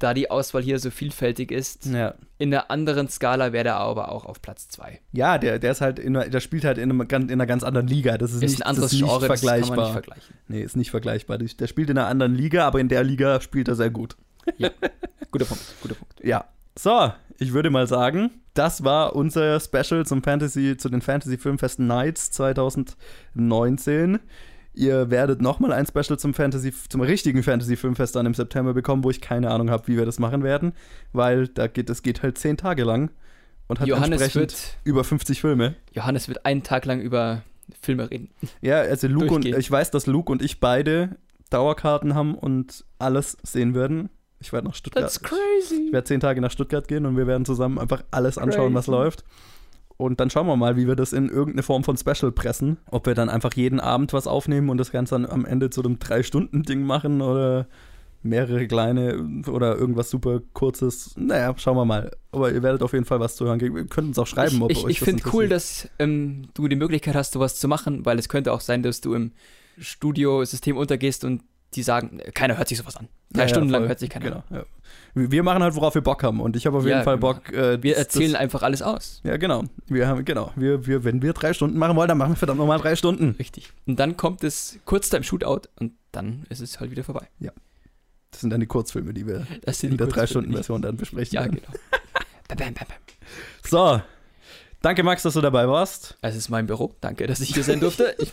[0.00, 1.86] da die Auswahl hier so vielfältig ist.
[1.86, 4.98] Ja, In einer anderen Skala wäre er aber auch auf Platz 2.
[5.12, 7.62] ja der, der ist halt, in, einer- der spielt halt in, einem, in einer ganz
[7.62, 8.18] anderen Liga.
[8.18, 9.76] Das ist, Ist nicht, ein anderes das ist nicht Genre, das kann vergleichbar.
[9.76, 10.34] man nicht vergleichen.
[10.48, 11.38] nee, ist nicht vergleichbar.
[11.38, 14.16] Der spielt in einer anderen Liga, aber in der Liga spielt er sehr gut.
[15.30, 16.24] Guter Punkt, guter Punkt.
[16.24, 16.44] Ja.
[16.76, 21.86] So, ich würde mal sagen, das war unser Special zum Fantasy, zu den Fantasy Filmfesten
[21.86, 24.18] Nights 2019.
[24.76, 29.04] Ihr werdet nochmal ein Special zum Fantasy, zum richtigen Fantasy Filmfest dann im September bekommen,
[29.04, 30.72] wo ich keine Ahnung habe, wie wir das machen werden,
[31.12, 33.10] weil da geht, es geht halt zehn Tage lang
[33.68, 35.76] und hat Johannes entsprechend wird, über 50 Filme.
[35.92, 37.42] Johannes wird einen Tag lang über
[37.80, 38.30] Filme reden.
[38.62, 39.58] Ja, also Luke und Durchgehend.
[39.58, 41.16] ich weiß, dass Luke und ich beide
[41.50, 44.10] Dauerkarten haben und alles sehen werden.
[44.44, 45.02] Ich werde nach Stuttgart.
[45.02, 45.86] That's crazy.
[45.86, 48.84] Ich werde zehn Tage nach Stuttgart gehen und wir werden zusammen einfach alles anschauen, was
[48.84, 48.96] Crazy.
[48.96, 49.24] läuft.
[49.96, 52.76] Und dann schauen wir mal, wie wir das in irgendeine Form von Special pressen.
[52.90, 55.82] Ob wir dann einfach jeden Abend was aufnehmen und das Ganze dann am Ende zu
[55.82, 57.68] einem Drei-Stunden-Ding machen oder
[58.22, 61.14] mehrere kleine oder irgendwas super kurzes.
[61.16, 62.10] Naja, schauen wir mal.
[62.32, 63.58] Aber ihr werdet auf jeden Fall was zu hören.
[63.58, 63.76] kriegen.
[63.76, 66.68] Ihr könnt uns auch schreiben, ich ob ich, euch ich finde cool, dass ähm, du
[66.68, 69.32] die Möglichkeit hast, sowas zu machen, weil es könnte auch sein, dass du im
[69.78, 71.42] Studiosystem untergehst und
[71.74, 73.08] die sagen, keiner hört sich sowas an.
[73.30, 73.88] Drei Ja, ja, Stunden lang voll.
[73.88, 74.42] hört sich keiner Genau.
[74.50, 74.56] an.
[74.56, 74.64] Ja.
[75.16, 76.40] Wir machen halt, worauf wir Bock haben.
[76.40, 77.34] Und ich habe auf jeden Ja, Fall genau.
[77.34, 77.52] Bock.
[77.52, 79.20] Äh, Wir erzählen das, einfach alles aus.
[79.24, 79.64] Ja, genau.
[79.86, 80.52] Wir haben, genau.
[80.56, 83.36] Wir, wir, wenn wir drei Stunden machen wollen, dann machen wir verdammt nochmal drei Stunden.
[83.38, 83.72] Richtig.
[83.86, 87.28] Und dann kommt es kurz da im Shootout und dann ist es halt wieder vorbei.
[88.30, 90.96] Das sind dann die Kurzfilme, die wir Das sind in die der Kurzfilme, Drei-Stunden-Version dann
[90.96, 91.34] besprechen.
[91.36, 91.60] Ja, werden.
[91.64, 91.78] genau.
[92.48, 92.86] bam, bam, bam.
[93.64, 94.00] So.
[94.82, 96.18] Danke, Max, dass du dabei warst.
[96.20, 96.94] Es ist mein Büro.
[97.00, 98.14] Danke, dass ich hier sein durfte.
[98.18, 98.32] Ich,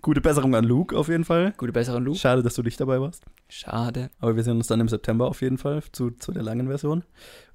[0.00, 1.54] Gute Besserung an Luke auf jeden Fall.
[1.56, 2.14] gute Besserung, Lu.
[2.14, 3.24] Schade, dass du nicht dabei warst.
[3.48, 4.10] Schade.
[4.18, 7.04] Aber wir sehen uns dann im September auf jeden Fall zu, zu der langen Version.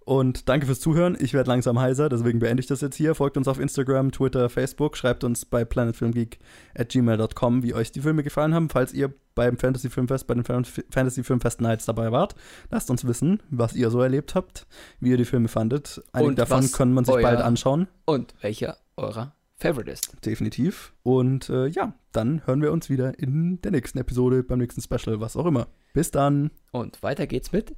[0.06, 1.18] Und danke fürs Zuhören.
[1.20, 3.14] Ich werde langsam heiser, deswegen beende ich das jetzt hier.
[3.14, 4.96] Folgt uns auf Instagram, Twitter, Facebook.
[4.96, 6.40] Schreibt uns bei planetfilmgeek
[6.78, 8.70] at gmail.com, wie euch die Filme gefallen haben.
[8.70, 12.36] Falls ihr beim Fantasy Filmfest, bei den Fan- Fantasy Filmfest Nights dabei wart,
[12.72, 14.66] lasst uns wissen, was ihr so erlebt habt,
[15.02, 16.02] wie ihr die Filme fandet.
[16.14, 17.88] Einige davon kann man sich bald anschauen.
[18.06, 20.16] Und welcher eurer Favorite ist.
[20.26, 20.94] Definitiv.
[21.04, 25.20] Und äh, ja, dann hören wir uns wieder in der nächsten Episode, beim nächsten Special,
[25.20, 25.68] was auch immer.
[25.94, 26.52] Bis dann.
[26.72, 27.74] Und weiter geht's mit